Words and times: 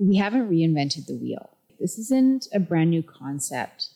we 0.00 0.16
haven't 0.16 0.50
reinvented 0.50 1.06
the 1.06 1.14
wheel. 1.14 1.50
This 1.78 1.98
isn't 1.98 2.48
a 2.54 2.58
brand 2.58 2.90
new 2.90 3.02
concept. 3.02 3.90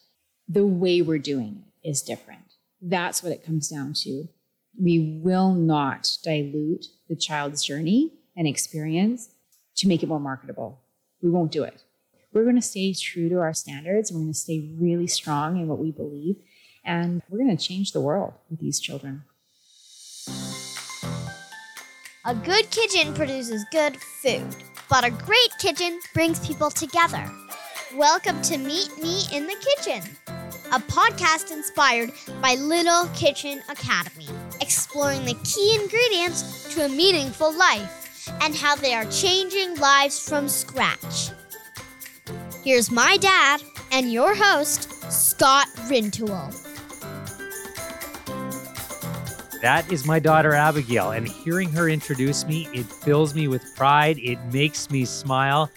The 0.47 0.67
way 0.67 1.01
we're 1.01 1.19
doing 1.19 1.65
it 1.83 1.89
is 1.89 2.03
different. 2.03 2.43
That's 2.83 3.23
what 3.23 3.33
it 3.33 3.45
comes 3.45 3.71
down 3.71 3.95
to. 4.03 4.29
We 4.79 5.21
will 5.23 5.55
not 5.55 6.11
dilute 6.23 6.87
the 7.09 7.17
child's 7.17 7.65
journey 7.65 8.13
and 8.37 8.47
experience 8.47 9.31
to 9.77 9.89
make 9.89 10.03
it 10.03 10.09
more 10.09 10.21
marketable. 10.21 10.81
We 11.23 11.31
won't 11.31 11.53
do 11.53 11.65
it. 11.65 11.83
We're 12.35 12.43
going 12.43 12.57
to 12.57 12.63
stay 12.63 12.93
true 12.93 13.31
to 13.31 13.39
our 13.39 13.55
standards. 13.55 14.13
We're 14.13 14.21
going 14.21 14.33
to 14.33 14.39
stay 14.39 14.75
really 14.79 15.07
strong 15.07 15.57
in 15.57 15.69
what 15.69 15.79
we 15.79 15.91
believe. 15.91 16.37
And 16.85 17.23
we're 17.31 17.39
going 17.39 17.57
to 17.57 17.65
change 17.65 17.93
the 17.93 18.01
world 18.01 18.35
with 18.51 18.61
these 18.61 18.79
children. 18.79 19.25
A 22.27 22.35
good 22.35 22.71
kitchen 22.71 23.15
produces 23.15 23.65
good 23.71 23.97
food, 23.97 24.57
but 24.95 25.03
a 25.03 25.11
great 25.11 25.51
kitchen 25.59 25.99
brings 26.13 26.39
people 26.47 26.71
together. 26.71 27.29
Welcome 27.97 28.41
to 28.43 28.57
Meet 28.57 28.97
Me 29.03 29.23
in 29.33 29.45
the 29.49 29.57
Kitchen, 29.57 30.09
a 30.71 30.79
podcast 30.79 31.51
inspired 31.51 32.13
by 32.41 32.55
Little 32.55 33.09
Kitchen 33.09 33.61
Academy, 33.69 34.29
exploring 34.61 35.25
the 35.25 35.35
key 35.43 35.77
ingredients 35.83 36.73
to 36.73 36.85
a 36.85 36.89
meaningful 36.89 37.53
life 37.59 38.31
and 38.41 38.55
how 38.55 38.77
they 38.77 38.95
are 38.95 39.05
changing 39.07 39.75
lives 39.79 40.29
from 40.29 40.49
scratch. 40.49 41.31
Here's 42.63 42.89
my 42.89 43.17
dad 43.17 43.65
and 43.91 44.13
your 44.13 44.37
host, 44.37 45.11
Scott 45.11 45.67
Rintoul. 45.89 46.64
That 49.65 49.91
is 49.91 50.05
my 50.05 50.19
daughter 50.19 50.53
Abigail, 50.53 51.13
and 51.13 51.27
hearing 51.27 51.71
her 51.71 51.89
introduce 51.89 52.45
me, 52.45 52.69
it 52.75 52.85
fills 52.85 53.35
me 53.35 53.49
with 53.49 53.75
pride. 53.75 54.19
It 54.19 54.39
makes 54.53 54.91
me 54.91 55.07
smile, 55.07 55.71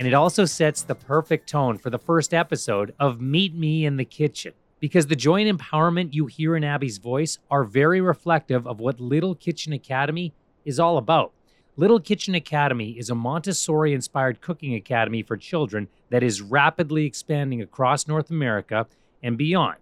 and 0.00 0.08
it 0.08 0.12
also 0.12 0.44
sets 0.44 0.82
the 0.82 0.96
perfect 0.96 1.48
tone 1.48 1.78
for 1.78 1.88
the 1.88 2.00
first 2.00 2.34
episode 2.34 2.96
of 2.98 3.20
Meet 3.20 3.54
Me 3.54 3.86
in 3.86 3.96
the 3.96 4.04
Kitchen. 4.04 4.54
Because 4.80 5.06
the 5.06 5.14
joy 5.14 5.40
and 5.40 5.56
empowerment 5.56 6.14
you 6.14 6.26
hear 6.26 6.56
in 6.56 6.64
Abby's 6.64 6.98
voice 6.98 7.38
are 7.48 7.62
very 7.62 8.00
reflective 8.00 8.66
of 8.66 8.80
what 8.80 8.98
Little 8.98 9.36
Kitchen 9.36 9.72
Academy 9.72 10.34
is 10.64 10.80
all 10.80 10.98
about. 10.98 11.30
Little 11.76 12.00
Kitchen 12.00 12.34
Academy 12.34 12.98
is 12.98 13.08
a 13.08 13.14
Montessori 13.14 13.94
inspired 13.94 14.40
cooking 14.40 14.74
academy 14.74 15.22
for 15.22 15.36
children 15.36 15.86
that 16.10 16.24
is 16.24 16.42
rapidly 16.42 17.06
expanding 17.06 17.62
across 17.62 18.08
North 18.08 18.30
America 18.30 18.88
and 19.22 19.38
beyond. 19.38 19.78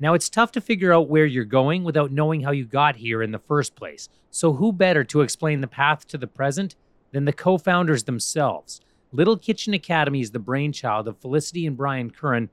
Now, 0.00 0.14
it's 0.14 0.28
tough 0.28 0.52
to 0.52 0.60
figure 0.60 0.92
out 0.92 1.08
where 1.08 1.26
you're 1.26 1.44
going 1.44 1.82
without 1.82 2.12
knowing 2.12 2.42
how 2.42 2.52
you 2.52 2.64
got 2.64 2.96
here 2.96 3.20
in 3.20 3.32
the 3.32 3.38
first 3.38 3.74
place. 3.74 4.08
So, 4.30 4.52
who 4.52 4.72
better 4.72 5.02
to 5.04 5.22
explain 5.22 5.60
the 5.60 5.66
path 5.66 6.06
to 6.08 6.18
the 6.18 6.28
present 6.28 6.76
than 7.10 7.24
the 7.24 7.32
co 7.32 7.58
founders 7.58 8.04
themselves? 8.04 8.80
Little 9.12 9.36
Kitchen 9.36 9.74
Academy 9.74 10.20
is 10.20 10.30
the 10.30 10.38
brainchild 10.38 11.08
of 11.08 11.18
Felicity 11.18 11.66
and 11.66 11.76
Brian 11.76 12.10
Curin, 12.10 12.50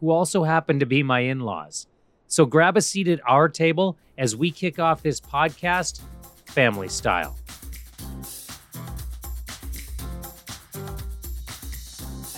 who 0.00 0.10
also 0.10 0.44
happen 0.44 0.78
to 0.78 0.86
be 0.86 1.02
my 1.02 1.20
in 1.20 1.40
laws. 1.40 1.86
So, 2.26 2.46
grab 2.46 2.76
a 2.76 2.82
seat 2.82 3.08
at 3.08 3.20
our 3.28 3.48
table 3.50 3.98
as 4.16 4.34
we 4.34 4.50
kick 4.50 4.78
off 4.78 5.02
this 5.02 5.20
podcast, 5.20 6.00
family 6.46 6.88
style. 6.88 7.36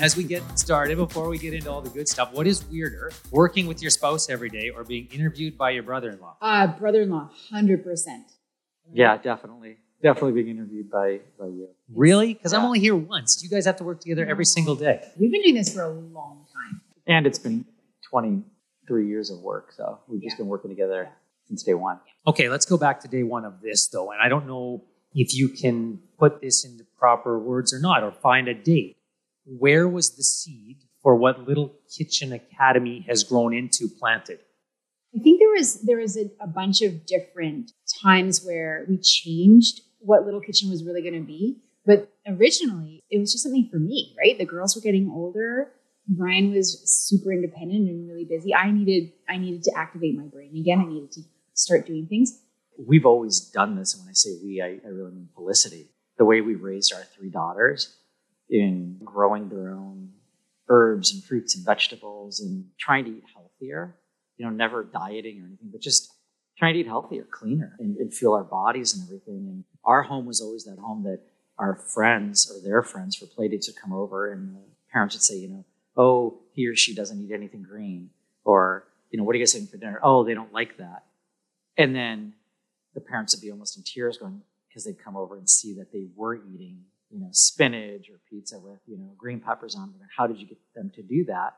As 0.00 0.16
we 0.16 0.24
get 0.24 0.42
started, 0.58 0.96
before 0.96 1.28
we 1.28 1.38
get 1.38 1.52
into 1.52 1.70
all 1.70 1.82
the 1.82 1.90
good 1.90 2.08
stuff, 2.08 2.32
what 2.32 2.46
is 2.46 2.64
weirder, 2.64 3.12
working 3.30 3.66
with 3.66 3.82
your 3.82 3.90
spouse 3.90 4.30
every 4.30 4.48
day 4.48 4.70
or 4.70 4.82
being 4.82 5.06
interviewed 5.12 5.58
by 5.58 5.70
your 5.70 5.82
brother-in-law? 5.82 6.36
Uh, 6.40 6.66
brother-in-law, 6.66 7.30
hundred 7.50 7.84
percent. 7.84 8.24
Yeah, 8.92 9.18
definitely, 9.18 9.76
definitely 10.02 10.42
being 10.42 10.56
interviewed 10.56 10.90
by 10.90 11.20
by 11.38 11.46
you. 11.46 11.68
Really? 11.94 12.34
Because 12.34 12.54
I'm 12.54 12.64
only 12.64 12.80
here 12.80 12.96
once. 12.96 13.36
Do 13.36 13.44
you 13.44 13.50
guys 13.50 13.66
have 13.66 13.76
to 13.76 13.84
work 13.84 14.00
together 14.00 14.26
every 14.26 14.46
single 14.46 14.74
day. 14.74 15.02
We've 15.18 15.30
been 15.30 15.42
doing 15.42 15.54
this 15.54 15.74
for 15.74 15.82
a 15.82 15.90
long 15.90 16.46
time. 16.52 16.80
And 17.06 17.26
it's 17.26 17.38
been 17.38 17.66
23 18.08 19.06
years 19.06 19.30
of 19.30 19.40
work, 19.40 19.72
so 19.72 19.98
we've 20.08 20.22
just 20.22 20.38
been 20.38 20.46
working 20.46 20.70
together 20.70 21.10
since 21.46 21.62
day 21.62 21.74
one. 21.74 22.00
Okay, 22.26 22.48
let's 22.48 22.64
go 22.64 22.78
back 22.78 23.00
to 23.00 23.08
day 23.08 23.22
one 23.22 23.44
of 23.44 23.60
this 23.60 23.88
though, 23.88 24.12
and 24.12 24.20
I 24.20 24.28
don't 24.28 24.46
know 24.46 24.84
if 25.14 25.34
you 25.34 25.48
can 25.48 26.00
put 26.18 26.40
this 26.40 26.64
into 26.64 26.84
proper 26.96 27.38
words 27.38 27.74
or 27.74 27.80
not, 27.80 28.02
or 28.02 28.12
find 28.12 28.46
a 28.48 28.54
date. 28.54 28.96
Where 29.44 29.88
was 29.88 30.16
the 30.16 30.22
seed 30.22 30.78
for 31.02 31.16
what 31.16 31.46
Little 31.46 31.74
Kitchen 31.96 32.32
Academy 32.32 33.04
has 33.08 33.24
grown 33.24 33.54
into 33.54 33.88
planted? 33.88 34.40
I 35.14 35.18
think 35.18 35.40
there 35.40 35.50
was 35.50 35.82
there 35.82 35.98
was 35.98 36.16
a, 36.16 36.30
a 36.40 36.46
bunch 36.46 36.82
of 36.82 37.04
different 37.06 37.72
times 38.02 38.44
where 38.44 38.86
we 38.88 38.98
changed 38.98 39.80
what 39.98 40.24
Little 40.24 40.40
Kitchen 40.40 40.70
was 40.70 40.84
really 40.84 41.02
going 41.02 41.14
to 41.14 41.26
be. 41.26 41.62
But 41.84 42.12
originally, 42.26 43.02
it 43.10 43.18
was 43.18 43.32
just 43.32 43.42
something 43.42 43.68
for 43.70 43.78
me, 43.78 44.14
right? 44.18 44.38
The 44.38 44.44
girls 44.44 44.76
were 44.76 44.82
getting 44.82 45.10
older. 45.10 45.72
Brian 46.06 46.52
was 46.52 46.80
super 47.08 47.32
independent 47.32 47.88
and 47.88 48.08
really 48.08 48.24
busy. 48.24 48.54
I 48.54 48.70
needed 48.70 49.12
I 49.28 49.38
needed 49.38 49.62
to 49.64 49.72
activate 49.76 50.16
my 50.16 50.24
brain 50.24 50.56
again. 50.56 50.80
I 50.80 50.86
needed 50.86 51.12
to 51.12 51.22
start 51.54 51.86
doing 51.86 52.06
things. 52.06 52.40
We've 52.78 53.06
always 53.06 53.40
done 53.40 53.76
this, 53.76 53.94
and 53.94 54.04
when 54.04 54.10
I 54.10 54.14
say 54.14 54.38
we, 54.42 54.62
I, 54.62 54.78
I 54.84 54.88
really 54.88 55.12
mean 55.12 55.28
Felicity. 55.34 55.88
The 56.18 56.24
way 56.24 56.40
we 56.40 56.54
raised 56.54 56.92
our 56.94 57.02
three 57.02 57.30
daughters 57.30 57.96
in 58.50 58.98
growing 59.04 59.48
their 59.48 59.70
own 59.70 60.10
herbs 60.68 61.14
and 61.14 61.22
fruits 61.24 61.56
and 61.56 61.64
vegetables 61.64 62.40
and 62.40 62.66
trying 62.78 63.04
to 63.04 63.10
eat 63.10 63.24
healthier, 63.32 63.96
you 64.36 64.44
know, 64.44 64.50
never 64.50 64.84
dieting 64.84 65.40
or 65.40 65.46
anything, 65.46 65.68
but 65.70 65.80
just 65.80 66.12
trying 66.58 66.74
to 66.74 66.80
eat 66.80 66.86
healthier, 66.86 67.26
cleaner, 67.30 67.76
and, 67.78 67.96
and 67.96 68.12
feel 68.12 68.32
our 68.32 68.44
bodies 68.44 68.94
and 68.94 69.02
everything. 69.04 69.48
And 69.48 69.64
our 69.84 70.02
home 70.02 70.26
was 70.26 70.40
always 70.40 70.64
that 70.64 70.78
home 70.78 71.04
that 71.04 71.20
our 71.58 71.76
friends 71.76 72.50
or 72.50 72.60
their 72.62 72.82
friends 72.82 73.16
for 73.16 73.26
playdates 73.26 73.66
would 73.66 73.80
come 73.80 73.92
over 73.92 74.30
and 74.32 74.54
the 74.54 74.60
parents 74.92 75.14
would 75.14 75.22
say, 75.22 75.36
you 75.36 75.48
know, 75.48 75.64
oh, 75.96 76.38
he 76.52 76.66
or 76.66 76.76
she 76.76 76.94
doesn't 76.94 77.20
eat 77.22 77.32
anything 77.32 77.62
green. 77.62 78.10
Or, 78.44 78.84
you 79.10 79.18
know, 79.18 79.24
what 79.24 79.34
are 79.34 79.38
you 79.38 79.44
guys 79.44 79.52
having 79.52 79.68
for 79.68 79.76
dinner? 79.76 80.00
Oh, 80.02 80.24
they 80.24 80.34
don't 80.34 80.52
like 80.52 80.78
that. 80.78 81.04
And 81.76 81.94
then 81.94 82.34
the 82.94 83.00
parents 83.00 83.34
would 83.34 83.42
be 83.42 83.50
almost 83.50 83.76
in 83.76 83.82
tears 83.82 84.18
going, 84.18 84.42
because 84.68 84.84
they'd 84.84 85.02
come 85.02 85.16
over 85.16 85.36
and 85.36 85.48
see 85.48 85.74
that 85.74 85.92
they 85.92 86.06
were 86.14 86.36
eating, 86.36 86.84
you 87.10 87.20
know, 87.20 87.28
spinach 87.32 88.08
or 88.10 88.20
pizza 88.28 88.58
with, 88.58 88.78
you 88.86 88.96
know, 88.96 89.12
green 89.16 89.40
peppers 89.40 89.74
on 89.74 89.92
it. 89.94 90.06
How 90.16 90.26
did 90.26 90.38
you 90.38 90.46
get 90.46 90.58
them 90.74 90.90
to 90.94 91.02
do 91.02 91.24
that? 91.26 91.56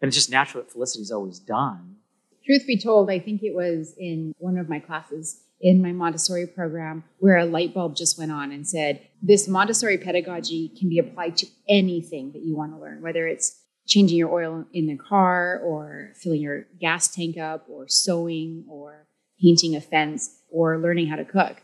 And 0.00 0.08
it's 0.08 0.16
just 0.16 0.30
natural 0.30 0.62
what 0.62 0.72
Felicity's 0.72 1.10
always 1.10 1.38
done. 1.38 1.96
Truth 2.44 2.66
be 2.66 2.78
told, 2.78 3.10
I 3.10 3.18
think 3.18 3.42
it 3.42 3.54
was 3.54 3.94
in 3.98 4.32
one 4.38 4.56
of 4.56 4.68
my 4.68 4.78
classes 4.78 5.40
in 5.60 5.82
my 5.82 5.92
Montessori 5.92 6.46
program 6.46 7.04
where 7.18 7.38
a 7.38 7.46
light 7.46 7.74
bulb 7.74 7.96
just 7.96 8.18
went 8.18 8.30
on 8.30 8.52
and 8.52 8.66
said, 8.66 9.00
This 9.22 9.48
Montessori 9.48 9.98
pedagogy 9.98 10.70
can 10.78 10.88
be 10.88 10.98
applied 10.98 11.36
to 11.38 11.46
anything 11.68 12.32
that 12.32 12.42
you 12.42 12.56
want 12.56 12.72
to 12.72 12.78
learn, 12.78 13.02
whether 13.02 13.26
it's 13.26 13.62
changing 13.86 14.18
your 14.18 14.32
oil 14.32 14.66
in 14.72 14.86
the 14.86 14.96
car 14.96 15.60
or 15.64 16.12
filling 16.22 16.42
your 16.42 16.66
gas 16.80 17.08
tank 17.08 17.38
up 17.38 17.66
or 17.68 17.86
sewing 17.88 18.64
or 18.68 19.06
painting 19.40 19.76
a 19.76 19.80
fence 19.80 20.42
or 20.50 20.78
learning 20.78 21.06
how 21.06 21.16
to 21.16 21.24
cook. 21.24 21.62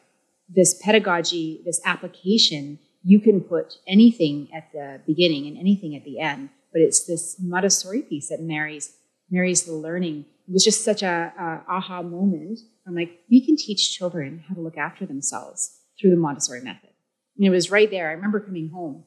This 0.48 0.80
pedagogy, 0.82 1.62
this 1.64 1.80
application, 1.84 2.78
you 3.04 3.20
can 3.20 3.40
put 3.40 3.74
anything 3.86 4.48
at 4.54 4.72
the 4.72 5.00
beginning 5.06 5.46
and 5.46 5.58
anything 5.58 5.96
at 5.96 6.04
the 6.04 6.20
end, 6.20 6.50
but 6.72 6.80
it's 6.80 7.04
this 7.06 7.36
Montessori 7.40 8.02
piece 8.02 8.28
that 8.28 8.40
marries 8.40 8.94
marries 9.30 9.62
the 9.62 9.72
learning. 9.72 10.26
It 10.48 10.52
was 10.52 10.64
just 10.64 10.84
such 10.84 11.02
a, 11.02 11.32
a 11.38 11.70
aha 11.70 12.02
moment. 12.02 12.58
I'm 12.86 12.94
like, 12.94 13.20
we 13.30 13.44
can 13.44 13.56
teach 13.56 13.96
children 13.96 14.44
how 14.46 14.54
to 14.54 14.60
look 14.60 14.76
after 14.76 15.06
themselves 15.06 15.78
through 15.98 16.10
the 16.10 16.16
Montessori 16.16 16.60
method. 16.60 16.90
And 17.36 17.46
it 17.46 17.50
was 17.50 17.70
right 17.70 17.90
there. 17.90 18.10
I 18.10 18.12
remember 18.12 18.40
coming 18.40 18.68
home, 18.68 19.04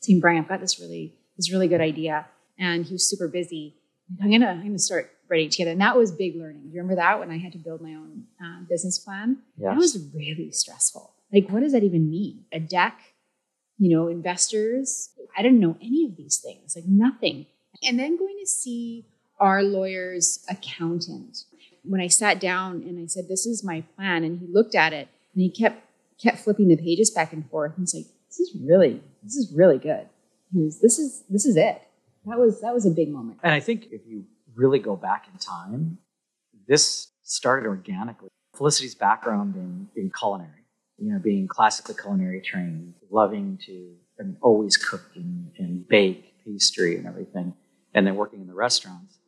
seeing 0.00 0.20
Brian, 0.20 0.42
I've 0.42 0.48
got 0.48 0.60
this 0.60 0.80
really 0.80 1.16
this 1.36 1.52
really 1.52 1.68
good 1.68 1.80
idea, 1.80 2.26
and 2.58 2.84
he 2.84 2.92
was 2.92 3.08
super 3.08 3.28
busy. 3.28 3.76
I'm 4.22 4.30
gonna 4.30 4.48
I'm 4.48 4.62
gonna 4.62 4.78
start 4.78 5.10
writing 5.28 5.46
it 5.46 5.52
together, 5.52 5.70
and 5.70 5.80
that 5.80 5.96
was 5.96 6.10
big 6.10 6.36
learning. 6.36 6.62
Do 6.62 6.68
you 6.74 6.80
remember 6.80 6.96
that 6.96 7.20
when 7.20 7.30
I 7.30 7.38
had 7.38 7.52
to 7.52 7.58
build 7.58 7.80
my 7.80 7.94
own 7.94 8.24
uh, 8.44 8.64
business 8.68 8.98
plan? 8.98 9.38
That 9.58 9.76
was 9.76 9.98
really 10.14 10.50
stressful. 10.50 11.14
Like, 11.32 11.48
what 11.48 11.60
does 11.60 11.72
that 11.72 11.84
even 11.84 12.10
mean? 12.10 12.44
A 12.52 12.58
deck, 12.58 12.98
you 13.80 13.96
know, 13.96 14.06
investors. 14.08 15.10
I 15.36 15.42
didn't 15.42 15.58
know 15.58 15.76
any 15.80 16.04
of 16.04 16.16
these 16.16 16.36
things, 16.36 16.76
like 16.76 16.84
nothing. 16.86 17.46
And 17.82 17.98
then 17.98 18.18
going 18.18 18.36
to 18.38 18.46
see 18.46 19.06
our 19.40 19.62
lawyer's 19.62 20.44
accountant. 20.48 21.44
When 21.82 22.00
I 22.00 22.08
sat 22.08 22.38
down 22.38 22.82
and 22.86 23.00
I 23.02 23.06
said, 23.06 23.26
"This 23.28 23.46
is 23.46 23.64
my 23.64 23.82
plan," 23.96 24.22
and 24.22 24.38
he 24.38 24.46
looked 24.46 24.74
at 24.74 24.92
it 24.92 25.08
and 25.32 25.42
he 25.42 25.50
kept 25.50 25.82
kept 26.22 26.38
flipping 26.38 26.68
the 26.68 26.76
pages 26.76 27.10
back 27.10 27.32
and 27.32 27.48
forth, 27.50 27.72
and 27.76 27.82
he's 27.82 27.94
like, 27.94 28.06
"This 28.28 28.40
is 28.40 28.56
really, 28.60 29.02
this 29.22 29.36
is 29.36 29.50
really 29.56 29.78
good." 29.78 30.06
He 30.52 30.60
was, 30.60 30.80
"This 30.80 30.98
is, 30.98 31.24
this 31.30 31.46
is 31.46 31.56
it." 31.56 31.80
That 32.26 32.38
was 32.38 32.60
that 32.60 32.74
was 32.74 32.84
a 32.84 32.90
big 32.90 33.08
moment. 33.10 33.38
And 33.42 33.54
I 33.54 33.60
think 33.60 33.86
if 33.90 34.02
you 34.06 34.26
really 34.54 34.78
go 34.78 34.94
back 34.94 35.26
in 35.32 35.38
time, 35.38 35.96
this 36.68 37.08
started 37.22 37.66
organically. 37.66 38.28
Felicity's 38.54 38.94
background 38.94 39.54
in, 39.56 39.88
in 39.96 40.10
culinary, 40.10 40.59
you 41.00 41.12
know, 41.12 41.18
being 41.18 41.48
classically 41.48 41.94
culinary 41.94 42.40
trained, 42.40 42.94
loving 43.10 43.58
to 43.66 43.94
and 44.18 44.36
always 44.42 44.76
cook 44.76 45.02
and, 45.14 45.50
and 45.58 45.88
bake 45.88 46.34
pastry 46.44 46.96
and 46.96 47.06
everything, 47.06 47.54
and 47.94 48.06
then 48.06 48.16
working 48.16 48.40
in 48.42 48.46
the 48.46 48.54
restaurants. 48.54 49.18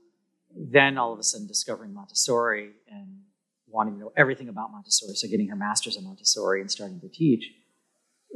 Then 0.54 0.98
all 0.98 1.14
of 1.14 1.18
a 1.18 1.22
sudden 1.22 1.46
discovering 1.46 1.94
Montessori 1.94 2.72
and 2.90 3.20
wanting 3.66 3.94
to 3.94 4.00
know 4.00 4.12
everything 4.18 4.50
about 4.50 4.70
Montessori, 4.70 5.14
so 5.14 5.28
getting 5.28 5.48
her 5.48 5.56
master's 5.56 5.96
in 5.96 6.04
Montessori 6.04 6.60
and 6.60 6.70
starting 6.70 7.00
to 7.00 7.08
teach. 7.08 7.50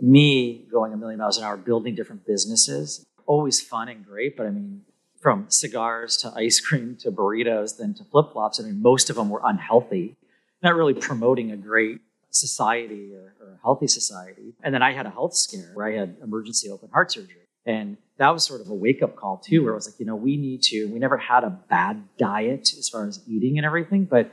me 0.00 0.66
going 0.70 0.92
a 0.92 0.96
million 0.96 1.18
miles 1.18 1.38
an 1.38 1.44
hour, 1.44 1.56
building 1.56 1.94
different 1.94 2.26
businesses, 2.26 3.04
always 3.26 3.60
fun 3.60 3.88
and 3.88 4.04
great. 4.04 4.36
But 4.36 4.46
I 4.46 4.50
mean, 4.50 4.82
from 5.20 5.46
cigars 5.48 6.16
to 6.18 6.32
ice 6.34 6.60
cream 6.60 6.96
to 7.00 7.10
burritos, 7.10 7.76
then 7.78 7.94
to 7.94 8.04
flip 8.04 8.32
flops, 8.32 8.60
I 8.60 8.64
mean, 8.64 8.80
most 8.82 9.10
of 9.10 9.16
them 9.16 9.28
were 9.28 9.42
unhealthy, 9.44 10.16
not 10.62 10.74
really 10.74 10.94
promoting 10.94 11.50
a 11.50 11.56
great 11.56 12.00
society 12.40 13.12
or, 13.14 13.34
or 13.40 13.54
a 13.54 13.58
healthy 13.62 13.86
society. 13.86 14.54
And 14.62 14.74
then 14.74 14.82
I 14.82 14.92
had 14.92 15.06
a 15.06 15.10
health 15.10 15.34
scare 15.34 15.70
where 15.74 15.86
I 15.86 15.96
had 15.98 16.16
emergency 16.22 16.70
open 16.70 16.90
heart 16.90 17.12
surgery. 17.12 17.42
And 17.64 17.96
that 18.18 18.30
was 18.30 18.44
sort 18.44 18.60
of 18.60 18.68
a 18.68 18.74
wake 18.74 19.02
up 19.02 19.16
call 19.16 19.38
too, 19.38 19.64
where 19.64 19.72
I 19.72 19.74
was 19.74 19.88
like, 19.88 19.98
you 19.98 20.06
know, 20.06 20.16
we 20.16 20.36
need 20.36 20.62
to, 20.64 20.86
we 20.86 20.98
never 20.98 21.16
had 21.16 21.44
a 21.44 21.50
bad 21.50 22.04
diet 22.16 22.72
as 22.78 22.88
far 22.88 23.06
as 23.06 23.20
eating 23.26 23.58
and 23.58 23.66
everything, 23.66 24.04
but 24.04 24.30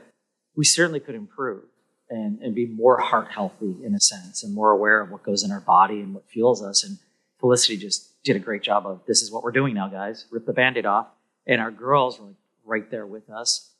we 0.56 0.64
certainly 0.64 1.00
could 1.00 1.16
improve 1.16 1.64
and, 2.08 2.38
and 2.40 2.54
be 2.54 2.66
more 2.66 2.98
heart 2.98 3.28
healthy 3.30 3.76
in 3.84 3.94
a 3.94 4.00
sense 4.00 4.44
and 4.44 4.54
more 4.54 4.70
aware 4.70 5.00
of 5.00 5.10
what 5.10 5.24
goes 5.24 5.42
in 5.42 5.50
our 5.50 5.60
body 5.60 6.00
and 6.00 6.14
what 6.14 6.28
fuels 6.28 6.62
us. 6.62 6.84
And 6.84 6.98
Felicity 7.40 7.76
just 7.76 8.22
did 8.22 8.36
a 8.36 8.38
great 8.38 8.62
job 8.62 8.86
of 8.86 9.02
this 9.06 9.20
is 9.20 9.30
what 9.30 9.42
we're 9.42 9.52
doing 9.52 9.74
now, 9.74 9.88
guys. 9.88 10.26
Rip 10.30 10.46
the 10.46 10.52
band 10.52 10.76
aid 10.76 10.86
off. 10.86 11.08
And 11.46 11.60
our 11.60 11.70
girls 11.70 12.18
were 12.18 12.26
like 12.26 12.36
right 12.64 12.90
there 12.90 13.06
with 13.06 13.28
us. 13.28 13.72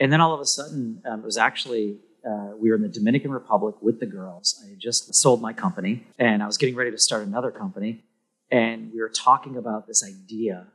And 0.00 0.12
then 0.12 0.20
all 0.20 0.34
of 0.34 0.40
a 0.40 0.46
sudden, 0.46 1.02
um, 1.04 1.20
it 1.20 1.24
was 1.24 1.36
actually 1.36 1.98
uh, 2.26 2.56
we 2.58 2.70
were 2.70 2.76
in 2.76 2.82
the 2.82 2.88
Dominican 2.88 3.30
Republic 3.30 3.76
with 3.80 4.00
the 4.00 4.06
girls. 4.06 4.62
I 4.64 4.70
had 4.70 4.78
just 4.78 5.14
sold 5.14 5.40
my 5.40 5.52
company 5.52 6.06
and 6.18 6.42
I 6.42 6.46
was 6.46 6.56
getting 6.56 6.74
ready 6.74 6.90
to 6.90 6.98
start 6.98 7.26
another 7.26 7.50
company. 7.50 8.04
And 8.50 8.92
we 8.92 9.00
were 9.00 9.10
talking 9.10 9.56
about 9.56 9.86
this 9.86 10.04
idea. 10.04 10.66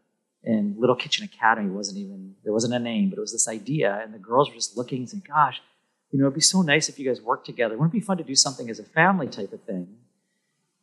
And 0.43 0.77
Little 0.77 0.95
Kitchen 0.95 1.25
Academy 1.25 1.69
wasn't 1.69 1.99
even, 1.99 2.35
there 2.43 2.53
wasn't 2.53 2.73
a 2.73 2.79
name, 2.79 3.09
but 3.09 3.17
it 3.17 3.21
was 3.21 3.31
this 3.31 3.47
idea. 3.47 4.01
And 4.03 4.13
the 4.13 4.19
girls 4.19 4.49
were 4.49 4.55
just 4.55 4.77
looking 4.77 4.99
and 4.99 5.09
saying, 5.09 5.23
gosh, 5.27 5.61
you 6.11 6.19
know, 6.19 6.25
it'd 6.25 6.35
be 6.35 6.41
so 6.41 6.61
nice 6.61 6.89
if 6.89 6.99
you 6.99 7.07
guys 7.07 7.21
worked 7.21 7.45
together. 7.45 7.75
Wouldn't 7.75 7.93
it 7.93 7.99
be 7.99 8.05
fun 8.05 8.17
to 8.17 8.23
do 8.23 8.35
something 8.35 8.69
as 8.69 8.79
a 8.79 8.83
family 8.83 9.27
type 9.27 9.51
of 9.51 9.63
thing? 9.63 9.87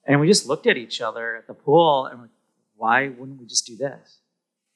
And 0.04 0.20
we 0.20 0.26
just 0.26 0.46
looked 0.46 0.66
at 0.66 0.76
each 0.76 1.00
other 1.00 1.36
at 1.36 1.46
the 1.46 1.54
pool 1.54 2.06
and 2.06 2.22
like, 2.22 2.30
why 2.76 3.08
wouldn't 3.08 3.38
we 3.38 3.46
just 3.46 3.66
do 3.66 3.76
this? 3.76 4.18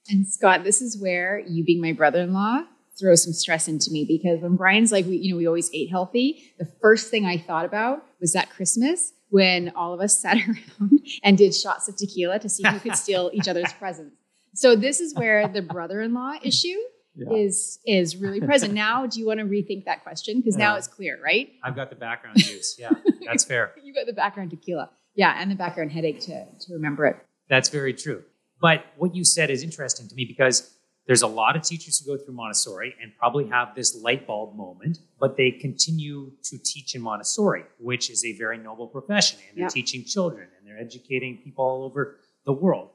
And 0.08 0.28
Scott, 0.28 0.64
this 0.64 0.82
is 0.82 1.00
where 1.00 1.38
you 1.40 1.64
being 1.64 1.80
my 1.80 1.92
brother-in-law 1.92 2.64
throw 2.98 3.14
some 3.14 3.32
stress 3.32 3.68
into 3.68 3.90
me 3.90 4.04
because 4.04 4.40
when 4.40 4.56
Brian's 4.56 4.92
like, 4.92 5.06
we, 5.06 5.16
you 5.16 5.32
know, 5.32 5.36
we 5.36 5.46
always 5.46 5.70
ate 5.72 5.90
healthy. 5.90 6.52
The 6.58 6.68
first 6.80 7.10
thing 7.10 7.26
I 7.26 7.38
thought 7.38 7.64
about 7.64 8.04
was 8.20 8.32
that 8.32 8.50
Christmas 8.50 9.12
when 9.30 9.72
all 9.74 9.92
of 9.92 10.00
us 10.00 10.16
sat 10.20 10.36
around 10.36 11.00
and 11.22 11.36
did 11.36 11.54
shots 11.54 11.88
of 11.88 11.96
tequila 11.96 12.38
to 12.38 12.48
see 12.48 12.62
who 12.66 12.78
could 12.78 12.96
steal 12.96 13.30
each 13.32 13.48
other's 13.48 13.72
presents. 13.78 14.16
So 14.54 14.76
this 14.76 15.00
is 15.00 15.14
where 15.14 15.48
the 15.48 15.62
brother-in-law 15.62 16.34
issue 16.42 16.78
yeah. 17.16 17.36
is 17.36 17.80
is 17.86 18.16
really 18.16 18.40
present. 18.40 18.72
Now, 18.72 19.06
do 19.06 19.18
you 19.18 19.26
want 19.26 19.40
to 19.40 19.46
rethink 19.46 19.84
that 19.86 20.02
question? 20.02 20.38
Because 20.38 20.56
yeah. 20.56 20.68
now 20.68 20.76
it's 20.76 20.86
clear, 20.86 21.18
right? 21.22 21.50
I've 21.62 21.74
got 21.74 21.90
the 21.90 21.96
background 21.96 22.38
juice. 22.38 22.76
Yeah, 22.78 22.90
that's 23.26 23.44
fair. 23.44 23.72
you 23.82 23.92
got 23.92 24.06
the 24.06 24.12
background 24.12 24.50
tequila. 24.50 24.90
Yeah, 25.14 25.34
and 25.36 25.50
the 25.50 25.56
background 25.56 25.92
headache 25.92 26.20
to 26.20 26.44
to 26.44 26.72
remember 26.72 27.06
it. 27.06 27.16
That's 27.48 27.68
very 27.68 27.92
true. 27.92 28.22
But 28.60 28.84
what 28.96 29.14
you 29.14 29.24
said 29.24 29.50
is 29.50 29.62
interesting 29.62 30.08
to 30.08 30.14
me 30.14 30.24
because 30.24 30.73
there's 31.06 31.22
a 31.22 31.26
lot 31.26 31.54
of 31.54 31.62
teachers 31.62 31.98
who 31.98 32.16
go 32.16 32.22
through 32.22 32.34
Montessori 32.34 32.94
and 33.02 33.12
probably 33.18 33.46
have 33.48 33.74
this 33.74 33.94
light 33.94 34.26
bulb 34.26 34.56
moment, 34.56 34.98
but 35.20 35.36
they 35.36 35.50
continue 35.50 36.32
to 36.44 36.58
teach 36.58 36.94
in 36.94 37.02
Montessori, 37.02 37.64
which 37.78 38.08
is 38.08 38.24
a 38.24 38.32
very 38.38 38.56
noble 38.56 38.86
profession. 38.86 39.38
And 39.48 39.58
they're 39.58 39.64
yep. 39.64 39.72
teaching 39.72 40.04
children 40.04 40.48
and 40.56 40.66
they're 40.66 40.80
educating 40.80 41.38
people 41.44 41.64
all 41.64 41.84
over 41.84 42.20
the 42.44 42.52
world. 42.52 42.90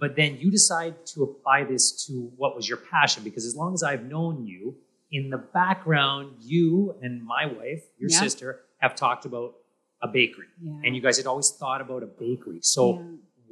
But 0.00 0.16
then 0.16 0.36
you 0.38 0.50
decide 0.50 1.06
to 1.06 1.22
apply 1.22 1.64
this 1.64 2.06
to 2.06 2.32
what 2.36 2.56
was 2.56 2.68
your 2.68 2.78
passion, 2.78 3.22
because 3.22 3.44
as 3.44 3.54
long 3.54 3.72
as 3.72 3.84
I've 3.84 4.04
known 4.04 4.44
you, 4.44 4.76
in 5.12 5.30
the 5.30 5.38
background, 5.38 6.34
you 6.40 6.96
and 7.02 7.24
my 7.24 7.46
wife, 7.46 7.84
your 7.98 8.10
yep. 8.10 8.20
sister, 8.20 8.62
have 8.78 8.96
talked 8.96 9.26
about 9.26 9.54
a 10.02 10.08
bakery. 10.08 10.46
Yeah. 10.60 10.72
And 10.82 10.96
you 10.96 11.00
guys 11.00 11.18
had 11.18 11.26
always 11.26 11.50
thought 11.50 11.80
about 11.80 12.02
a 12.02 12.06
bakery. 12.06 12.58
So 12.62 12.94
yeah 12.94 13.02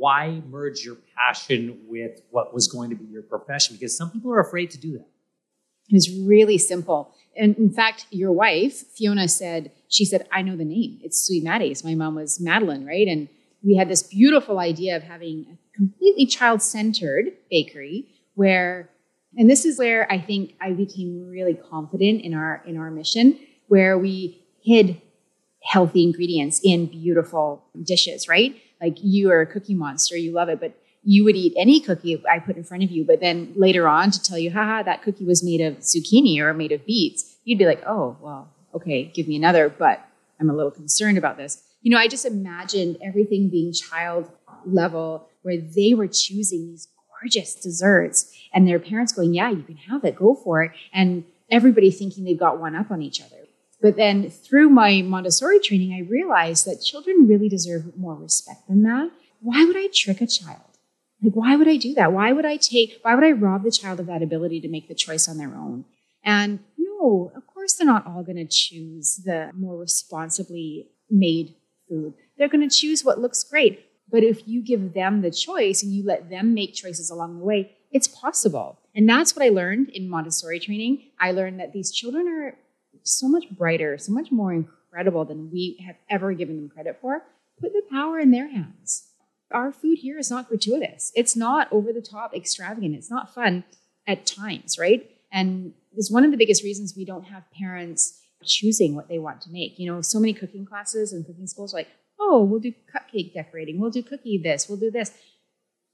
why 0.03 0.43
merge 0.51 0.85
your 0.85 0.97
passion 1.17 1.79
with 1.87 2.23
what 2.31 2.53
was 2.53 2.67
going 2.67 2.91
to 2.91 2.97
be 2.97 3.05
your 3.05 3.23
profession? 3.23 3.77
Because 3.77 3.97
some 3.97 4.11
people 4.11 4.33
are 4.33 4.41
afraid 4.41 4.69
to 4.73 4.79
do 4.79 4.95
that. 4.99 5.07
It 5.91 5.95
was 5.95 6.11
really 6.27 6.59
simple. 6.59 7.15
And 7.37 7.57
in 7.57 7.71
fact, 7.73 8.07
your 8.11 8.33
wife, 8.33 8.85
Fiona, 8.97 9.29
said, 9.29 9.71
she 9.87 10.05
said, 10.05 10.27
I 10.33 10.43
know 10.43 10.57
the 10.57 10.65
name. 10.65 10.99
It's 11.05 11.25
Sweet 11.25 11.45
Maddie's. 11.45 11.85
My 11.85 11.95
mom 11.95 12.17
was 12.17 12.41
Madeline, 12.41 12.85
right? 12.85 13.07
And 13.07 13.29
we 13.63 13.77
had 13.77 13.89
this 13.89 14.03
beautiful 14.03 14.59
idea 14.59 14.97
of 14.97 15.05
having 15.05 15.47
a 15.53 15.77
completely 15.77 16.27
child 16.27 16.63
centered 16.63 17.27
bakery 17.49 18.09
where, 18.35 18.91
and 19.37 19.49
this 19.49 19.65
is 19.65 19.79
where 19.79 20.11
I 20.11 20.19
think 20.19 20.57
I 20.61 20.73
became 20.73 21.29
really 21.31 21.55
confident 21.55 22.23
in 22.23 22.35
our 22.35 22.61
in 22.67 22.77
our 22.77 22.91
mission, 22.91 23.39
where 23.69 23.97
we 23.97 24.43
hid 24.65 25.01
healthy 25.63 26.03
ingredients 26.03 26.61
in 26.65 26.87
beautiful 26.87 27.65
dishes, 27.85 28.27
right? 28.27 28.57
Like 28.83 28.97
you 29.01 29.31
are 29.31 29.41
a 29.41 29.47
cookie 29.47 29.75
monster, 29.75 30.17
you 30.17 30.33
love 30.33 30.49
it, 30.49 30.61
but 30.61 30.75
you 31.05 31.25
would 31.25 31.37
eat 31.37 31.55
any 31.57 31.81
cookie 31.81 32.23
I 32.31 32.39
put 32.41 32.57
in 32.57 32.65
front 32.65 32.83
of 32.83 32.91
you. 32.91 33.05
But 33.05 33.21
then 33.21 33.53
later 33.57 33.89
on 33.89 34.11
to 34.11 34.23
tell 34.23 34.39
you, 34.39 34.51
haha, 34.51 34.83
that 34.83 35.03
cookie 35.03 35.25
was 35.25 35.43
made 35.43 35.61
of 35.61 35.79
zucchini 35.79 36.39
or 36.39 36.53
made 36.53 36.73
of 36.73 36.85
beets, 36.85 37.37
you'd 37.45 37.59
be 37.59 37.67
like, 37.67 37.83
oh, 37.87 38.17
well, 38.21 38.49
okay, 38.75 39.05
give 39.05 39.29
me 39.29 39.37
another, 39.37 39.69
but 39.69 40.05
I'm 40.41 40.51
a 40.51 40.55
little 40.55 40.71
concerned 40.71 41.19
about 41.19 41.37
this. 41.37 41.63
You 41.83 41.91
know, 41.91 41.99
I 41.99 42.09
just 42.09 42.25
imagined 42.25 42.99
everything 43.03 43.49
being 43.49 43.73
child 43.73 44.31
level 44.65 45.29
where 45.43 45.57
they 45.57 45.95
were 45.95 46.09
choosing 46.09 46.69
these 46.69 46.89
gorgeous 47.21 47.55
desserts 47.55 48.33
and 48.53 48.67
their 48.67 48.79
parents 48.79 49.13
going, 49.13 49.35
yeah, 49.35 49.51
you 49.51 49.63
can 49.63 49.77
have 49.77 50.05
it, 50.05 50.17
go 50.17 50.35
for 50.35 50.63
it. 50.65 50.73
And 50.93 51.25
everybody 51.51 51.91
thinking 51.91 52.25
they've 52.25 52.39
got 52.39 52.61
one 52.61 52.77
up 52.77 52.91
on 52.91 53.03
each 53.03 53.21
other. 53.21 53.42
But 53.83 53.97
then 53.97 54.31
through 54.31 54.71
my 54.71 55.03
Montessori 55.03 55.59
training, 55.59 55.93
I 55.93 56.09
realized 56.09 56.67
that 56.67 56.83
children 56.83 57.27
really 57.27 57.49
deserve 57.49 57.97
more 57.99 58.15
respect 58.15 58.69
than 58.69 58.85
that. 58.85 59.11
Why 59.41 59.65
would 59.65 59.77
I 59.77 59.89
trick 59.93 60.21
a 60.21 60.27
child? 60.27 60.61
Like, 61.21 61.35
why 61.35 61.57
would 61.57 61.69
I 61.69 61.77
do 61.77 61.93
that? 61.95 62.13
Why 62.13 62.33
would 62.33 62.47
I 62.47 62.57
take, 62.57 63.01
why 63.03 63.15
would 63.17 63.25
I 63.25 63.33
rob 63.33 63.65
the 63.65 63.71
child 63.73 63.99
of 63.99 64.07
that 64.07 64.23
ability 64.23 64.61
to 64.61 64.69
make 64.69 64.89
the 64.89 64.95
choice 64.95 65.29
on 65.29 65.37
their 65.37 65.55
own? 65.55 65.85
And 66.25 66.61
no, 66.79 67.33
of 67.35 67.47
course, 67.49 67.75
they're 67.75 67.87
not 67.87 68.07
all 68.07 68.23
going 68.23 68.37
to 68.37 68.47
choose 68.47 69.17
the 69.25 69.51
more 69.53 69.77
responsibly 69.77 70.89
made 71.11 71.57
food. 71.89 72.15
They're 72.39 72.49
going 72.49 72.69
to 72.69 72.75
choose 72.75 73.05
what 73.05 73.21
looks 73.21 73.43
great. 73.43 73.85
But 74.11 74.23
if 74.23 74.47
you 74.47 74.63
give 74.63 74.95
them 74.95 75.23
the 75.23 75.31
choice 75.31 75.83
and 75.83 75.93
you 75.93 76.05
let 76.05 76.31
them 76.31 76.55
make 76.55 76.75
choices 76.75 77.11
along 77.11 77.39
the 77.39 77.45
way, 77.45 77.73
it's 77.91 78.09
possible. 78.09 78.79
And 78.95 79.09
that's 79.09 79.35
what 79.35 79.45
I 79.45 79.49
learned 79.49 79.89
in 79.91 80.09
Montessori 80.09 80.61
training. 80.61 81.11
I 81.19 81.33
learned 81.33 81.61
that 81.61 81.73
these 81.73 81.91
children 81.93 82.29
are 82.29 82.57
so 83.05 83.29
much 83.29 83.51
brighter, 83.51 83.99
so 83.99 84.13
much 84.13 84.31
more 84.31 84.53
incredible 84.53 85.25
than 85.25 85.51
we 85.51 85.83
have 85.87 85.97
ever 86.11 86.33
given 86.33 86.57
them 86.57 86.69
credit 86.69 86.99
for, 87.01 87.23
put 87.61 87.73
the 87.73 87.83
power 87.91 88.19
in 88.19 88.31
their 88.31 88.49
hands. 88.49 89.09
Our 89.51 89.73
food 89.73 89.99
here 89.99 90.19
is 90.19 90.31
not 90.31 90.49
gratuitous. 90.49 91.13
It's 91.15 91.37
not 91.37 91.69
over 91.73 91.93
the 91.93 92.01
top 92.01 92.35
extravagant. 92.35 92.95
It's 92.95 93.11
not 93.11 93.35
fun 93.35 93.65
at 94.07 94.27
times, 94.27 94.79
right? 94.79 95.09
And 95.31 95.75
it's 95.95 96.11
one 96.11 96.25
of 96.25 96.31
the 96.31 96.37
biggest 96.37 96.63
reasons 96.63 96.95
we 96.97 97.05
don't 97.05 97.25
have 97.25 97.51
parents 97.53 98.21
choosing 98.45 98.95
what 98.95 99.09
they 99.09 99.19
want 99.19 99.41
to 99.43 99.51
make. 99.51 99.79
You 99.79 99.93
know, 99.93 100.01
so 100.01 100.19
many 100.19 100.33
cooking 100.33 100.65
classes 100.65 101.13
and 101.13 101.25
cooking 101.27 101.47
schools 101.47 101.75
are 101.75 101.79
like, 101.79 101.89
oh, 102.19 102.43
we'll 102.43 102.61
do 102.61 102.73
cupcake 102.95 103.35
decorating, 103.35 103.81
we'll 103.81 103.91
do 103.91 104.03
cookie 104.03 104.41
this, 104.43 104.69
we'll 104.69 104.79
do 104.79 104.91
this. 104.91 105.13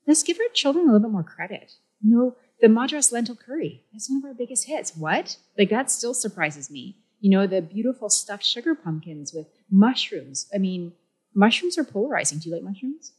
Let's 0.07 0.23
give 0.23 0.38
our 0.38 0.53
children 0.55 0.85
a 0.85 0.93
little 0.93 1.09
bit 1.09 1.12
more 1.12 1.23
credit. 1.23 1.73
You 2.03 2.17
know, 2.17 2.37
the 2.61 2.69
Madras 2.69 3.12
lentil 3.12 3.37
curry, 3.37 3.85
that's 3.93 4.11
one 4.11 4.19
of 4.19 4.25
our 4.25 4.35
biggest 4.35 4.67
hits. 4.67 4.97
What? 4.97 5.37
Like 5.57 5.71
that 5.71 5.91
still 5.91 6.15
surprises 6.15 6.71
me. 6.71 6.97
You 7.21 7.31
know, 7.31 7.47
the 7.47 7.62
beautiful 7.62 8.09
stuffed 8.09 8.45
sugar 8.45 8.75
pumpkins 8.75 9.33
with 9.33 9.47
mushrooms. 9.71 10.49
I 10.55 10.59
mean, 10.59 10.93
mushrooms 11.35 11.77
are 11.79 11.85
polarizing. 11.85 12.38
Do 12.38 12.49
you 12.49 12.55
like 12.55 12.65
mushrooms? 12.65 13.12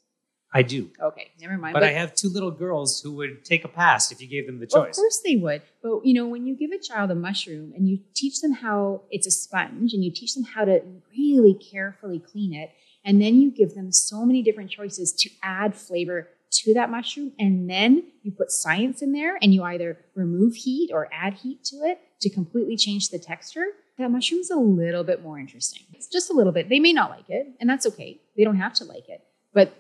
I 0.52 0.64
do. 0.64 0.90
Okay, 1.00 1.32
never 1.40 1.58
mind. 1.58 1.74
But, 1.74 1.82
but, 1.82 1.90
I 1.90 1.92
have 1.92 2.16
two 2.16 2.30
little 2.30 2.50
girls 2.50 3.02
who 3.02 3.12
would 3.14 3.46
take 3.46 3.66
a 3.66 3.68
pass 3.68 4.12
if 4.12 4.20
you 4.20 4.28
gave 4.28 4.48
them 4.48 4.60
the 4.60 4.66
choice. 4.66 4.98
Of 4.98 5.02
course 5.02 5.22
they 5.24 5.36
would. 5.36 5.62
But 5.84 6.06
you 6.06 6.14
know, 6.16 6.28
when 6.28 6.48
you 6.48 6.56
give 6.56 6.72
a 6.72 6.80
child 6.80 7.12
a 7.12 7.16
mushroom 7.16 7.72
and 7.76 7.88
you 7.88 8.00
teach 8.16 8.42
them 8.42 8.54
how 8.54 9.04
it's 9.12 9.28
a 9.28 9.32
sponge 9.32 9.94
and 9.94 10.04
you 10.04 10.12
teach 10.12 10.34
them 10.34 10.44
how 10.44 10.66
to 10.66 10.82
really 11.16 11.54
carefully 11.54 12.20
clean 12.20 12.54
it, 12.54 12.72
and 13.06 13.22
then 13.22 13.40
you 13.40 13.52
give 13.52 13.76
them 13.76 13.92
so 13.92 14.26
many 14.26 14.42
different 14.42 14.72
choices 14.72 15.14
to 15.14 15.30
add 15.44 15.76
flavor 15.76 16.30
to 16.52 16.74
that 16.74 16.90
mushroom 16.90 17.32
and 17.38 17.70
then 17.70 18.04
you 18.24 18.32
put 18.32 18.52
science 18.52 19.02
in 19.02 19.12
there 19.12 19.38
and 19.42 19.54
you 19.54 19.64
either 19.64 19.98
remove 20.16 20.56
heat 20.56 20.90
or 20.92 21.08
add 21.14 21.34
heat 21.36 21.64
to 21.66 21.78
it 21.84 22.00
to 22.22 22.30
completely 22.30 22.76
change 22.76 23.10
the 23.10 23.20
texture, 23.20 23.66
that 23.98 24.10
mushroom's 24.10 24.50
a 24.50 24.56
little 24.56 25.04
bit 25.04 25.22
more 25.22 25.38
interesting. 25.40 25.84
It's 25.94 26.08
just 26.08 26.30
a 26.30 26.34
little 26.34 26.54
bit. 26.54 26.70
They 26.70 26.80
may 26.80 26.94
not 26.94 27.10
like 27.10 27.30
it, 27.30 27.48
and 27.60 27.70
that's 27.70 27.86
okay. 27.88 28.20
They 28.36 28.44
don't 28.44 28.56
have 28.56 28.74
to 28.76 28.86
like 28.86 29.10
it, 29.10 29.22
but 29.54 29.74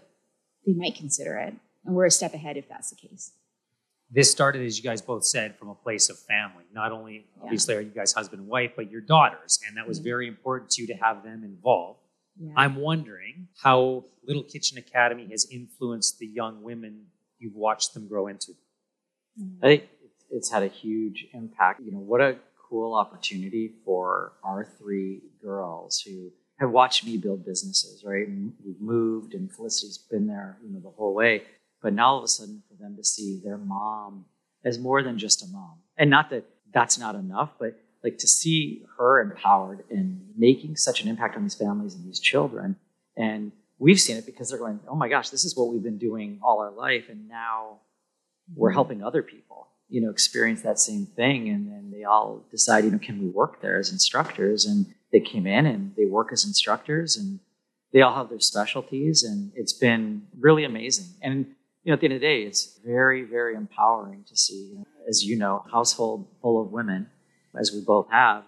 they 0.66 0.74
might 0.74 0.96
consider 0.96 1.38
it. 1.38 1.56
And 1.86 1.96
we're 1.96 2.06
a 2.06 2.12
step 2.12 2.34
ahead 2.34 2.58
if 2.58 2.68
that's 2.68 2.90
the 2.90 2.96
case. 2.96 3.32
This 4.12 4.30
started, 4.30 4.66
as 4.66 4.78
you 4.78 4.84
guys 4.84 5.02
both 5.02 5.24
said, 5.24 5.56
from 5.58 5.70
a 5.70 5.76
place 5.76 6.10
of 6.10 6.18
family. 6.20 6.64
Not 6.74 6.92
only, 6.92 7.28
obviously, 7.42 7.76
yeah. 7.76 7.80
are 7.80 7.84
you 7.84 7.92
guys 7.92 8.12
husband 8.12 8.42
and 8.42 8.50
wife, 8.50 8.72
but 8.76 8.92
your 8.92 9.02
daughters. 9.02 9.60
And 9.68 9.78
that 9.78 9.88
was 9.88 10.00
mm-hmm. 10.00 10.10
very 10.10 10.28
important 10.28 10.72
to 10.72 10.82
you 10.82 10.88
to 10.88 10.96
have 10.96 11.24
them 11.24 11.44
involved. 11.44 11.99
Yeah. 12.39 12.53
I'm 12.55 12.75
wondering 12.75 13.50
how 13.62 14.05
Little 14.25 14.43
Kitchen 14.43 14.77
Academy 14.77 15.27
has 15.31 15.48
influenced 15.51 16.19
the 16.19 16.27
young 16.27 16.63
women 16.63 17.08
you've 17.38 17.55
watched 17.55 17.93
them 17.93 18.08
grow 18.08 18.27
into. 18.27 18.53
Mm-hmm. 19.39 19.65
I 19.65 19.67
think 19.67 19.84
it's 20.31 20.51
had 20.51 20.63
a 20.63 20.67
huge 20.67 21.27
impact. 21.34 21.81
You 21.81 21.91
know, 21.91 22.00
what 22.00 22.22
a 22.22 22.38
cool 22.69 22.93
opportunity 22.93 23.72
for 23.84 24.34
our 24.43 24.63
three 24.63 25.22
girls 25.41 26.01
who 26.01 26.31
have 26.60 26.72
watched 26.72 27.05
me 27.05 27.17
build 27.17 27.46
businesses, 27.46 28.03
right? 28.05 28.27
We've 28.65 28.79
moved, 28.79 29.34
and 29.34 29.51
Felicity's 29.51 29.98
been 29.98 30.27
there, 30.27 30.58
you 30.63 30.72
know, 30.72 30.79
the 30.79 30.89
whole 30.89 31.13
way. 31.13 31.43
But 31.81 31.93
now 31.93 32.10
all 32.10 32.17
of 32.19 32.24
a 32.25 32.27
sudden, 32.27 32.62
for 32.67 32.81
them 32.81 32.96
to 32.98 33.03
see 33.03 33.41
their 33.43 33.58
mom 33.58 34.25
as 34.63 34.77
more 34.77 35.01
than 35.01 35.17
just 35.17 35.41
a 35.43 35.48
mom, 35.48 35.79
and 35.98 36.10
not 36.10 36.29
that 36.31 36.46
that's 36.74 37.00
not 37.00 37.15
enough, 37.15 37.51
but 37.58 37.79
like 38.03 38.18
to 38.20 38.27
see 38.27 38.86
her 38.98 39.20
empowered 39.20 39.84
and 39.89 40.22
making 40.38 40.75
such 40.75 41.01
an 41.01 41.08
impact 41.08 41.36
on 41.36 41.44
these 41.44 41.56
families 41.56 41.96
and 41.96 42.06
these 42.08 42.20
children. 42.20 42.77
And 43.18 43.51
we've 43.77 44.00
seen 44.00 44.18
it 44.18 44.25
because 44.25 44.50
they're 44.50 44.60
going, 44.60 44.79
oh 44.88 44.96
my 44.96 45.10
gosh, 45.10 45.29
this 45.29 45.44
is 45.44 45.56
what 45.56 45.68
we've 45.68 45.84
been 45.84 45.98
doing 45.98 46.39
all 46.41 46.60
our 46.60 46.72
life, 46.72 47.06
and 47.10 47.27
now 47.27 47.79
we're 48.56 48.70
mm-hmm. 48.70 48.75
helping 48.75 49.03
other 49.03 49.22
people, 49.22 49.68
you 49.89 50.01
know, 50.01 50.10
experience 50.10 50.62
that 50.62 50.79
same 50.79 51.06
thing. 51.06 51.50
And 51.50 51.68
then 51.68 51.91
they 51.91 52.03
all 52.03 52.46
decide, 52.51 52.86
you 52.86 52.91
know, 52.91 53.00
can 53.00 53.20
we 53.20 53.27
work 53.27 53.62
there 53.62 53.77
as 53.77 53.91
instructors? 53.91 54.65
And 54.65 54.88
they 55.12 55.20
came 55.20 55.48
in 55.48 55.65
and 55.65 55.94
they 55.96 56.06
work 56.06 56.29
as 56.32 56.46
instructors 56.46 57.18
and 57.18 57.39
they 57.91 58.01
all 58.01 58.15
have 58.15 58.29
their 58.29 58.39
specialties 58.39 59.24
and 59.24 59.51
it's 59.56 59.74
been 59.74 60.24
really 60.39 60.63
amazing 60.63 61.08
and 61.22 61.46
you 61.84 61.91
know 61.91 61.94
at 61.94 62.00
the 62.00 62.06
end 62.06 62.13
of 62.13 62.22
the 62.22 62.27
day 62.27 62.44
it's 62.44 62.79
very 62.86 63.24
very 63.24 63.56
empowering 63.56 64.24
to 64.27 64.36
see 64.36 64.77
as 65.08 65.24
you 65.24 65.38
know 65.38 65.65
household 65.72 66.27
full 66.41 66.62
of 66.62 66.72
women 66.72 67.10
as 67.58 67.72
we 67.72 67.82
both 67.82 68.10
have 68.10 68.44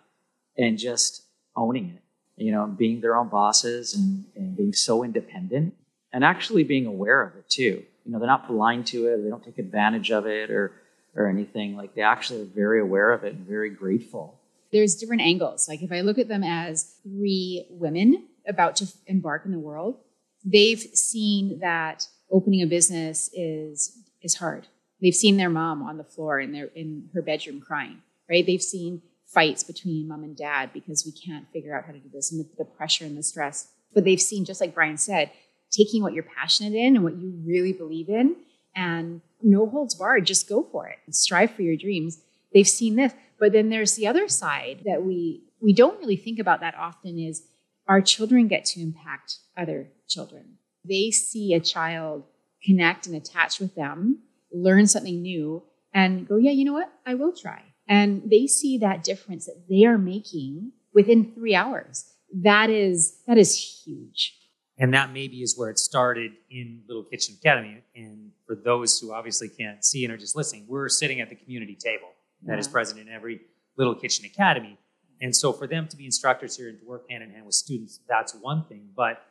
and 0.58 0.78
just 0.78 1.24
owning 1.56 1.90
it 1.96 2.44
you 2.44 2.52
know 2.52 2.66
being 2.66 3.02
their 3.02 3.16
own 3.16 3.30
bosses 3.30 3.94
and, 3.94 4.26
and 4.36 4.56
being 4.56 4.74
so 4.74 5.04
independent 5.04 5.74
and 6.14 6.24
actually 6.24 6.64
being 6.64 6.86
aware 6.86 7.22
of 7.22 7.36
it 7.36 7.50
too 7.50 7.84
you 8.06 8.12
know 8.12 8.20
they're 8.20 8.28
not 8.28 8.48
blind 8.48 8.86
to 8.88 9.08
it 9.08 9.18
they 9.24 9.30
don't 9.30 9.44
take 9.44 9.58
advantage 9.58 10.12
of 10.12 10.26
it 10.26 10.50
or 10.50 10.74
or 11.16 11.28
anything 11.28 11.76
like 11.76 11.94
they 11.94 12.02
actually 12.02 12.42
are 12.42 12.46
very 12.46 12.80
aware 12.80 13.12
of 13.12 13.24
it 13.24 13.34
and 13.34 13.46
very 13.46 13.70
grateful 13.70 14.38
there's 14.72 14.96
different 14.96 15.22
angles. 15.22 15.68
Like 15.68 15.82
if 15.82 15.92
I 15.92 16.02
look 16.02 16.18
at 16.18 16.28
them 16.28 16.44
as 16.44 16.96
three 17.04 17.66
women 17.70 18.28
about 18.48 18.78
to 18.78 18.88
embark 19.06 19.46
in 19.46 19.52
the 19.52 19.60
world, 19.60 19.98
they've 20.46 20.80
seen 20.80 21.60
that 21.60 22.08
opening 22.32 22.62
a 22.62 22.68
business 22.68 23.30
is 23.34 23.98
is 24.22 24.36
hard. 24.36 24.68
They've 25.02 25.16
seen 25.16 25.38
their 25.38 25.50
mom 25.50 25.82
on 25.84 25.98
the 25.98 26.04
floor 26.04 26.40
in 26.40 26.52
their 26.52 26.66
in 26.68 27.10
her 27.14 27.22
bedroom 27.22 27.60
crying, 27.60 28.02
right? 28.30 28.46
They've 28.46 28.62
seen 28.62 29.02
fights 29.26 29.64
between 29.64 30.08
mom 30.08 30.24
and 30.24 30.36
dad 30.36 30.72
because 30.74 31.06
we 31.06 31.12
can't 31.12 31.50
figure 31.52 31.76
out 31.76 31.86
how 31.86 31.94
to 31.94 32.00
do 32.00 32.10
this 32.14 32.32
and 32.32 32.42
the, 32.44 32.50
the 32.58 32.66
pressure 32.66 33.06
and 33.06 33.18
the 33.18 33.24
stress. 33.24 33.70
But 33.94 34.04
they've 34.04 34.22
seen, 34.22 34.46
just 34.46 34.62
like 34.62 34.74
Brian 34.74 34.98
said, 34.98 35.32
taking 35.72 36.02
what 36.04 36.14
you're 36.14 36.24
passionate 36.24 36.74
in 36.74 36.96
and 36.96 37.04
what 37.04 37.18
you 37.18 37.34
really 37.46 37.74
believe 37.74 38.10
in 38.10 38.36
and 38.76 39.22
no 39.42 39.68
holds 39.68 39.96
barred, 39.96 40.26
just 40.26 40.50
go 40.50 40.68
for 40.72 40.88
it 40.88 40.98
and 41.06 41.16
strive 41.16 41.52
for 41.52 41.62
your 41.62 41.78
dreams. 41.78 42.20
They've 42.54 42.68
seen 42.68 42.96
this. 42.96 43.14
But 43.40 43.54
then 43.54 43.70
there's 43.70 43.96
the 43.96 44.08
other 44.08 44.28
side 44.28 44.84
that 44.86 45.04
we 45.04 45.44
we 45.62 45.74
don't 45.74 46.00
really 46.00 46.16
think 46.16 46.40
about 46.40 46.60
that 46.62 46.76
often 46.76 47.20
is 47.20 47.44
our 47.88 48.02
children 48.02 48.48
get 48.48 48.66
to 48.66 48.82
impact 48.82 49.38
other 49.58 49.90
children. 50.08 50.58
They 50.88 51.12
see 51.12 51.54
a 51.54 51.60
child 51.60 52.24
connect 52.64 53.08
and 53.08 53.16
attach 53.16 53.60
with 53.60 53.76
them, 53.76 54.20
learn 54.52 54.88
something 54.88 55.22
new, 55.22 55.64
and 55.94 56.28
go, 56.28 56.38
yeah, 56.38 56.52
you 56.52 56.66
know 56.66 56.74
what? 56.74 56.92
I 57.06 57.16
will 57.16 57.34
try. 57.34 57.62
And 57.92 58.30
they 58.32 58.48
see 58.48 58.78
that 58.78 59.04
difference 59.04 59.48
that 59.48 59.66
they 59.70 59.84
are 59.84 59.98
making 59.98 60.72
within 60.94 61.34
three 61.34 61.54
hours. 61.54 62.06
That 62.34 62.70
is 62.70 63.18
that 63.28 63.38
is 63.38 63.84
huge. 63.84 64.38
And 64.78 64.94
that 64.94 65.12
maybe 65.12 65.42
is 65.42 65.58
where 65.58 65.70
it 65.70 65.78
started 65.78 66.32
in 66.50 66.84
Little 66.88 67.04
Kitchen 67.04 67.36
Academy. 67.40 67.84
And 67.94 68.32
for 68.48 68.56
those 68.56 68.98
who 68.98 69.14
obviously 69.14 69.50
can't 69.50 69.84
see 69.84 70.06
and 70.06 70.14
are 70.14 70.18
just 70.18 70.38
listening, 70.38 70.66
we're 70.70 70.88
sitting 70.88 71.20
at 71.20 71.28
the 71.28 71.36
community 71.36 71.76
table 71.76 72.08
that 72.44 72.58
is 72.58 72.68
present 72.68 73.00
in 73.00 73.10
every 73.10 73.42
Little 73.78 73.94
Kitchen 73.94 74.26
Academy. 74.26 74.80
And 75.20 75.36
so 75.36 75.52
for 75.52 75.68
them 75.68 75.90
to 75.90 75.98
be 75.98 76.06
instructors 76.06 76.56
here 76.56 76.70
and 76.70 76.80
to 76.80 76.86
work 76.86 77.04
hand 77.10 77.24
in 77.24 77.30
hand 77.32 77.46
with 77.46 77.56
students, 77.56 78.00
that's 78.08 78.34
one 78.34 78.64
thing. 78.70 78.88
But 78.96 79.22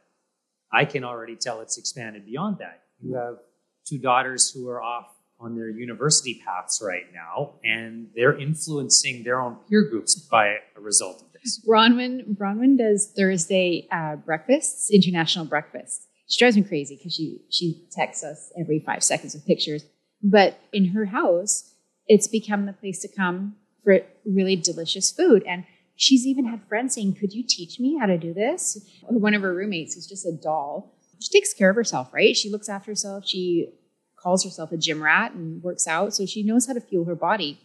I 0.70 0.84
can 0.84 1.02
already 1.02 1.34
tell 1.34 1.62
it's 1.62 1.78
expanded 1.78 2.26
beyond 2.26 2.58
that. 2.58 2.82
You 3.00 3.14
have 3.14 3.38
two 3.86 3.98
daughters 3.98 4.50
who 4.52 4.68
are 4.68 4.82
off 4.82 5.06
on 5.40 5.56
their 5.56 5.70
university 5.70 6.42
paths 6.44 6.82
right 6.84 7.06
now, 7.14 7.54
and 7.64 8.08
they're 8.14 8.38
influencing 8.38 9.24
their 9.24 9.40
own 9.40 9.56
peer 9.68 9.82
groups 9.88 10.14
by 10.14 10.56
a 10.76 10.80
result 10.80 11.22
of 11.22 11.32
this. 11.32 11.64
Bronwyn, 11.66 12.36
Bronwyn 12.36 12.76
does 12.76 13.12
Thursday 13.16 13.88
uh, 13.90 14.16
breakfasts, 14.16 14.90
international 14.90 15.46
breakfasts. 15.46 16.06
She 16.28 16.38
drives 16.38 16.56
me 16.56 16.62
crazy 16.62 16.96
because 16.96 17.14
she 17.14 17.40
she 17.50 17.88
texts 17.90 18.22
us 18.22 18.52
every 18.58 18.78
five 18.78 19.02
seconds 19.02 19.34
with 19.34 19.46
pictures. 19.46 19.84
But 20.22 20.58
in 20.72 20.90
her 20.90 21.06
house, 21.06 21.74
it's 22.06 22.28
become 22.28 22.66
the 22.66 22.72
place 22.72 23.00
to 23.00 23.08
come 23.08 23.56
for 23.82 24.00
really 24.24 24.56
delicious 24.56 25.10
food. 25.10 25.42
And 25.48 25.64
she's 25.96 26.26
even 26.26 26.46
had 26.46 26.66
friends 26.68 26.94
saying, 26.94 27.14
Could 27.14 27.32
you 27.32 27.44
teach 27.46 27.80
me 27.80 27.96
how 27.98 28.06
to 28.06 28.18
do 28.18 28.34
this? 28.34 28.78
One 29.02 29.34
of 29.34 29.42
her 29.42 29.54
roommates 29.54 29.96
is 29.96 30.06
just 30.06 30.26
a 30.26 30.32
doll. 30.32 30.96
She 31.20 31.30
takes 31.30 31.52
care 31.52 31.70
of 31.70 31.76
herself, 31.76 32.12
right? 32.14 32.36
She 32.36 32.50
looks 32.50 32.68
after 32.68 32.90
herself. 32.90 33.26
She 33.26 33.72
calls 34.22 34.44
herself 34.44 34.72
a 34.72 34.76
gym 34.76 35.02
rat 35.02 35.32
and 35.32 35.62
works 35.62 35.86
out. 35.86 36.14
So 36.14 36.26
she 36.26 36.42
knows 36.42 36.66
how 36.66 36.74
to 36.74 36.80
fuel 36.80 37.04
her 37.06 37.14
body. 37.14 37.60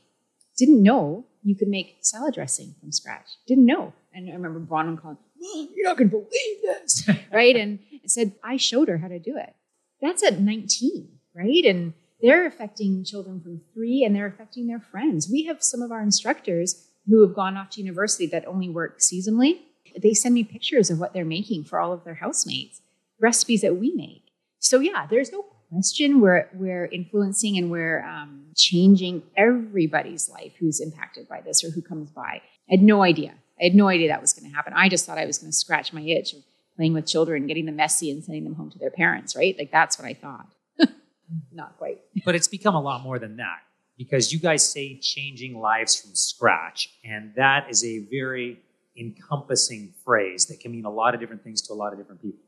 Didn't 0.58 0.82
know 0.82 1.26
you 1.44 1.56
could 1.56 1.68
make 1.68 1.98
salad 2.02 2.34
dressing 2.34 2.76
from 2.80 2.92
scratch. 2.92 3.28
Didn't 3.48 3.66
know. 3.66 3.94
And 4.14 4.30
I 4.30 4.34
remember 4.34 4.60
Bronwyn 4.60 5.02
calling, 5.02 5.18
Mom, 5.40 5.70
you're 5.76 5.88
not 5.88 5.98
going 5.98 6.10
to 6.10 6.18
believe 6.18 6.62
this. 6.64 7.10
right? 7.32 7.56
And 7.56 7.80
I 7.94 8.08
said, 8.08 8.34
I 8.44 8.58
showed 8.58 8.88
her 8.88 8.98
how 8.98 9.10
to 9.10 9.20
do 9.20 9.38
it. 9.38 9.54
That's 10.02 10.24
at 10.24 10.40
19, 10.40 11.10
right? 11.36 11.66
And 11.66 11.94
they're 12.22 12.48
affecting 12.48 13.04
children 13.04 13.42
from 13.42 13.62
three 13.74 14.04
and 14.04 14.16
they're 14.16 14.26
affecting 14.26 14.68
their 14.68 14.80
friends. 14.80 15.30
We 15.30 15.46
have 15.46 15.62
some 15.62 15.82
of 15.82 15.92
our 15.92 16.02
instructors 16.02 16.88
who 17.08 17.22
have 17.22 17.36
gone 17.36 17.58
off 17.58 17.70
to 17.72 17.82
university 17.82 18.26
that 18.28 18.48
only 18.48 18.70
work 18.70 19.00
seasonally. 19.00 19.60
They 20.02 20.14
send 20.14 20.34
me 20.34 20.44
pictures 20.44 20.90
of 20.90 21.00
what 21.00 21.14
they're 21.14 21.26
making 21.26 21.66
for 21.66 21.80
all 21.80 21.94
of 21.94 22.04
their 22.04 22.16
housemates, 22.16 22.82
recipes 23.20 23.62
that 23.62 23.78
we 23.78 23.94
make. 23.94 24.32
So, 24.60 24.80
yeah, 24.80 25.06
there's 25.06 25.32
no 25.32 25.46
question 25.70 26.22
we're, 26.22 26.48
we're 26.54 26.86
influencing 26.86 27.58
and 27.58 27.72
we're 27.72 28.04
um, 28.06 28.46
changing 28.56 29.24
everybody's 29.38 30.30
life 30.30 30.54
who's 30.60 30.80
impacted 30.80 31.28
by 31.28 31.42
this 31.42 31.64
or 31.64 31.72
who 31.72 31.82
comes 31.82 32.10
by. 32.12 32.42
I 32.42 32.72
had 32.72 32.82
no 32.82 33.04
idea. 33.04 33.34
I 33.60 33.66
had 33.66 33.76
no 33.76 33.88
idea 33.88 34.10
that 34.10 34.22
was 34.22 34.34
going 34.34 34.50
to 34.50 34.56
happen. 34.56 34.74
I 34.76 34.90
just 34.90 35.06
thought 35.06 35.18
I 35.18 35.26
was 35.26 35.38
going 35.38 35.52
to 35.52 35.56
scratch 35.56 35.94
my 35.94 36.02
itch 36.02 36.34
of 36.34 36.40
playing 36.76 36.94
with 36.94 37.06
children, 37.06 37.48
getting 37.48 37.66
them 37.66 37.78
messy 37.78 38.12
and 38.12 38.24
sending 38.24 38.44
them 38.44 38.56
home 38.56 38.70
to 38.72 38.80
their 38.80 38.92
parents, 38.92 39.36
right? 39.36 39.56
Like 39.58 39.72
that's 39.72 39.98
what 39.98 40.08
I 40.08 40.14
thought 40.14 40.48
not 41.52 41.78
quite. 41.78 42.00
but 42.26 42.36
it's 42.36 42.48
become 42.48 42.76
a 42.76 42.82
lot 42.82 43.02
more 43.02 43.18
than 43.18 43.38
that 43.38 43.60
because 43.98 44.34
you 44.34 44.40
guys 44.40 44.70
say 44.70 45.00
changing 45.00 45.58
lives 45.58 45.96
from 45.96 46.14
scratch, 46.16 46.90
and 47.04 47.34
that 47.36 47.68
is 47.70 47.84
a 47.86 48.06
very 48.12 48.60
encompassing 48.98 49.94
phrase 50.04 50.48
that 50.48 50.60
can 50.60 50.72
mean 50.72 50.86
a 50.86 50.90
lot 50.90 51.14
of 51.14 51.20
different 51.20 51.44
things 51.44 51.62
to 51.64 51.74
a 51.74 51.76
lot 51.76 51.94
of 51.94 52.00
different 52.00 52.22
people. 52.22 52.40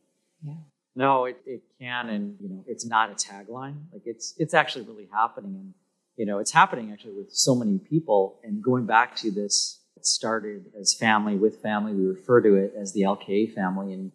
Yeah. 0.44 0.54
No, 0.98 1.26
it, 1.26 1.38
it 1.46 1.62
can, 1.80 2.10
and 2.10 2.38
you 2.42 2.50
know, 2.50 2.64
it's 2.66 2.84
not 2.84 3.12
a 3.12 3.14
tagline. 3.14 3.76
Like 3.94 4.02
it's 4.06 4.34
it's 4.40 4.56
actually 4.56 4.86
really 4.86 5.08
happening, 5.14 5.54
and 5.54 5.74
you 6.16 6.26
know, 6.26 6.40
it's 6.40 6.52
happening 6.52 6.92
actually 6.92 7.14
with 7.14 7.32
so 7.32 7.54
many 7.54 7.78
people. 7.78 8.40
And 8.44 8.64
going 8.64 8.88
back 8.88 9.16
to 9.18 9.30
this, 9.30 9.80
it 9.96 10.08
started 10.08 10.72
as 10.80 10.96
family 10.96 11.36
with 11.36 11.62
family. 11.62 11.94
We 11.94 12.08
refer 12.08 12.42
to 12.42 12.56
it 12.56 12.74
as 12.76 12.94
the 12.94 13.02
LKA 13.02 13.54
family, 13.54 13.94
and 13.94 14.12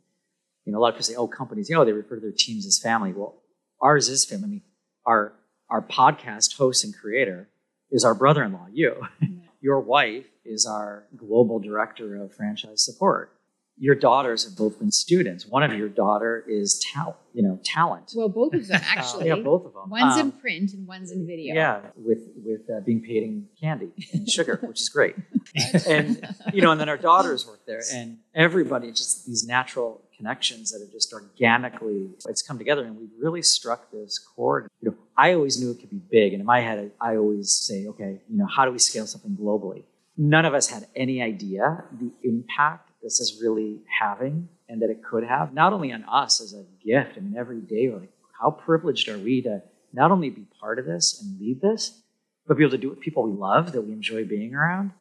you 0.65 0.73
know, 0.73 0.79
a 0.79 0.81
lot 0.81 0.89
of 0.89 0.95
people 0.95 1.05
say, 1.05 1.15
"Oh, 1.15 1.29
companies, 1.29 1.71
you 1.71 1.77
know, 1.77 1.85
they 1.85 1.93
refer 1.93 2.17
to 2.17 2.21
their 2.21 2.33
teams 2.37 2.67
as 2.67 2.81
family." 2.81 3.13
Well, 3.13 3.41
ours 3.81 4.09
is 4.09 4.25
family. 4.25 4.45
I 4.45 4.49
mean, 4.49 4.63
our 5.07 5.35
our 5.71 5.83
podcast 5.83 6.57
host 6.57 6.83
and 6.83 6.93
creator 6.93 7.49
is 7.93 8.05
our 8.05 8.15
brother-in-law, 8.17 8.67
you. 8.73 9.07
Your 9.61 9.79
wife 9.79 10.27
is 10.45 10.67
our 10.67 11.07
global 11.17 11.61
director 11.61 12.21
of 12.21 12.35
franchise 12.35 12.85
support. 12.85 13.37
Your 13.79 13.95
daughters 13.95 14.45
have 14.45 14.57
both 14.57 14.79
been 14.79 14.93
students. 14.93 15.47
One 15.47 15.63
of 15.63 15.73
your 15.73 15.89
daughter 15.89 16.45
is 16.47 16.85
talent, 16.93 17.17
you 17.33 17.43
know, 17.43 17.59
talent. 17.65 18.13
Well, 18.15 18.29
both 18.29 18.55
of 18.55 18.69
them 18.69 18.81
actually. 18.87 19.27
yeah, 19.27 19.37
both 19.37 19.65
of 19.67 19.73
them. 19.73 19.91
One's 19.91 20.21
um, 20.21 20.21
in 20.21 20.33
print 20.33 20.73
and 20.73 20.87
one's 20.87 21.11
in 21.11 21.27
video. 21.27 21.55
Yeah, 21.55 21.81
with 21.97 22.21
with 22.37 22.69
uh, 22.71 22.81
being 22.81 23.01
paid 23.01 23.23
in 23.23 23.49
candy 23.61 23.91
and 24.13 24.29
sugar, 24.29 24.61
which 24.63 24.81
is 24.81 24.89
great. 24.89 25.17
and 25.89 26.25
you 26.53 26.63
know, 26.63 26.71
and 26.71 26.81
then 26.81 26.89
our 26.89 26.97
daughters 26.99 27.47
work 27.47 27.61
there, 27.67 27.83
and 27.93 28.19
everybody 28.35 28.91
just 28.91 29.27
these 29.27 29.47
natural 29.47 30.03
connections 30.23 30.71
that 30.71 30.81
have 30.81 30.93
just 30.93 31.13
organically 31.13 32.09
it's 32.29 32.43
come 32.43 32.57
together 32.57 32.85
and 32.85 32.97
we've 32.97 33.11
really 33.19 33.43
struck 33.43 33.91
this 33.91 34.21
chord 34.21 34.69
you 34.81 34.89
know 34.89 34.97
i 35.17 35.35
always 35.35 35.61
knew 35.61 35.73
it 35.73 35.81
could 35.81 35.91
be 35.91 36.01
big 36.13 36.33
and 36.33 36.41
in 36.41 36.47
my 36.47 36.61
head 36.61 36.93
i 37.01 37.17
always 37.17 37.51
say 37.51 37.87
okay 37.89 38.21
you 38.29 38.39
know 38.39 38.47
how 38.47 38.65
do 38.65 38.71
we 38.71 38.79
scale 38.79 39.05
something 39.05 39.37
globally 39.37 39.83
none 40.17 40.45
of 40.45 40.55
us 40.55 40.69
had 40.69 40.87
any 40.95 41.21
idea 41.21 41.83
the 41.99 42.13
impact 42.23 42.92
this 43.03 43.21
is 43.21 43.41
really 43.43 43.81
having 44.01 44.49
and 44.69 44.81
that 44.83 44.91
it 44.91 45.03
could 45.03 45.25
have 45.25 45.53
not 45.53 45.73
only 45.73 45.93
on 45.93 46.05
us 46.05 46.41
as 46.41 46.55
a 46.55 46.65
gift 46.85 47.17
i 47.17 47.21
mean 47.21 47.37
every 47.37 47.61
day 47.61 47.89
we're 47.89 48.01
like 48.01 48.13
how 48.41 48.51
privileged 48.51 49.09
are 49.09 49.19
we 49.19 49.43
to 49.43 49.63
not 49.93 50.11
only 50.11 50.31
be 50.31 50.47
part 50.61 50.79
of 50.79 50.87
this 50.87 51.21
and 51.21 51.41
lead 51.41 51.61
this 51.61 52.01
but 52.47 52.57
be 52.57 52.65
able 52.65 52.71
to 52.71 52.79
do 52.79 52.89
it 52.89 52.91
with 52.91 53.01
people 53.01 53.23
we 53.23 53.33
love 53.33 53.73
that 53.73 53.83
we 53.83 53.93
enjoy 53.93 54.25
being 54.25 54.55
around 54.55 54.93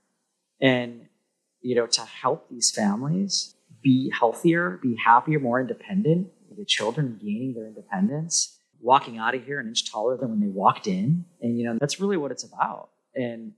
and 0.60 1.08
you 1.62 1.75
know 1.75 1.88
to 1.88 2.01
help 2.01 2.50
these 2.50 2.72
families 2.72 3.55
be 3.81 4.12
healthier, 4.17 4.79
be 4.81 4.96
happier, 4.96 5.39
more 5.39 5.60
independent, 5.60 6.27
the 6.58 6.65
children 6.65 7.20
gaining 7.22 7.53
their 7.53 7.65
independence, 7.65 8.60
walking 8.79 9.17
out 9.17 9.36
of 9.36 9.43
here 9.46 9.60
an 9.60 9.67
inch 9.67 9.91
taller 9.91 10.17
than 10.17 10.29
when 10.29 10.39
they 10.39 10.48
walked 10.48 10.88
in. 10.88 11.25
And, 11.41 11.58
you 11.58 11.65
know, 11.65 11.77
that's 11.79 12.00
really 12.00 12.17
what 12.17 12.31
it's 12.31 12.43
about. 12.43 12.89
And 13.15 13.53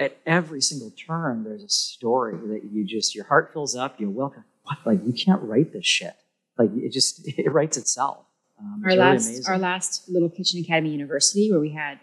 at 0.00 0.16
every 0.26 0.60
single 0.62 0.90
turn, 0.92 1.44
there's 1.44 1.62
a 1.62 1.68
story 1.68 2.34
that 2.48 2.64
you 2.72 2.84
just, 2.84 3.14
your 3.14 3.26
heart 3.26 3.52
fills 3.52 3.76
up, 3.76 4.00
You're 4.00 4.10
welcome, 4.10 4.44
what? 4.64 4.78
Like, 4.84 5.00
you 5.06 5.12
can't 5.12 5.42
write 5.42 5.72
this 5.72 5.86
shit. 5.86 6.14
Like, 6.58 6.70
it 6.74 6.90
just, 6.90 7.28
it 7.38 7.52
writes 7.52 7.76
itself. 7.76 8.24
Um, 8.58 8.82
our 8.84 8.90
it's 8.90 8.96
really 8.96 8.98
last 8.98 9.26
amazing. 9.26 9.44
our 9.52 9.58
last 9.58 10.08
little 10.08 10.28
kitchen 10.28 10.60
academy 10.60 10.90
university 10.90 11.50
where 11.50 11.60
we 11.60 11.72
had 11.72 11.98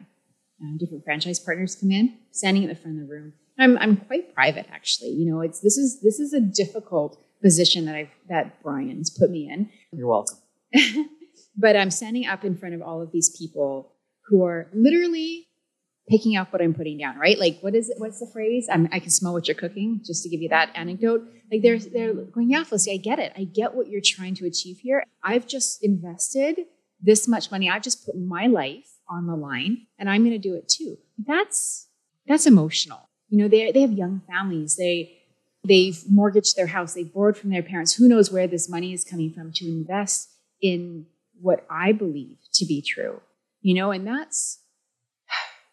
uh, 0.62 0.78
different 0.80 1.04
franchise 1.04 1.40
partners 1.40 1.76
come 1.76 1.92
in 1.92 2.18
standing 2.32 2.64
at 2.64 2.70
the 2.70 2.76
front 2.76 3.00
of 3.00 3.08
the 3.08 3.14
room 3.14 3.34
i'm 3.60 3.78
i'm 3.78 3.96
quite 3.96 4.34
private 4.34 4.66
actually 4.72 5.10
you 5.10 5.30
know 5.30 5.42
it's 5.42 5.60
this 5.60 5.78
is 5.78 6.02
this 6.02 6.20
is 6.20 6.34
a 6.34 6.40
difficult 6.40 7.22
position 7.44 7.86
that 7.86 7.94
i've 7.94 8.10
that 8.28 8.60
brian's 8.64 9.12
put 9.12 9.30
me 9.30 9.48
in 9.48 9.70
You're 9.92 10.08
welcome. 10.08 10.40
but 11.56 11.76
i'm 11.76 11.92
standing 11.92 12.26
up 12.26 12.44
in 12.44 12.58
front 12.58 12.74
of 12.74 12.82
all 12.82 13.04
of 13.04 13.12
these 13.12 13.30
people 13.38 13.92
who 14.26 14.44
are 14.44 14.68
literally 14.74 15.47
picking 16.10 16.38
up 16.38 16.52
what 16.54 16.62
i'm 16.62 16.74
putting 16.74 16.98
down 16.98 17.18
right? 17.18 17.38
Like 17.38 17.60
what 17.62 17.76
is 17.76 17.90
it 17.90 18.00
what's 18.00 18.20
the 18.20 18.28
phrase? 18.28 18.68
I'm, 18.72 18.88
i 18.92 19.00
can 19.00 19.10
smell 19.10 19.34
what 19.34 19.48
you're 19.48 19.56
cooking 19.56 20.02
just 20.06 20.24
to 20.24 20.30
give 20.30 20.42
you 20.42 20.50
that 20.50 20.72
anecdote. 20.76 21.28
Like 21.52 21.62
they're 21.62 21.80
they're 21.80 22.14
going 22.14 22.50
yeah 22.50 22.64
felicity 22.64 22.96
i 22.96 22.98
get 22.98 23.20
it. 23.20 23.34
I 23.36 23.44
get 23.44 23.74
what 23.76 23.88
you're 23.90 24.02
trying 24.04 24.36
to 24.36 24.46
achieve 24.46 24.80
here. 24.80 25.04
I've 25.24 25.48
just 25.48 25.84
invested 25.84 26.60
this 27.02 27.28
much 27.28 27.52
money. 27.52 27.70
I've 27.70 27.84
just 27.84 28.06
put 28.06 28.18
my 28.18 28.48
life 28.48 28.88
on 29.10 29.28
the 29.28 29.36
line 29.36 29.88
and 29.98 30.10
i'm 30.10 30.22
going 30.22 30.40
to 30.40 30.50
do 30.50 30.56
it 30.56 30.68
too. 30.68 30.98
That's 31.18 31.88
that's 32.28 32.46
emotional. 32.46 33.10
You 33.30 33.40
know 33.40 33.48
they 33.48 33.72
they 33.72 33.82
have 33.82 33.94
young 33.94 34.22
families. 34.28 34.76
They 34.76 35.14
they've 35.64 36.02
mortgaged 36.10 36.56
their 36.56 36.68
house. 36.68 36.94
They've 36.94 37.12
borrowed 37.12 37.38
from 37.38 37.50
their 37.50 37.64
parents. 37.64 37.96
Who 37.96 38.08
knows 38.08 38.32
where 38.32 38.48
this 38.48 38.70
money 38.70 38.94
is 38.94 39.04
coming 39.04 39.34
from 39.34 39.52
to 39.54 39.66
invest 39.68 40.30
in 40.60 41.06
what 41.40 41.64
i 41.70 41.92
believe 41.92 42.36
to 42.52 42.66
be 42.66 42.82
true 42.82 43.22
you 43.62 43.74
know? 43.74 43.92
And 43.92 44.08
that's 44.08 44.60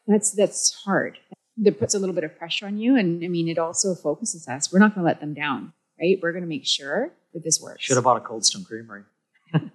that's 0.06 0.30
that's 0.32 0.73
hard 0.84 1.18
that 1.56 1.78
puts 1.78 1.94
a 1.94 1.99
little 1.99 2.14
bit 2.14 2.25
of 2.25 2.37
pressure 2.37 2.66
on 2.66 2.78
you 2.78 2.96
and 2.96 3.25
i 3.25 3.28
mean 3.28 3.49
it 3.49 3.58
also 3.58 3.94
focuses 3.94 4.49
us 4.49 4.73
we're 4.73 4.78
not 4.78 4.94
going 4.94 5.04
to 5.04 5.06
let 5.06 5.20
them 5.20 5.34
down 5.34 5.73
right 6.00 6.18
we're 6.23 6.32
going 6.32 6.42
to 6.42 6.49
make 6.49 6.66
sure 6.66 7.12
that 7.32 7.42
this 7.44 7.61
works 7.61 7.82
Should 7.84 7.96
have 7.96 8.04
bought 8.04 8.16
a 8.16 8.20
Cold 8.20 8.44
Stone 8.46 8.64
Creamery. 8.64 9.02
and 9.52 9.70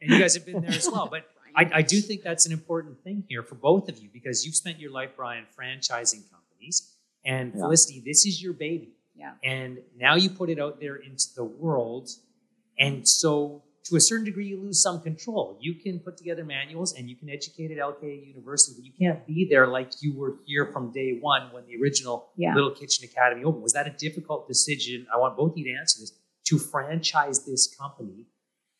you 0.00 0.18
guys 0.18 0.34
have 0.34 0.46
been 0.46 0.60
there 0.60 0.70
as 0.70 0.88
well. 0.90 1.08
But 1.10 1.28
I, 1.56 1.70
I 1.74 1.82
do 1.82 2.00
think 2.00 2.22
that's 2.22 2.46
an 2.46 2.52
important 2.52 3.02
thing 3.02 3.24
here 3.28 3.42
for 3.42 3.54
both 3.56 3.88
of 3.88 3.98
you 3.98 4.08
because 4.12 4.44
you've 4.46 4.54
spent 4.54 4.78
your 4.78 4.90
life, 4.90 5.10
Brian, 5.16 5.44
franchising 5.58 6.22
companies. 6.30 6.94
And 7.24 7.52
Yeah. 7.52 7.60
Felicity, 7.62 8.02
this 8.04 8.26
is 8.26 8.42
your 8.42 8.52
baby. 8.52 8.92
Yeah. 9.16 9.32
And 9.42 9.78
now 9.96 10.14
you 10.14 10.30
put 10.30 10.50
it 10.50 10.60
out 10.60 10.80
there 10.80 10.96
into 10.96 11.26
the 11.34 11.44
world. 11.44 12.10
And 12.78 13.08
so, 13.08 13.62
to 13.88 13.96
a 13.96 14.00
certain 14.00 14.24
degree, 14.24 14.46
you 14.46 14.60
lose 14.60 14.82
some 14.82 15.00
control. 15.00 15.58
You 15.60 15.74
can 15.74 15.98
put 16.00 16.16
together 16.16 16.44
manuals 16.44 16.92
and 16.94 17.08
you 17.08 17.16
can 17.16 17.28
educate 17.28 17.70
at 17.70 17.78
LKA 17.78 18.26
University, 18.26 18.72
but 18.76 18.84
you 18.84 18.92
can't 18.98 19.26
be 19.26 19.46
there 19.50 19.66
like 19.66 19.90
you 20.00 20.16
were 20.16 20.36
here 20.46 20.66
from 20.72 20.92
day 20.92 21.18
one 21.20 21.52
when 21.52 21.64
the 21.66 21.76
original 21.80 22.30
Yeah. 22.36 22.54
Little 22.54 22.70
Kitchen 22.70 23.04
Academy 23.10 23.44
opened. 23.44 23.62
Was 23.62 23.72
that 23.74 23.86
a 23.86 23.90
difficult 23.98 24.46
decision? 24.48 25.06
I 25.12 25.18
want 25.18 25.36
both 25.36 25.52
of 25.52 25.58
you 25.58 25.64
to 25.72 25.78
answer 25.78 26.00
this 26.00 26.12
to 26.46 26.58
franchise 26.58 27.44
this 27.44 27.74
company 27.78 28.26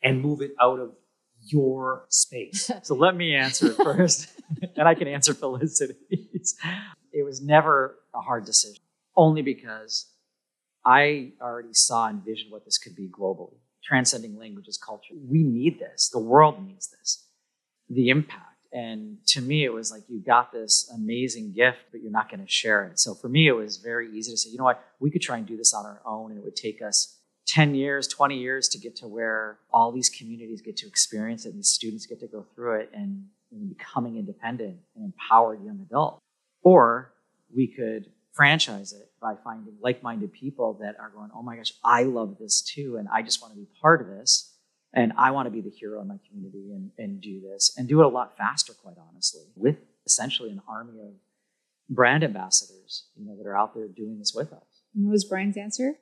and 0.03 0.23
move 0.23 0.41
it 0.41 0.53
out 0.61 0.79
of 0.81 0.93
your 1.41 2.07
space. 2.09 2.71
So 2.83 2.95
let 2.95 3.15
me 3.17 3.35
answer 3.35 3.69
it 3.73 3.77
first, 3.77 4.29
and 4.77 4.89
I 4.89 4.95
can 4.95 5.09
answer 5.09 5.35
Felicity's. 5.35 6.57
It 7.13 7.25
was 7.25 7.41
never 7.43 7.97
a 8.15 8.21
hard 8.21 8.45
decision, 8.45 8.83
only 9.17 9.43
because 9.43 10.07
I 10.85 11.33
already 11.41 11.75
saw 11.75 12.07
and 12.09 12.19
envisioned 12.21 12.51
what 12.53 12.65
this 12.65 12.79
could 12.79 12.95
be 12.97 13.09
globally, 13.09 13.59
transcending 13.89 14.37
languages, 14.39 14.79
culture. 14.79 15.15
We 15.29 15.43
need 15.43 15.79
this. 15.81 16.11
The 16.11 16.19
world 16.19 16.65
needs 16.65 16.89
this. 16.89 17.25
The 17.89 18.11
impact. 18.11 18.45
And 18.71 19.17
to 19.29 19.41
me, 19.41 19.65
it 19.65 19.73
was 19.73 19.91
like, 19.91 20.03
you 20.09 20.21
got 20.21 20.53
this 20.53 20.91
amazing 20.95 21.55
gift, 21.55 21.79
but 21.91 22.03
you're 22.03 22.13
not 22.13 22.31
going 22.31 22.45
to 22.45 22.51
share 22.51 22.85
it. 22.85 22.99
So 22.99 23.15
for 23.15 23.29
me, 23.29 23.49
it 23.49 23.53
was 23.53 23.79
very 23.79 24.11
easy 24.15 24.33
to 24.33 24.37
say, 24.37 24.51
you 24.51 24.59
know 24.59 24.65
what, 24.65 24.85
we 25.01 25.11
could 25.11 25.23
try 25.23 25.39
and 25.39 25.47
do 25.47 25.57
this 25.57 25.73
on 25.73 25.87
our 25.87 26.03
own, 26.05 26.33
and 26.33 26.39
it 26.39 26.45
would 26.45 26.57
take 26.57 26.83
us 26.83 27.19
10 27.47 27.75
years, 27.75 28.07
20 28.07 28.37
years 28.37 28.69
to 28.69 28.79
get 28.79 28.95
to 28.97 29.09
where 29.09 29.59
all 29.73 29.91
these 29.91 30.11
communities 30.11 30.61
get 30.61 30.77
to 30.77 30.87
experience 30.87 31.47
it 31.47 31.51
and 31.51 31.59
these 31.59 31.71
students 31.71 32.05
get 32.05 32.21
to 32.21 32.27
go 32.27 32.45
through 32.55 32.81
it 32.81 32.91
and, 32.93 33.25
and 33.51 33.71
becoming 33.71 34.19
independent 34.19 34.77
and 34.95 35.05
empowered 35.07 35.65
young 35.65 35.81
adult. 35.81 36.19
Or 36.63 37.15
we 37.55 37.67
could 37.67 38.11
franchise 38.33 38.93
it 38.93 39.11
by 39.21 39.35
finding 39.43 39.75
like-minded 39.81 40.33
people 40.33 40.75
that 40.81 40.95
are 41.01 41.11
going, 41.11 41.31
oh 41.35 41.43
my 41.43 41.57
gosh, 41.57 41.73
I 41.85 42.05
love 42.05 42.37
this 42.39 42.63
too, 42.63 42.97
and 42.99 43.09
I 43.13 43.23
just 43.23 43.43
want 43.43 43.55
to 43.55 43.59
be 43.61 43.67
part 43.81 44.01
of 44.01 44.09
this. 44.09 44.55
And 44.95 45.13
I 45.19 45.33
want 45.33 45.47
to 45.47 45.51
be 45.51 45.61
the 45.61 45.69
hero 45.71 46.01
in 46.01 46.09
my 46.09 46.19
community 46.29 46.73
and, 46.73 46.91
and 46.97 47.21
do 47.21 47.41
this 47.43 47.75
and 47.77 47.87
do 47.87 48.01
it 48.01 48.07
a 48.07 48.09
lot 48.09 48.39
faster, 48.39 48.73
quite 48.73 48.97
honestly, 49.11 49.43
with 49.55 49.77
essentially 50.07 50.51
an 50.51 50.63
army 50.67 50.99
of 51.01 51.13
brand 51.91 52.25
ambassadors, 52.25 53.05
you 53.15 53.27
know, 53.27 53.37
that 53.37 53.47
are 53.47 53.57
out 53.57 53.75
there 53.75 53.87
doing 53.87 54.19
this 54.19 54.33
with 54.35 54.51
us. 54.53 54.63
And 54.95 55.05
what 55.05 55.13
was 55.13 55.25
brian's 55.27 55.57
answer 55.59 55.93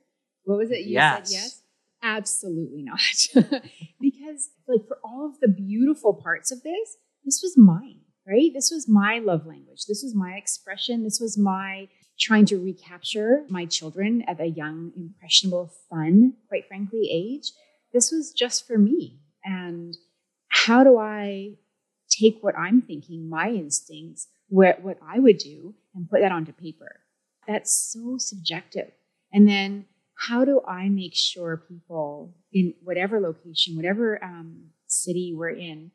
what 0.44 0.58
was 0.58 0.70
it 0.70 0.82
you 0.86 0.92
Yes. 0.92 1.28
said 1.30 1.34
yes 1.34 1.62
absolutely 2.02 2.82
not 2.82 3.00
because 4.00 4.50
like 4.68 4.86
for 4.86 4.98
all 5.02 5.26
of 5.26 5.40
the 5.40 5.48
beautiful 5.48 6.14
parts 6.14 6.52
of 6.52 6.62
this 6.62 6.96
this 7.24 7.40
was 7.42 7.56
mine 7.58 8.00
right 8.26 8.50
this 8.54 8.70
was 8.70 8.88
my 8.88 9.18
love 9.18 9.44
language 9.46 9.86
this 9.88 10.02
was 10.04 10.14
my 10.14 10.34
expression 10.34 11.02
this 11.02 11.18
was 11.20 11.36
my 11.36 11.88
trying 12.18 12.46
to 12.46 12.62
recapture 12.62 13.44
my 13.48 13.66
children 13.66 14.22
at 14.26 14.40
a 14.40 14.46
young 14.46 14.92
impressionable 14.96 15.72
fun 15.90 16.34
quite 16.48 16.66
frankly 16.66 17.08
age. 17.10 17.52
This 17.92 18.10
was 18.10 18.32
just 18.32 18.66
for 18.66 18.78
me. 18.78 19.20
And 19.44 19.96
how 20.48 20.82
do 20.82 20.98
i 20.98 21.54
take 22.08 22.38
what 22.40 22.56
i'm 22.56 22.80
thinking 22.80 23.28
my 23.28 23.50
instincts 23.50 24.28
what, 24.48 24.80
what 24.80 24.96
i 25.06 25.18
would 25.18 25.38
do 25.38 25.74
and 25.94 26.08
put 26.08 26.20
that 26.20 26.32
onto 26.32 26.52
paper? 26.52 27.00
That's 27.46 27.72
so 27.92 28.16
subjective. 28.18 28.90
And 29.32 29.48
then 29.48 29.86
how 30.16 30.44
do 30.44 30.62
I 30.66 30.88
make 30.88 31.14
sure 31.14 31.62
people 31.68 32.34
in 32.52 32.74
whatever 32.82 33.20
location, 33.20 33.76
whatever 33.76 34.22
um, 34.24 34.70
city 34.86 35.34
we're 35.36 35.50
in, 35.50 35.90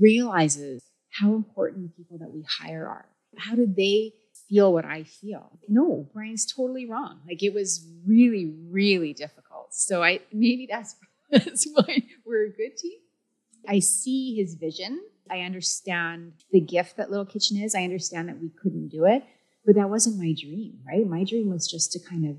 realizes 0.00 0.82
how 1.10 1.34
important 1.34 1.84
the 1.84 2.02
people 2.02 2.18
that 2.18 2.32
we 2.32 2.44
hire 2.48 2.86
are? 2.86 3.06
How 3.38 3.54
do 3.54 3.66
they 3.66 4.12
feel 4.48 4.72
what 4.72 4.84
I 4.84 5.04
feel? 5.04 5.58
No, 5.68 6.08
Brian's 6.12 6.46
totally 6.46 6.86
wrong. 6.88 7.20
Like 7.26 7.42
it 7.42 7.54
was 7.54 7.86
really, 8.06 8.54
really 8.70 9.12
difficult. 9.12 9.74
So 9.74 10.02
I 10.02 10.20
maybe 10.32 10.68
that's 10.70 10.96
that's 11.30 11.66
why 11.72 12.02
we're 12.24 12.46
a 12.46 12.50
good 12.50 12.76
team. 12.76 12.98
I 13.66 13.78
see 13.78 14.36
his 14.36 14.54
vision. 14.54 15.00
I 15.30 15.40
understand 15.40 16.34
the 16.52 16.60
gift 16.60 16.98
that 16.98 17.10
Little 17.10 17.24
Kitchen 17.24 17.56
is. 17.56 17.74
I 17.74 17.82
understand 17.82 18.28
that 18.28 18.40
we 18.40 18.50
couldn't 18.62 18.88
do 18.88 19.06
it, 19.06 19.24
but 19.64 19.74
that 19.76 19.88
wasn't 19.88 20.18
my 20.18 20.34
dream, 20.38 20.80
right? 20.86 21.06
My 21.06 21.24
dream 21.24 21.50
was 21.50 21.66
just 21.66 21.92
to 21.92 21.98
kind 21.98 22.28
of 22.28 22.36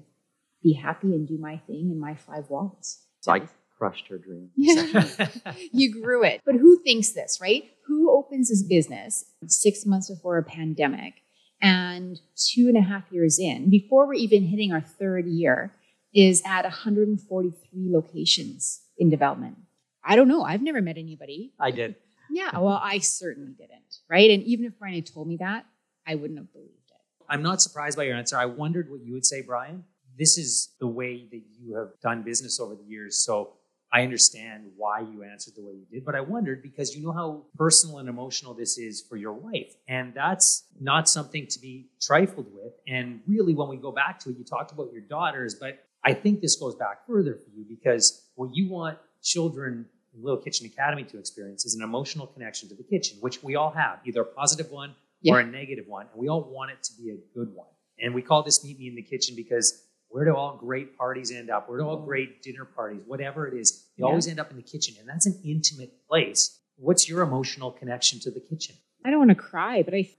be 0.61 0.73
happy 0.73 1.07
and 1.07 1.27
do 1.27 1.37
my 1.39 1.57
thing 1.65 1.89
in 1.89 1.99
my 1.99 2.13
five 2.13 2.49
walls. 2.49 2.99
So 3.21 3.31
I 3.31 3.41
crushed 3.77 4.07
her 4.09 4.19
dream. 4.19 4.49
You 5.71 6.01
grew 6.01 6.23
it. 6.23 6.41
But 6.45 6.55
who 6.55 6.81
thinks 6.83 7.09
this, 7.09 7.39
right? 7.41 7.63
Who 7.87 8.11
opens 8.11 8.49
this 8.49 8.63
business 8.63 9.25
six 9.47 9.85
months 9.85 10.09
before 10.09 10.37
a 10.37 10.43
pandemic 10.43 11.15
and 11.61 12.19
two 12.35 12.67
and 12.67 12.77
a 12.77 12.81
half 12.81 13.03
years 13.11 13.39
in, 13.39 13.69
before 13.69 14.07
we're 14.07 14.13
even 14.15 14.43
hitting 14.43 14.71
our 14.71 14.81
third 14.81 15.25
year, 15.25 15.71
is 16.13 16.41
at 16.45 16.63
143 16.63 17.89
locations 17.91 18.81
in 18.97 19.09
development? 19.09 19.57
I 20.03 20.15
don't 20.15 20.27
know. 20.27 20.43
I've 20.43 20.61
never 20.61 20.81
met 20.81 20.97
anybody. 20.97 21.53
I 21.59 21.71
did. 21.71 21.95
Yeah, 22.31 22.57
well, 22.59 22.79
I 22.81 22.99
certainly 22.99 23.53
didn't, 23.53 23.99
right? 24.09 24.29
And 24.29 24.43
even 24.43 24.65
if 24.65 24.77
Brian 24.79 24.95
had 24.95 25.05
told 25.05 25.27
me 25.27 25.37
that, 25.37 25.65
I 26.07 26.15
wouldn't 26.15 26.39
have 26.39 26.51
believed 26.51 26.71
it. 26.89 27.23
I'm 27.29 27.41
not 27.41 27.61
surprised 27.61 27.97
by 27.97 28.03
your 28.03 28.15
answer. 28.15 28.37
I 28.37 28.45
wondered 28.45 28.89
what 28.89 29.01
you 29.03 29.13
would 29.13 29.25
say, 29.25 29.41
Brian. 29.41 29.83
This 30.17 30.37
is 30.37 30.73
the 30.79 30.87
way 30.87 31.27
that 31.31 31.41
you 31.59 31.75
have 31.75 31.89
done 32.01 32.23
business 32.23 32.59
over 32.59 32.75
the 32.75 32.83
years. 32.83 33.17
So 33.23 33.54
I 33.95 34.03
understand 34.03 34.71
why 34.75 34.99
you 34.99 35.23
answered 35.23 35.55
the 35.55 35.61
way 35.61 35.71
you 35.71 35.85
did. 35.89 36.03
But 36.03 36.15
I 36.15 36.19
wondered 36.19 36.61
because 36.61 36.93
you 36.93 37.01
know 37.01 37.13
how 37.13 37.43
personal 37.57 37.99
and 37.99 38.09
emotional 38.09 38.53
this 38.53 38.77
is 38.77 39.01
for 39.01 39.15
your 39.15 39.31
wife. 39.31 39.73
And 39.87 40.13
that's 40.13 40.65
not 40.81 41.07
something 41.07 41.47
to 41.47 41.59
be 41.59 41.87
trifled 42.01 42.47
with. 42.53 42.73
And 42.89 43.21
really, 43.25 43.55
when 43.55 43.69
we 43.69 43.77
go 43.77 43.93
back 43.93 44.19
to 44.19 44.31
it, 44.31 44.37
you 44.37 44.43
talked 44.43 44.73
about 44.73 44.91
your 44.91 45.01
daughters, 45.01 45.55
but 45.55 45.79
I 46.03 46.13
think 46.13 46.41
this 46.41 46.57
goes 46.57 46.75
back 46.75 47.07
further 47.07 47.35
for 47.35 47.49
you 47.55 47.63
because 47.69 48.27
what 48.35 48.49
you 48.53 48.69
want 48.69 48.97
children 49.23 49.85
in 50.13 50.21
Little 50.21 50.41
Kitchen 50.41 50.65
Academy 50.65 51.05
to 51.05 51.17
experience 51.17 51.63
is 51.63 51.75
an 51.75 51.81
emotional 51.81 52.27
connection 52.27 52.67
to 52.67 52.75
the 52.75 52.83
kitchen, 52.83 53.17
which 53.21 53.41
we 53.43 53.55
all 53.55 53.71
have, 53.71 53.99
either 54.05 54.23
a 54.23 54.25
positive 54.25 54.71
one 54.71 54.93
or 55.25 55.39
a 55.39 55.45
negative 55.45 55.87
one. 55.87 56.07
And 56.11 56.21
we 56.21 56.27
all 56.27 56.43
want 56.43 56.71
it 56.71 56.83
to 56.83 57.01
be 57.01 57.11
a 57.11 57.17
good 57.33 57.55
one. 57.55 57.69
And 57.97 58.13
we 58.13 58.21
call 58.21 58.43
this 58.43 58.61
Meet 58.61 58.77
Me 58.77 58.89
in 58.89 58.95
the 58.95 59.01
Kitchen 59.01 59.37
because 59.37 59.85
where 60.09 60.25
do 60.25 60.35
all 60.35 60.57
great 60.57 60.97
parties 60.97 61.31
end 61.31 61.49
up? 61.49 61.67
Where 61.69 61.79
do 61.79 61.85
all 61.87 61.97
great 61.97 62.41
dinner 62.41 62.65
parties, 62.65 63.01
whatever 63.05 63.47
it 63.47 63.53
is, 63.59 63.87
they 63.97 64.01
Yeah. 64.01 64.07
always 64.07 64.27
end 64.27 64.39
up 64.39 64.49
in 64.51 64.57
the 64.57 64.63
kitchen. 64.63 64.95
And 64.99 65.07
that's 65.07 65.25
an 65.25 65.39
intimate 65.43 65.91
place. 66.07 66.59
What's 66.77 67.07
your 67.09 67.21
emotional 67.21 67.71
connection 67.71 68.19
to 68.21 68.31
the 68.31 68.39
kitchen? 68.39 68.75
I 69.03 69.09
don't 69.09 69.19
want 69.19 69.29
to 69.31 69.35
cry, 69.35 69.83
but 69.83 69.93
I, 69.93 70.09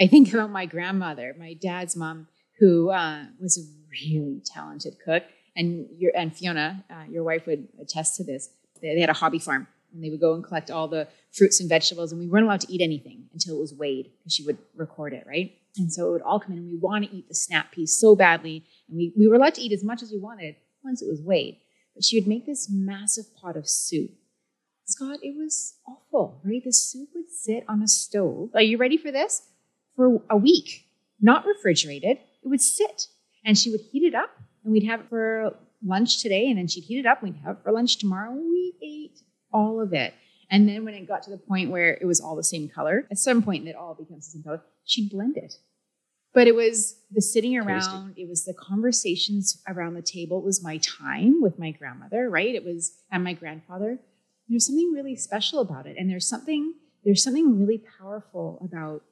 I 0.00 0.06
think 0.06 0.32
about 0.32 0.50
my 0.50 0.66
grandmother, 0.66 1.34
my 1.38 1.54
dad's 1.54 1.94
mom, 1.96 2.28
who 2.58 2.90
uh, 2.90 3.24
was 3.40 3.58
a 3.58 3.62
really 3.90 4.40
talented 4.44 4.96
cook, 5.04 5.22
and 5.56 5.86
your 5.98 6.12
and 6.16 6.34
Fiona, 6.34 6.84
uh, 6.90 7.04
your 7.08 7.22
wife, 7.24 7.46
would 7.46 7.68
attest 7.80 8.16
to 8.16 8.24
this. 8.24 8.48
They, 8.80 8.94
they 8.94 9.00
had 9.00 9.10
a 9.10 9.14
hobby 9.14 9.38
farm, 9.38 9.66
and 9.94 10.04
they 10.04 10.10
would 10.10 10.20
go 10.20 10.34
and 10.34 10.44
collect 10.44 10.70
all 10.70 10.88
the 10.88 11.08
fruits 11.32 11.60
and 11.60 11.68
vegetables, 11.68 12.12
and 12.12 12.20
we 12.20 12.26
weren't 12.26 12.44
allowed 12.44 12.60
to 12.60 12.72
eat 12.72 12.82
anything 12.82 13.24
until 13.32 13.56
it 13.56 13.60
was 13.60 13.72
weighed 13.72 14.10
because 14.18 14.34
she 14.34 14.44
would 14.44 14.58
record 14.76 15.12
it, 15.12 15.24
right? 15.26 15.52
And 15.76 15.92
so 15.92 16.08
it 16.08 16.12
would 16.12 16.22
all 16.22 16.40
come 16.40 16.52
in, 16.52 16.58
and 16.58 16.68
we 16.68 16.76
want 16.76 17.04
to 17.04 17.16
eat 17.16 17.28
the 17.28 17.34
snap 17.34 17.72
peas 17.72 17.98
so 17.98 18.14
badly, 18.14 18.64
and 18.88 18.96
we 18.96 19.12
we 19.16 19.28
were 19.28 19.36
allowed 19.36 19.54
to 19.54 19.62
eat 19.62 19.72
as 19.72 19.84
much 19.84 20.02
as 20.02 20.10
we 20.12 20.18
wanted, 20.18 20.56
once 20.84 21.00
it 21.00 21.08
was 21.08 21.22
weighed. 21.22 21.58
But 21.94 22.04
she 22.04 22.18
would 22.18 22.28
make 22.28 22.44
this 22.44 22.68
massive 22.70 23.26
pot 23.36 23.56
of 23.56 23.68
soup. 23.68 24.10
Scott, 24.86 25.20
it 25.22 25.34
was 25.36 25.74
awful, 25.86 26.40
right? 26.44 26.62
The 26.62 26.72
soup 26.72 27.08
would 27.14 27.30
sit 27.30 27.64
on 27.68 27.82
a 27.82 27.88
stove. 27.88 28.50
Are 28.54 28.62
you 28.62 28.76
ready 28.76 28.98
for 28.98 29.10
this? 29.10 29.42
For 29.96 30.20
a 30.28 30.36
week, 30.36 30.86
not 31.20 31.46
refrigerated. 31.46 32.18
It 32.18 32.48
would 32.48 32.60
sit 32.60 33.06
and 33.44 33.56
she 33.56 33.70
would 33.70 33.80
heat 33.80 34.02
it 34.02 34.14
up 34.14 34.30
and 34.62 34.72
we'd 34.72 34.84
have 34.84 35.00
it 35.00 35.08
for 35.08 35.56
lunch 35.82 36.20
today 36.20 36.48
and 36.48 36.58
then 36.58 36.66
she'd 36.66 36.84
heat 36.84 36.98
it 36.98 37.06
up 37.06 37.22
we'd 37.22 37.36
have 37.44 37.56
it 37.56 37.62
for 37.62 37.72
lunch 37.72 37.98
tomorrow. 37.98 38.32
We 38.32 38.74
ate 38.82 39.20
all 39.54 39.80
of 39.80 39.94
it. 39.94 40.12
And 40.50 40.68
then 40.68 40.84
when 40.84 40.92
it 40.92 41.08
got 41.08 41.22
to 41.22 41.30
the 41.30 41.38
point 41.38 41.70
where 41.70 41.94
it 41.94 42.04
was 42.04 42.20
all 42.20 42.36
the 42.36 42.44
same 42.44 42.68
color, 42.68 43.06
at 43.10 43.18
some 43.18 43.42
point 43.42 43.66
it 43.66 43.76
all 43.76 43.94
becomes 43.94 44.26
the 44.26 44.32
same 44.32 44.42
color, 44.42 44.62
she'd 44.84 45.10
blend 45.10 45.38
it. 45.38 45.54
But 46.34 46.48
it 46.48 46.54
was 46.54 46.96
the 47.12 47.22
sitting 47.22 47.56
around, 47.56 48.08
Tasty. 48.08 48.22
it 48.22 48.28
was 48.28 48.44
the 48.44 48.54
conversations 48.54 49.62
around 49.68 49.94
the 49.94 50.02
table, 50.02 50.40
it 50.40 50.44
was 50.44 50.62
my 50.62 50.78
time 50.78 51.40
with 51.40 51.58
my 51.58 51.70
grandmother, 51.70 52.28
right? 52.28 52.54
It 52.54 52.64
was 52.64 52.92
and 53.10 53.22
my 53.22 53.32
grandfather. 53.32 54.00
There's 54.48 54.66
something 54.66 54.92
really 54.92 55.16
special 55.16 55.60
about 55.60 55.86
it. 55.86 55.96
And 55.96 56.10
there's 56.10 56.28
something, 56.28 56.74
there's 57.04 57.22
something 57.22 57.58
really 57.58 57.82
powerful 57.98 58.60
about 58.68 59.02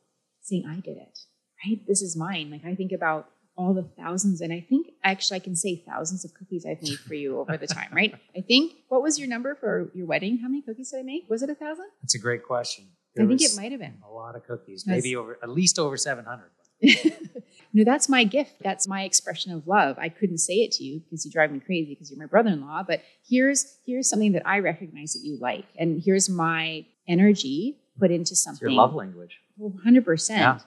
saying, 0.42 0.66
I 0.68 0.80
did 0.80 0.96
it, 0.96 1.18
right? 1.64 1.80
This 1.86 2.02
is 2.02 2.16
mine. 2.16 2.50
Like 2.50 2.64
I 2.66 2.74
think 2.74 2.92
about 2.92 3.30
all 3.56 3.74
the 3.74 3.82
thousands, 3.98 4.40
and 4.40 4.52
I 4.52 4.64
think 4.66 4.88
actually 5.04 5.36
I 5.36 5.40
can 5.40 5.56
say 5.56 5.84
thousands 5.86 6.24
of 6.24 6.32
cookies 6.34 6.64
I've 6.64 6.82
made 6.82 6.98
for 6.98 7.14
you 7.14 7.38
over 7.38 7.56
the 7.56 7.66
time, 7.66 7.88
right? 7.92 8.14
I 8.36 8.40
think 8.40 8.72
what 8.88 9.02
was 9.02 9.18
your 9.18 9.28
number 9.28 9.54
for 9.54 9.90
your 9.94 10.06
wedding? 10.06 10.38
How 10.38 10.48
many 10.48 10.62
cookies 10.62 10.90
did 10.90 11.00
I 11.00 11.02
make? 11.02 11.28
Was 11.28 11.42
it 11.42 11.50
a 11.50 11.54
thousand? 11.54 11.86
That's 12.02 12.14
a 12.14 12.18
great 12.18 12.44
question. 12.44 12.86
There 13.14 13.24
I 13.24 13.28
think 13.28 13.42
it 13.42 13.52
might 13.56 13.72
have 13.72 13.80
been 13.80 13.98
a 14.08 14.10
lot 14.10 14.36
of 14.36 14.46
cookies, 14.46 14.86
maybe 14.86 15.16
over 15.16 15.38
at 15.42 15.50
least 15.50 15.78
over 15.78 15.96
seven 15.96 16.24
hundred. 16.24 16.50
no, 17.72 17.84
that's 17.84 18.08
my 18.08 18.24
gift. 18.24 18.54
That's 18.60 18.88
my 18.88 19.04
expression 19.04 19.52
of 19.52 19.66
love. 19.68 19.96
I 19.98 20.08
couldn't 20.08 20.38
say 20.38 20.54
it 20.54 20.72
to 20.72 20.84
you 20.84 21.00
because 21.00 21.24
you 21.24 21.30
drive 21.30 21.52
me 21.52 21.60
crazy 21.60 21.94
because 21.94 22.10
you're 22.10 22.18
my 22.18 22.26
brother-in-law. 22.26 22.84
But 22.88 23.02
here's 23.28 23.78
here's 23.86 24.08
something 24.08 24.32
that 24.32 24.46
I 24.46 24.58
recognize 24.60 25.12
that 25.12 25.20
you 25.22 25.38
like, 25.40 25.66
and 25.78 26.02
here's 26.02 26.28
my 26.28 26.86
energy 27.06 27.78
put 27.98 28.10
into 28.10 28.34
something. 28.34 28.56
It's 28.56 28.62
your 28.62 28.72
love 28.72 28.94
language. 28.94 29.38
Oh, 29.60 29.74
hundred 29.84 30.04
percent. 30.04 30.62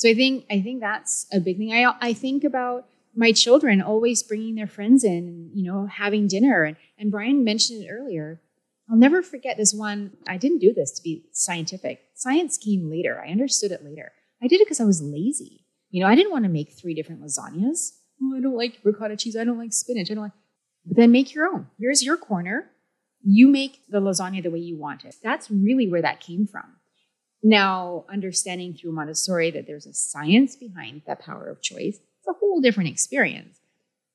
So 0.00 0.08
I 0.08 0.14
think 0.14 0.46
I 0.50 0.62
think 0.62 0.80
that's 0.80 1.26
a 1.30 1.40
big 1.40 1.58
thing. 1.58 1.74
I 1.74 1.94
I 2.00 2.14
think 2.14 2.42
about 2.42 2.86
my 3.14 3.32
children 3.32 3.82
always 3.82 4.22
bringing 4.22 4.54
their 4.54 4.66
friends 4.66 5.04
in, 5.04 5.28
and, 5.28 5.50
you 5.54 5.62
know, 5.62 5.84
having 5.84 6.26
dinner. 6.26 6.64
And 6.64 6.78
and 6.98 7.10
Brian 7.10 7.44
mentioned 7.44 7.84
it 7.84 7.90
earlier. 7.90 8.40
I'll 8.88 8.96
never 8.96 9.20
forget 9.20 9.58
this 9.58 9.74
one. 9.74 10.16
I 10.26 10.38
didn't 10.38 10.60
do 10.60 10.72
this 10.72 10.92
to 10.92 11.02
be 11.02 11.26
scientific. 11.32 12.00
Science 12.14 12.56
came 12.56 12.88
later. 12.88 13.22
I 13.22 13.30
understood 13.30 13.72
it 13.72 13.84
later. 13.84 14.12
I 14.42 14.46
did 14.48 14.62
it 14.62 14.64
because 14.64 14.80
I 14.80 14.84
was 14.84 15.02
lazy. 15.02 15.66
You 15.90 16.00
know, 16.00 16.08
I 16.08 16.14
didn't 16.14 16.32
want 16.32 16.44
to 16.46 16.50
make 16.50 16.72
three 16.72 16.94
different 16.94 17.20
lasagnas. 17.20 17.90
Oh, 18.22 18.34
I 18.38 18.40
don't 18.40 18.56
like 18.56 18.80
ricotta 18.82 19.18
cheese. 19.18 19.36
I 19.36 19.44
don't 19.44 19.58
like 19.58 19.74
spinach. 19.74 20.10
I 20.10 20.14
don't 20.14 20.22
like. 20.22 20.32
But 20.86 20.96
then 20.96 21.12
make 21.12 21.34
your 21.34 21.46
own. 21.46 21.66
Here's 21.78 22.02
your 22.02 22.16
corner. 22.16 22.70
You 23.22 23.48
make 23.48 23.82
the 23.90 24.00
lasagna 24.00 24.42
the 24.42 24.50
way 24.50 24.60
you 24.60 24.78
want 24.78 25.04
it. 25.04 25.16
That's 25.22 25.50
really 25.50 25.90
where 25.90 26.00
that 26.00 26.20
came 26.20 26.46
from. 26.46 26.79
Now, 27.42 28.04
understanding 28.12 28.74
through 28.74 28.92
Montessori 28.92 29.50
that 29.52 29.66
there's 29.66 29.86
a 29.86 29.94
science 29.94 30.56
behind 30.56 31.02
that 31.06 31.20
power 31.20 31.48
of 31.48 31.62
choice, 31.62 31.96
it's 31.96 32.28
a 32.28 32.32
whole 32.34 32.60
different 32.60 32.90
experience. 32.90 33.58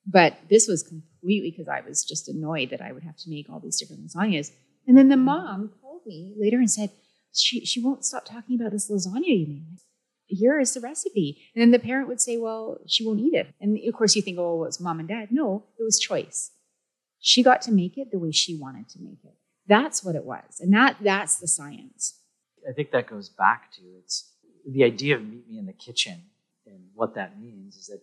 But 0.06 0.36
this 0.48 0.68
was 0.68 0.84
completely 0.84 1.50
because 1.50 1.68
I 1.68 1.80
was 1.80 2.04
just 2.04 2.28
annoyed 2.28 2.70
that 2.70 2.80
I 2.80 2.92
would 2.92 3.02
have 3.02 3.16
to 3.16 3.30
make 3.30 3.50
all 3.50 3.58
these 3.58 3.78
different 3.78 4.06
lasagnas. 4.06 4.52
And 4.86 4.96
then 4.96 5.08
the 5.08 5.16
mom 5.16 5.72
called 5.80 6.02
me 6.06 6.34
later 6.38 6.58
and 6.58 6.70
said, 6.70 6.90
she, 7.34 7.64
she 7.64 7.82
won't 7.82 8.04
stop 8.04 8.24
talking 8.24 8.54
about 8.54 8.70
this 8.70 8.88
lasagna 8.88 9.26
you 9.26 9.46
made 9.48 9.80
here 10.26 10.58
is 10.58 10.74
the 10.74 10.80
recipe. 10.80 11.42
And 11.54 11.62
then 11.62 11.70
the 11.70 11.78
parent 11.78 12.08
would 12.08 12.20
say, 12.20 12.36
well, 12.36 12.78
she 12.86 13.06
won't 13.06 13.20
eat 13.20 13.34
it. 13.34 13.48
And 13.60 13.78
of 13.86 13.94
course, 13.94 14.16
you 14.16 14.22
think, 14.22 14.38
oh, 14.38 14.56
well, 14.56 14.68
it's 14.68 14.80
mom 14.80 15.00
and 15.00 15.08
dad. 15.08 15.28
No, 15.30 15.64
it 15.78 15.82
was 15.82 15.98
choice. 15.98 16.50
She 17.20 17.42
got 17.42 17.62
to 17.62 17.72
make 17.72 17.96
it 17.96 18.10
the 18.10 18.18
way 18.18 18.32
she 18.32 18.56
wanted 18.56 18.88
to 18.90 19.00
make 19.00 19.24
it. 19.24 19.34
That's 19.66 20.04
what 20.04 20.14
it 20.14 20.24
was. 20.24 20.60
And 20.60 20.72
that 20.72 20.96
that's 21.00 21.36
the 21.36 21.48
science. 21.48 22.20
I 22.68 22.72
think 22.72 22.90
that 22.90 23.06
goes 23.06 23.28
back 23.28 23.72
to 23.72 23.82
it's 23.98 24.32
the 24.68 24.84
idea 24.84 25.16
of 25.16 25.22
meet 25.22 25.48
me 25.48 25.58
in 25.58 25.66
the 25.66 25.72
kitchen. 25.72 26.22
And 26.66 26.80
what 26.94 27.14
that 27.14 27.40
means 27.40 27.76
is 27.76 27.86
that 27.86 28.00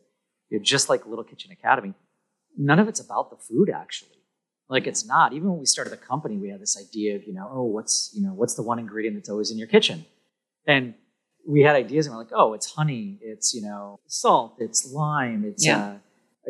you're 0.49 0.61
just 0.61 0.89
like 0.89 1.05
Little 1.05 1.23
Kitchen 1.23 1.51
Academy, 1.51 1.93
none 2.57 2.79
of 2.79 2.87
it's 2.87 2.99
about 2.99 3.29
the 3.29 3.37
food 3.37 3.69
actually. 3.69 4.09
Like 4.69 4.87
it's 4.87 5.05
not. 5.05 5.33
Even 5.33 5.49
when 5.49 5.59
we 5.59 5.65
started 5.65 5.91
the 5.91 5.97
company, 5.97 6.37
we 6.37 6.49
had 6.49 6.61
this 6.61 6.77
idea 6.79 7.15
of, 7.15 7.23
you 7.27 7.33
know, 7.33 7.49
oh, 7.51 7.63
what's, 7.63 8.11
you 8.15 8.23
know, 8.23 8.33
what's 8.33 8.55
the 8.55 8.63
one 8.63 8.79
ingredient 8.79 9.17
that's 9.17 9.29
always 9.29 9.51
in 9.51 9.57
your 9.57 9.67
kitchen? 9.67 10.05
And 10.65 10.93
we 11.45 11.61
had 11.61 11.75
ideas 11.75 12.05
and 12.05 12.15
we're 12.15 12.21
like, 12.21 12.31
oh, 12.33 12.53
it's 12.53 12.71
honey, 12.71 13.19
it's 13.21 13.53
you 13.53 13.61
know 13.61 13.99
salt, 14.07 14.55
it's 14.59 14.91
lime, 14.91 15.43
it's 15.45 15.65
yeah. 15.65 15.85
uh, 15.85 15.93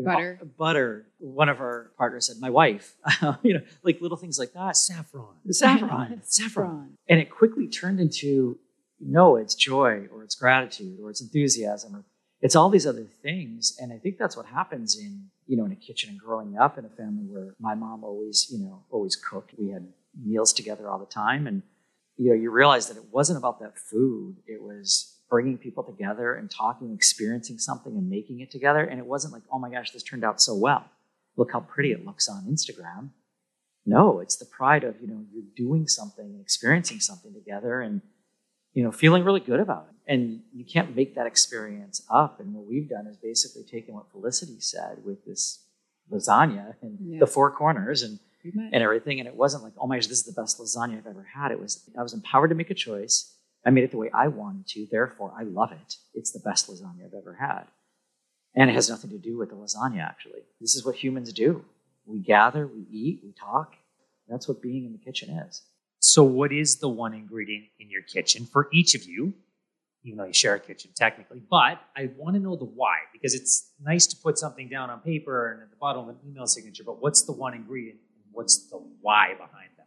butter. 0.02 0.40
Oh, 0.42 0.48
butter. 0.58 1.06
One 1.20 1.50
of 1.50 1.60
our 1.60 1.92
partners 1.98 2.28
said, 2.28 2.38
my 2.40 2.50
wife, 2.50 2.96
you 3.44 3.54
know, 3.54 3.62
like 3.84 4.02
little 4.02 4.18
things 4.18 4.40
like 4.40 4.54
that. 4.54 4.78
Saffron. 4.78 5.36
Saffron. 5.52 6.22
Saffron. 6.24 6.98
And 7.08 7.20
it 7.20 7.30
quickly 7.30 7.68
turned 7.68 8.00
into 8.00 8.58
no, 9.00 9.36
it's 9.36 9.56
joy 9.56 10.08
or 10.14 10.24
it's 10.24 10.36
gratitude 10.36 11.00
or 11.02 11.10
it's 11.10 11.22
enthusiasm 11.22 11.96
or 11.96 12.04
it's 12.42 12.56
all 12.56 12.70
these 12.70 12.88
other 12.88 13.06
things. 13.22 13.78
And 13.80 13.92
I 13.92 13.98
think 13.98 14.18
that's 14.18 14.38
what 14.38 14.46
happens 14.46 14.98
in 14.98 15.30
you 15.46 15.58
know 15.58 15.66
in 15.66 15.72
a 15.74 15.76
kitchen 15.76 16.10
and 16.10 16.20
growing 16.20 16.58
up 16.58 16.78
in 16.78 16.86
a 16.86 16.90
family 16.90 17.26
where 17.26 17.54
my 17.60 17.76
mom 17.76 18.04
always 18.04 18.48
you 18.50 18.60
know 18.60 18.84
always 18.90 19.16
cooked. 19.16 19.54
We 19.58 19.70
had 19.70 19.88
meals 20.24 20.54
together 20.54 20.90
all 20.90 21.00
the 21.00 21.06
time 21.06 21.48
and 21.48 21.64
you 22.18 22.30
know, 22.30 22.36
you 22.36 22.52
realize 22.52 22.88
that 22.88 22.98
it 22.98 23.06
wasn't 23.12 23.38
about 23.38 23.60
that 23.60 23.78
food. 23.78 24.38
It 24.46 24.62
was 24.62 25.13
bringing 25.34 25.58
people 25.58 25.82
together 25.82 26.36
and 26.36 26.52
talking, 26.52 26.94
experiencing 26.94 27.58
something 27.58 27.98
and 27.98 28.08
making 28.08 28.42
it 28.42 28.52
together. 28.52 28.82
And 28.82 29.00
it 29.00 29.06
wasn't 29.08 29.34
like, 29.34 29.42
oh 29.52 29.58
my 29.58 29.72
gosh, 29.72 29.90
this 29.90 30.04
turned 30.04 30.24
out 30.24 30.40
so 30.40 30.56
well. 30.56 30.86
Look 31.38 31.52
how 31.52 31.62
pretty 31.62 31.92
it 31.92 32.06
looks 32.06 32.30
on 32.30 32.44
Instagram. 32.44 33.10
No, 33.84 34.20
it's 34.20 34.36
the 34.36 34.46
pride 34.46 34.84
of, 34.84 35.02
you 35.02 35.08
know, 35.08 35.26
you're 35.34 35.50
doing 35.56 35.88
something 35.88 36.24
and 36.24 36.40
experiencing 36.40 37.00
something 37.00 37.34
together 37.34 37.82
and, 37.82 38.04
you 38.74 38.84
know, 38.84 38.92
feeling 38.92 39.24
really 39.24 39.40
good 39.40 39.60
about 39.60 39.88
it. 39.90 40.14
And 40.14 40.42
you 40.54 40.66
can't 40.66 40.96
make 40.96 41.16
that 41.16 41.26
experience 41.26 42.06
up. 42.12 42.40
And 42.40 42.54
what 42.54 42.68
we've 42.68 42.88
done 42.88 43.08
is 43.08 43.18
basically 43.18 43.64
taken 43.64 43.96
what 43.96 44.12
Felicity 44.12 44.60
said 44.60 45.04
with 45.04 45.26
this 45.26 45.66
lasagna 46.12 46.76
and 46.84 47.00
yeah. 47.02 47.20
the 47.20 47.26
four 47.26 47.50
corners 47.50 48.04
and 48.04 48.20
and 48.44 48.84
everything. 48.84 49.20
And 49.20 49.28
it 49.28 49.36
wasn't 49.36 49.64
like, 49.64 49.74
oh 49.80 49.88
my 49.88 49.96
gosh, 49.96 50.06
this 50.06 50.20
is 50.20 50.26
the 50.26 50.40
best 50.40 50.60
lasagna 50.60 51.00
I've 51.00 51.08
ever 51.08 51.24
had. 51.34 51.52
It 51.52 51.60
was, 51.60 51.90
I 51.98 52.04
was 52.04 52.14
empowered 52.14 52.50
to 52.50 52.56
make 52.56 52.70
a 52.70 52.76
choice. 52.76 53.33
I 53.66 53.70
made 53.70 53.84
it 53.84 53.92
the 53.92 53.98
way 53.98 54.10
I 54.14 54.28
wanted 54.28 54.68
to. 54.70 54.88
Therefore, 54.92 55.34
I 55.38 55.44
love 55.44 55.72
it. 55.72 55.96
It's 56.14 56.32
the 56.32 56.40
best 56.40 56.70
lasagna 56.70 57.06
I've 57.06 57.14
ever 57.14 57.34
had. 57.34 57.64
And 58.56 58.70
it 58.70 58.74
has 58.74 58.90
nothing 58.90 59.10
to 59.12 59.18
do 59.18 59.38
with 59.38 59.50
the 59.50 59.56
lasagna, 59.56 60.04
actually. 60.04 60.42
This 60.60 60.76
is 60.76 60.86
what 60.86 60.96
humans 60.96 61.32
do. 61.34 61.64
We 62.06 62.20
gather, 62.20 62.68
we 62.68 62.86
eat, 62.92 63.22
we 63.24 63.32
talk. 63.32 63.76
That's 64.28 64.48
what 64.48 64.62
being 64.62 64.86
in 64.86 64.92
the 64.92 64.98
kitchen 64.98 65.30
is. 65.30 65.64
So, 66.00 66.24
what 66.24 66.52
is 66.52 66.78
the 66.78 66.90
one 66.90 67.14
ingredient 67.14 67.66
in 67.80 67.90
your 67.90 68.02
kitchen 68.02 68.46
for 68.46 68.68
each 68.74 68.94
of 68.94 69.04
you? 69.06 69.34
Even 70.04 70.18
though 70.18 70.26
you 70.26 70.34
share 70.34 70.56
a 70.56 70.60
kitchen 70.60 70.92
technically, 70.94 71.42
but 71.50 71.80
I 71.96 72.10
want 72.18 72.36
to 72.36 72.42
know 72.42 72.58
the 72.58 72.66
why 72.66 72.98
because 73.14 73.34
it's 73.34 73.72
nice 73.82 74.06
to 74.08 74.18
put 74.18 74.38
something 74.38 74.68
down 74.68 74.90
on 74.90 75.00
paper 75.00 75.54
and 75.54 75.62
at 75.62 75.70
the 75.70 75.78
bottom 75.78 76.04
of 76.04 76.10
an 76.10 76.18
email 76.28 76.46
signature. 76.46 76.84
But 76.86 77.02
what's 77.02 77.22
the 77.22 77.32
one 77.32 77.54
ingredient 77.54 78.00
and 78.26 78.34
what's 78.34 78.70
the 78.70 78.78
why 79.00 79.30
behind 79.30 79.70
them? 79.78 79.86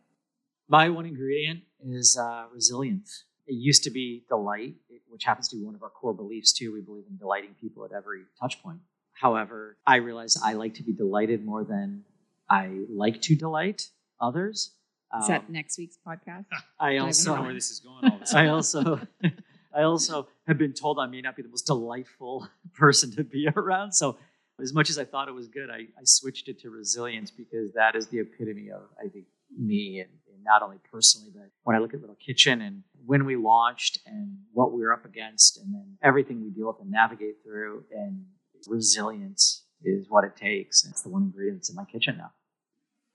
My 0.69 0.89
one 0.89 1.05
ingredient 1.05 1.65
is 1.85 2.17
uh, 2.19 2.47
resilience. 2.51 3.25
It 3.47 3.55
used 3.55 3.85
to 3.85 3.91
be 3.91 4.25
delight, 4.29 4.75
which 5.09 5.25
happens 5.25 5.49
to 5.49 5.57
be 5.57 5.63
one 5.63 5.75
of 5.75 5.83
our 5.83 5.91
core 5.91 6.15
beliefs 6.15 6.53
too. 6.53 6.73
We 6.73 6.81
believe 6.81 7.05
in 7.09 7.17
delighting 7.17 7.55
people 7.61 7.85
at 7.85 7.93
every 7.93 8.23
touch 8.41 8.63
point. 8.63 8.81
However, 9.13 9.77
I 9.87 9.97
realize 9.97 10.37
I 10.43 10.55
like 10.55 10.75
to 10.75 10.83
be 10.83 10.93
delighted 10.93 11.45
more 11.45 11.65
than 11.65 12.05
I 12.51 12.71
like 12.89 13.23
to 13.23 13.37
delight 13.37 13.89
others. 14.21 14.73
Is 15.21 15.29
that 15.29 15.43
um, 15.43 15.47
next 15.49 15.79
week's 15.79 15.99
podcast? 16.07 16.45
I 16.81 16.99
also 16.99 17.33
I 17.33 17.37
know 17.37 17.43
where 17.45 17.55
this 17.55 17.71
is 17.71 17.81
going. 17.81 18.13
All 18.13 18.21
I 18.35 18.49
also, 18.49 19.01
I 19.75 19.83
also 19.83 20.29
have 20.47 20.59
been 20.59 20.73
told 20.73 20.99
I 20.99 21.07
may 21.07 21.21
not 21.21 21.37
be 21.37 21.43
the 21.43 21.49
most 21.49 21.67
delightful 21.67 22.49
person 22.75 23.11
to 23.13 23.25
be 23.25 23.49
around. 23.57 23.93
So 23.93 24.19
as 24.61 24.75
much 24.75 24.91
as 24.91 24.99
I 24.99 25.05
thought 25.05 25.29
it 25.29 25.35
was 25.35 25.49
good, 25.49 25.71
I, 25.71 25.87
I 25.99 26.05
switched 26.05 26.49
it 26.49 26.61
to 26.61 26.71
resilience 26.71 27.31
because 27.31 27.73
that 27.73 27.95
is 27.95 28.09
the 28.09 28.21
epitome 28.21 28.71
of, 28.71 28.83
I 28.99 29.09
think, 29.09 29.27
me 29.57 30.01
and, 30.01 30.11
and, 30.33 30.45
not 30.45 30.63
only 30.63 30.79
personally, 30.93 31.31
but 31.35 31.51
when 31.65 31.75
I 31.75 31.81
look 31.81 31.93
at 31.93 32.01
Little 32.01 32.17
Kitchen 32.17 32.61
and 32.61 32.85
when 33.07 33.25
we 33.25 33.37
launched 33.37 34.01
and 34.07 34.37
what 34.53 34.73
we 34.73 34.83
were 34.83 34.92
up 34.92 35.05
against 35.05 35.59
and 35.59 35.73
then 35.73 35.97
everything 36.03 36.42
we 36.42 36.51
deal 36.51 36.66
with 36.66 36.81
and 36.81 36.90
navigate 36.90 37.37
through 37.45 37.85
and 37.92 38.25
resilience 38.69 39.64
is 39.83 40.07
what 40.09 40.25
it 40.25 40.37
takes. 40.37 40.85
And 40.85 40.92
it's 40.92 41.03
the 41.03 41.09
one 41.09 41.23
ingredient 41.23 41.59
that's 41.59 41.71
in 41.71 41.77
my 41.77 41.85
kitchen 41.85 42.16
now. 42.19 42.33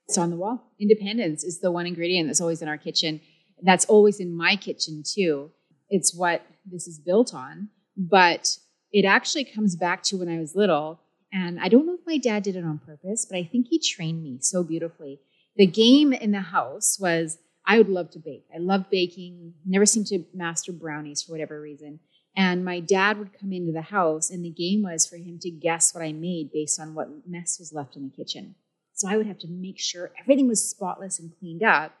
It's 0.08 0.18
on 0.18 0.30
the 0.30 0.36
wall. 0.36 0.72
Independence 0.80 1.44
is 1.44 1.60
the 1.60 1.70
one 1.70 1.86
ingredient 1.86 2.28
that's 2.28 2.40
always 2.40 2.62
in 2.62 2.68
our 2.68 2.78
kitchen. 2.78 3.20
That's 3.62 3.84
always 3.84 4.18
in 4.18 4.36
my 4.36 4.56
kitchen 4.56 5.02
too. 5.06 5.50
It's 5.88 6.14
what 6.14 6.42
this 6.64 6.86
is 6.86 6.98
built 6.98 7.34
on, 7.34 7.68
but 7.96 8.56
it 8.92 9.04
actually 9.04 9.44
comes 9.44 9.76
back 9.76 10.02
to 10.04 10.16
when 10.16 10.28
I 10.28 10.38
was 10.38 10.56
little 10.56 11.00
and 11.32 11.58
I 11.60 11.68
don't 11.68 11.86
know 11.86 11.94
if 11.94 12.06
my 12.06 12.18
dad 12.18 12.42
did 12.42 12.56
it 12.56 12.64
on 12.64 12.78
purpose, 12.78 13.26
but 13.28 13.38
I 13.38 13.44
think 13.44 13.68
he 13.70 13.78
trained 13.78 14.22
me 14.22 14.38
so 14.40 14.62
beautifully. 14.62 15.20
The 15.56 15.66
game 15.66 16.12
in 16.12 16.30
the 16.30 16.40
house 16.40 16.98
was 17.00 17.38
I 17.66 17.78
would 17.78 17.88
love 17.88 18.10
to 18.10 18.18
bake. 18.18 18.46
I 18.54 18.58
love 18.58 18.90
baking, 18.90 19.54
never 19.64 19.86
seemed 19.86 20.06
to 20.08 20.24
master 20.34 20.72
brownies 20.72 21.22
for 21.22 21.32
whatever 21.32 21.60
reason. 21.60 22.00
And 22.36 22.64
my 22.64 22.80
dad 22.80 23.18
would 23.18 23.38
come 23.38 23.52
into 23.52 23.72
the 23.72 23.82
house, 23.82 24.30
and 24.30 24.44
the 24.44 24.50
game 24.50 24.82
was 24.82 25.06
for 25.06 25.16
him 25.16 25.38
to 25.42 25.50
guess 25.50 25.94
what 25.94 26.02
I 26.02 26.12
made 26.12 26.50
based 26.50 26.80
on 26.80 26.94
what 26.94 27.28
mess 27.28 27.58
was 27.58 27.72
left 27.72 27.94
in 27.94 28.04
the 28.04 28.16
kitchen. 28.16 28.54
So 28.94 29.08
I 29.08 29.16
would 29.16 29.26
have 29.26 29.38
to 29.40 29.48
make 29.48 29.78
sure 29.78 30.12
everything 30.20 30.48
was 30.48 30.68
spotless 30.68 31.18
and 31.18 31.32
cleaned 31.38 31.62
up. 31.62 31.94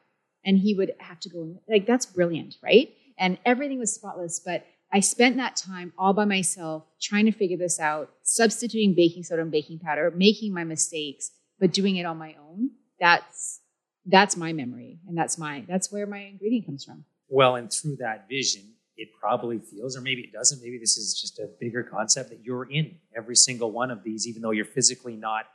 And 0.44 0.58
he 0.58 0.74
would 0.74 0.92
have 0.98 1.20
to 1.20 1.28
go, 1.28 1.60
like, 1.68 1.86
that's 1.86 2.06
brilliant, 2.06 2.56
right? 2.62 2.92
And 3.16 3.38
everything 3.44 3.78
was 3.78 3.94
spotless. 3.94 4.40
But 4.44 4.66
I 4.92 5.00
spent 5.00 5.36
that 5.36 5.56
time 5.56 5.92
all 5.96 6.12
by 6.12 6.24
myself 6.24 6.84
trying 7.00 7.26
to 7.26 7.32
figure 7.32 7.56
this 7.56 7.78
out, 7.78 8.10
substituting 8.22 8.94
baking 8.94 9.22
soda 9.22 9.42
and 9.42 9.50
baking 9.50 9.78
powder, 9.78 10.10
making 10.10 10.52
my 10.52 10.64
mistakes, 10.64 11.30
but 11.60 11.72
doing 11.72 11.96
it 11.96 12.04
on 12.04 12.18
my 12.18 12.34
own. 12.42 12.70
That's 12.98 13.60
that's 14.06 14.36
my 14.36 14.52
memory 14.52 14.98
and 15.08 15.16
that's 15.16 15.38
my 15.38 15.64
that's 15.68 15.90
where 15.92 16.06
my 16.06 16.18
ingredient 16.18 16.66
comes 16.66 16.84
from. 16.84 17.04
Well, 17.28 17.56
and 17.56 17.72
through 17.72 17.96
that 17.96 18.28
vision, 18.28 18.62
it 18.96 19.08
probably 19.18 19.58
feels, 19.58 19.96
or 19.96 20.00
maybe 20.02 20.22
it 20.22 20.32
doesn't, 20.32 20.60
maybe 20.62 20.78
this 20.78 20.98
is 20.98 21.18
just 21.18 21.38
a 21.38 21.48
bigger 21.58 21.82
concept 21.82 22.28
that 22.30 22.40
you're 22.44 22.70
in 22.70 22.96
every 23.16 23.36
single 23.36 23.70
one 23.72 23.90
of 23.90 24.02
these, 24.04 24.26
even 24.28 24.42
though 24.42 24.50
you're 24.50 24.66
physically 24.66 25.16
not 25.16 25.46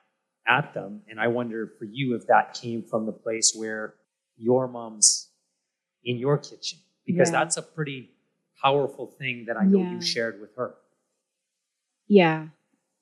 at 0.48 0.74
them. 0.74 1.02
And 1.10 1.20
I 1.20 1.28
wonder 1.28 1.72
for 1.78 1.86
you 1.86 2.16
if 2.16 2.26
that 2.28 2.56
came 2.56 2.82
from 2.82 3.06
the 3.06 3.12
place 3.12 3.54
where 3.56 3.94
your 4.38 4.68
mom's 4.68 5.30
in 6.04 6.18
your 6.18 6.38
kitchen, 6.40 6.80
because 7.06 7.30
Yeah. 7.30 7.40
that's 7.40 7.58
a 7.58 7.62
pretty 7.62 8.10
powerful 8.64 9.06
thing 9.06 9.46
that 9.46 9.58
I 9.58 9.66
know 9.66 9.82
Yeah. 9.84 9.92
you 9.96 10.02
shared 10.02 10.42
with 10.42 10.56
her. 10.56 10.74
Yeah. 12.08 12.48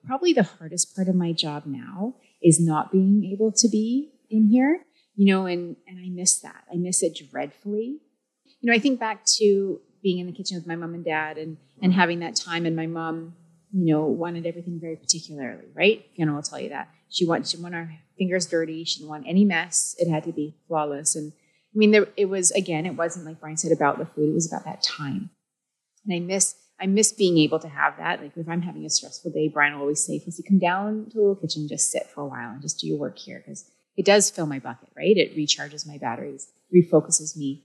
Probably 0.06 0.34
the 0.34 0.44
hardest 0.44 0.96
part 0.96 1.08
of 1.08 1.16
my 1.16 1.32
job 1.32 1.66
now 1.66 2.16
is 2.42 2.60
not 2.60 2.92
being 2.92 3.24
able 3.32 3.52
to 3.54 3.68
be 3.70 4.12
in 4.30 4.48
here, 4.48 4.86
you 5.16 5.34
know, 5.34 5.46
and, 5.46 5.76
and 5.88 6.00
I 6.00 6.10
miss 6.10 6.40
that. 6.40 6.64
I 6.72 6.76
miss 6.76 7.04
it 7.04 7.20
dreadfully. 7.32 8.00
You 8.62 8.72
know, 8.72 8.74
I 8.74 8.80
think 8.80 9.00
back 9.00 9.26
to 9.38 9.80
being 10.02 10.20
in 10.20 10.28
the 10.28 10.34
kitchen 10.34 10.58
with 10.58 10.68
my 10.68 10.76
mom 10.76 10.94
and 10.94 11.06
dad 11.06 11.38
and, 11.38 11.58
and 11.82 11.94
having 11.94 12.20
that 12.20 12.36
time, 12.36 12.66
and 12.66 12.76
my 12.76 12.88
mom, 12.88 13.36
you 13.74 13.94
know, 13.94 14.06
wanted 14.06 14.46
everything 14.46 14.80
very 14.80 14.96
particularly, 14.96 15.66
right? 15.74 16.06
Fiona 16.16 16.34
will 16.34 16.42
tell 16.42 16.60
you 16.60 16.70
that. 16.70 16.90
She 17.10 17.26
wanted, 17.26 17.48
she 17.48 17.58
our 17.64 17.92
fingers 18.18 18.46
dirty. 18.46 18.84
She 18.84 19.00
didn't 19.00 19.10
want 19.10 19.26
any 19.28 19.46
mess. 19.46 19.96
It 20.00 20.10
had 20.10 20.24
to 20.24 20.32
be 20.32 20.56
flawless. 20.68 21.16
And 21.16 21.32
I 21.34 21.78
mean, 21.78 21.92
there, 21.92 22.08
it 22.18 22.26
was, 22.26 22.52
again, 22.52 22.86
it 22.86 22.96
wasn't 22.96 23.26
like 23.26 23.40
Brian 23.40 23.58
said 23.58 23.72
about 23.72 23.98
the 23.98 24.06
food, 24.06 24.30
it 24.30 24.34
was 24.34 24.52
about 24.52 24.66
that 24.66 24.84
time. 24.84 25.30
And 26.06 26.16
I 26.16 26.20
miss 26.20 26.56
I 26.80 26.88
miss 26.88 27.14
being 27.14 27.38
able 27.38 27.60
to 27.60 27.70
have 27.70 27.98
that. 27.98 28.22
Like 28.22 28.36
if 28.36 28.50
I'm 28.50 28.62
having 28.62 28.86
a 28.86 28.90
stressful 28.90 29.32
day, 29.32 29.48
Brian 29.48 29.74
will 29.74 29.82
always 29.82 30.06
say, 30.06 30.20
"Felicity, 30.20 30.48
come 30.48 30.60
down 30.60 31.06
to 31.06 31.14
the 31.14 31.20
little 31.20 31.36
kitchen, 31.36 31.68
just 31.68 31.90
sit 31.90 32.08
for 32.14 32.22
a 32.22 32.28
while 32.28 32.52
and 32.52 32.62
just 32.62 32.80
do 32.80 32.88
your 32.88 32.98
work 32.98 33.18
here 33.18 33.42
because 33.46 33.72
it 33.98 34.06
does 34.06 34.30
fill 34.30 34.46
my 34.46 34.60
bucket, 34.60 34.90
right? 34.96 35.16
It 35.18 35.36
recharges 35.36 35.88
my 35.88 35.98
batteries, 35.98 36.48
refocuses 36.74 37.38
me, 37.38 37.64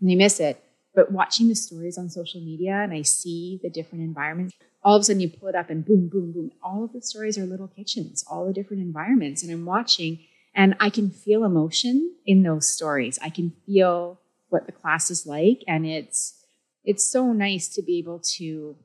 and 0.00 0.10
I 0.10 0.14
miss 0.14 0.40
it. 0.40 0.62
But 0.94 1.12
watching 1.12 1.48
the 1.48 1.54
stories 1.54 1.96
on 1.98 2.10
social 2.10 2.40
media 2.40 2.72
and 2.72 2.92
I 2.92 3.02
see 3.02 3.60
the 3.62 3.70
different 3.70 4.02
environments, 4.02 4.54
all 4.82 4.96
of 4.96 5.02
a 5.02 5.04
sudden 5.04 5.20
you 5.20 5.28
pull 5.28 5.48
it 5.48 5.54
up 5.54 5.70
and 5.70 5.84
boom, 5.84 6.08
boom, 6.08 6.32
boom. 6.32 6.50
All 6.62 6.84
of 6.84 6.92
the 6.92 7.00
stories 7.02 7.38
are 7.38 7.46
little 7.46 7.68
kitchens, 7.68 8.24
all 8.28 8.46
the 8.46 8.52
different 8.52 8.82
environments, 8.82 9.42
and 9.42 9.52
I'm 9.52 9.64
watching 9.64 10.18
and 10.54 10.74
I 10.80 10.90
can 10.90 11.10
feel 11.10 11.44
emotion 11.44 12.12
in 12.26 12.42
those 12.42 12.66
stories. 12.66 13.18
I 13.22 13.30
can 13.30 13.52
feel 13.66 14.20
what 14.48 14.66
the 14.66 14.72
class 14.72 15.10
is 15.10 15.26
like, 15.26 15.62
and 15.68 15.86
it's 15.86 16.44
it's 16.84 17.04
so 17.04 17.32
nice 17.32 17.68
to 17.68 17.82
be 17.82 17.98
able 17.98 18.18
to 18.36 18.76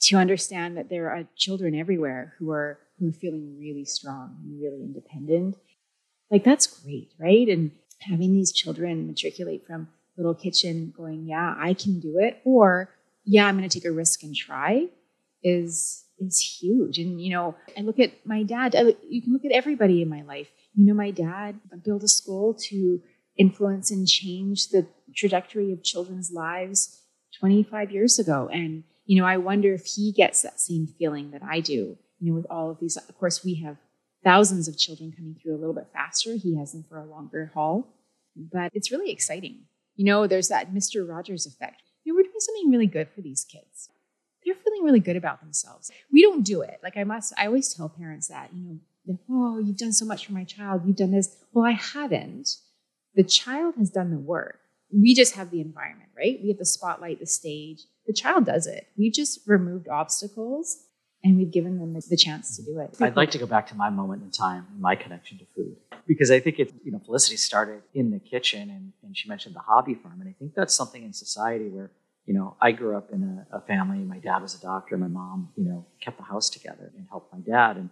to 0.00 0.16
understand 0.16 0.76
that 0.76 0.90
there 0.90 1.10
are 1.10 1.24
children 1.36 1.74
everywhere 1.74 2.34
who 2.38 2.50
are 2.50 2.78
who 2.98 3.08
are 3.08 3.12
feeling 3.12 3.58
really 3.58 3.84
strong 3.84 4.36
and 4.44 4.60
really 4.60 4.82
independent. 4.82 5.56
Like 6.30 6.44
that's 6.44 6.66
great, 6.66 7.12
right? 7.18 7.48
And 7.48 7.70
having 8.00 8.32
these 8.32 8.52
children 8.52 9.06
matriculate 9.06 9.66
from 9.66 9.88
little 10.16 10.34
kitchen 10.34 10.92
going, 10.96 11.26
yeah, 11.26 11.54
I 11.58 11.74
can 11.74 12.00
do 12.00 12.18
it, 12.18 12.40
or 12.44 12.90
yeah, 13.24 13.46
I'm 13.46 13.56
going 13.56 13.68
to 13.68 13.78
take 13.78 13.88
a 13.88 13.92
risk 13.92 14.22
and 14.22 14.34
try, 14.34 14.88
is 15.42 16.04
is 16.18 16.40
huge. 16.60 16.98
And 16.98 17.20
you 17.20 17.30
know, 17.30 17.54
I 17.76 17.82
look 17.82 17.98
at 17.98 18.26
my 18.26 18.42
dad. 18.42 18.74
You 19.08 19.22
can 19.22 19.32
look 19.32 19.44
at 19.44 19.52
everybody 19.52 20.02
in 20.02 20.08
my 20.08 20.22
life. 20.22 20.48
You 20.74 20.86
know, 20.86 20.94
my 20.94 21.10
dad 21.10 21.60
built 21.84 22.02
a 22.02 22.08
school 22.08 22.54
to 22.68 23.00
influence 23.36 23.90
and 23.90 24.06
change 24.08 24.68
the 24.68 24.86
trajectory 25.14 25.72
of 25.72 25.82
children's 25.82 26.32
lives 26.32 27.02
25 27.38 27.90
years 27.90 28.18
ago. 28.18 28.48
And, 28.52 28.84
you 29.04 29.20
know, 29.20 29.26
I 29.26 29.36
wonder 29.36 29.72
if 29.74 29.84
he 29.84 30.12
gets 30.12 30.42
that 30.42 30.60
same 30.60 30.86
feeling 30.86 31.30
that 31.32 31.42
I 31.42 31.60
do, 31.60 31.96
you 32.18 32.30
know, 32.30 32.34
with 32.34 32.46
all 32.50 32.70
of 32.70 32.80
these. 32.80 32.96
Of 32.96 33.16
course, 33.18 33.44
we 33.44 33.56
have 33.56 33.76
thousands 34.26 34.66
of 34.66 34.76
children 34.76 35.12
coming 35.16 35.36
through 35.40 35.54
a 35.54 35.60
little 35.60 35.74
bit 35.74 35.86
faster. 35.92 36.34
He 36.34 36.56
has 36.56 36.72
them 36.72 36.84
for 36.88 36.98
a 36.98 37.04
longer 37.04 37.52
haul, 37.54 37.86
but 38.34 38.72
it's 38.74 38.90
really 38.90 39.12
exciting. 39.12 39.60
You 39.94 40.04
know, 40.04 40.26
there's 40.26 40.48
that 40.48 40.74
Mr. 40.74 41.08
Rogers 41.08 41.46
effect. 41.46 41.82
You 42.04 42.12
know, 42.12 42.16
we're 42.16 42.24
doing 42.24 42.34
something 42.40 42.70
really 42.70 42.88
good 42.88 43.08
for 43.14 43.20
these 43.20 43.44
kids. 43.44 43.88
They're 44.44 44.54
feeling 44.54 44.82
really 44.82 45.00
good 45.00 45.16
about 45.16 45.40
themselves. 45.40 45.90
We 46.12 46.22
don't 46.22 46.44
do 46.44 46.62
it. 46.62 46.80
Like 46.82 46.96
I 46.96 47.04
must, 47.04 47.34
I 47.38 47.46
always 47.46 47.72
tell 47.72 47.88
parents 47.88 48.28
that, 48.28 48.50
you 48.52 48.80
know, 49.06 49.18
oh, 49.30 49.58
you've 49.58 49.76
done 49.76 49.92
so 49.92 50.04
much 50.04 50.26
for 50.26 50.32
my 50.32 50.44
child. 50.44 50.82
You've 50.84 50.96
done 50.96 51.12
this. 51.12 51.36
Well, 51.52 51.64
I 51.64 51.72
haven't. 51.72 52.56
The 53.14 53.24
child 53.24 53.76
has 53.76 53.90
done 53.90 54.10
the 54.10 54.18
work 54.18 54.58
we 54.92 55.14
just 55.14 55.34
have 55.34 55.50
the 55.50 55.60
environment, 55.60 56.10
right? 56.16 56.38
We 56.42 56.48
have 56.48 56.58
the 56.58 56.64
spotlight, 56.64 57.20
the 57.20 57.26
stage. 57.26 57.82
The 58.06 58.12
child 58.12 58.46
does 58.46 58.66
it. 58.66 58.86
We've 58.96 59.12
just 59.12 59.40
removed 59.46 59.88
obstacles 59.88 60.84
and 61.24 61.36
we've 61.36 61.50
given 61.50 61.78
them 61.78 61.94
the 61.94 62.16
chance 62.16 62.56
to 62.56 62.62
do 62.62 62.78
it. 62.80 62.96
I'd 63.00 63.16
like 63.16 63.30
to 63.32 63.38
go 63.38 63.46
back 63.46 63.66
to 63.68 63.74
my 63.74 63.90
moment 63.90 64.22
in 64.22 64.30
time, 64.30 64.66
my 64.78 64.94
connection 64.94 65.38
to 65.38 65.44
food, 65.54 65.76
because 66.06 66.30
I 66.30 66.40
think 66.40 66.58
it, 66.58 66.72
you 66.84 66.92
know, 66.92 67.00
Felicity 67.04 67.36
started 67.36 67.82
in 67.94 68.10
the 68.10 68.18
kitchen 68.18 68.70
and, 68.70 68.92
and 69.02 69.16
she 69.16 69.28
mentioned 69.28 69.54
the 69.54 69.60
hobby 69.60 69.94
farm. 69.94 70.20
And 70.20 70.28
I 70.28 70.34
think 70.38 70.54
that's 70.54 70.74
something 70.74 71.02
in 71.02 71.12
society 71.12 71.68
where, 71.68 71.90
you 72.26 72.34
know, 72.34 72.56
I 72.60 72.72
grew 72.72 72.96
up 72.96 73.10
in 73.12 73.46
a, 73.52 73.56
a 73.56 73.60
family. 73.60 73.98
My 73.98 74.18
dad 74.18 74.42
was 74.42 74.54
a 74.54 74.60
doctor. 74.60 74.96
My 74.96 75.08
mom, 75.08 75.50
you 75.56 75.64
know, 75.64 75.86
kept 76.00 76.18
the 76.18 76.24
house 76.24 76.48
together 76.50 76.92
and 76.96 77.06
helped 77.08 77.32
my 77.32 77.40
dad. 77.40 77.76
And 77.76 77.90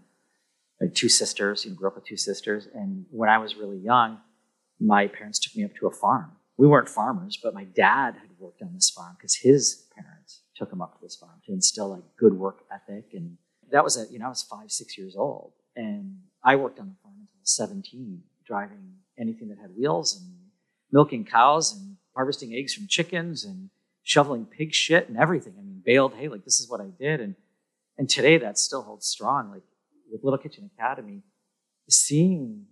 I 0.81 0.85
had 0.85 0.95
two 0.95 1.09
sisters, 1.09 1.65
you 1.65 1.71
know, 1.71 1.77
grew 1.77 1.89
up 1.89 1.97
with 1.97 2.05
two 2.05 2.17
sisters. 2.17 2.69
And 2.75 3.07
when 3.11 3.29
I 3.29 3.39
was 3.39 3.57
really 3.57 3.79
young, 3.79 4.19
my 4.81 5.07
parents 5.07 5.39
took 5.39 5.57
me 5.57 5.65
up 5.65 5.75
to 5.81 5.87
a 5.87 5.91
farm. 5.91 6.33
We 6.57 6.69
weren't 6.69 6.89
farmers, 6.89 7.39
but 7.43 7.53
my 7.55 7.65
dad 7.65 8.15
had 8.15 8.31
worked 8.39 8.63
on 8.63 8.75
this 8.75 8.91
farm 8.91 9.17
because 9.19 9.35
his 9.35 9.87
parents 9.97 10.14
took 10.57 10.73
him 10.73 10.81
up 10.81 10.95
to 10.95 10.99
this 11.03 11.17
farm 11.17 11.41
to 11.47 11.53
instill 11.53 11.91
like 11.91 12.03
good 12.19 12.35
work 12.35 12.65
ethic. 12.73 13.11
And 13.13 13.37
that 13.71 13.85
was 13.85 13.97
at, 13.97 14.11
you 14.13 14.19
know, 14.19 14.27
I 14.27 14.31
was 14.31 14.43
five, 14.43 14.71
six 14.71 14.97
years 14.97 15.17
old. 15.17 15.53
And 15.77 16.19
I 16.45 16.57
worked 16.57 16.79
on 16.79 16.89
the 16.89 16.95
farm 17.03 17.15
until 17.15 17.37
I 17.37 17.41
was 17.41 17.57
17, 17.57 18.23
driving 18.47 18.95
anything 19.19 19.49
that 19.49 19.59
had 19.59 19.71
wheels 19.77 20.17
and 20.17 20.35
milking 20.93 21.25
cows 21.25 21.73
and 21.73 21.97
harvesting 22.15 22.55
eggs 22.55 22.75
from 22.75 22.87
chickens 22.89 23.45
and 23.45 23.71
shoveling 24.03 24.47
pig 24.47 24.73
shit 24.73 25.09
and 25.09 25.19
everything. 25.19 25.55
I 25.59 25.63
mean, 25.63 25.83
baled 25.85 26.15
hay, 26.15 26.29
like 26.29 26.45
this 26.45 26.61
is 26.61 26.71
what 26.71 26.81
I 26.81 26.89
did. 26.99 27.21
And 27.21 27.35
and 27.97 28.09
today 28.09 28.39
that 28.39 28.59
still 28.59 28.83
holds 28.83 29.07
strong. 29.07 29.51
Like 29.51 29.63
with 30.11 30.25
Little 30.25 30.39
Kitchen 30.39 30.71
Academy, 30.77 31.23
seeing 31.89 32.67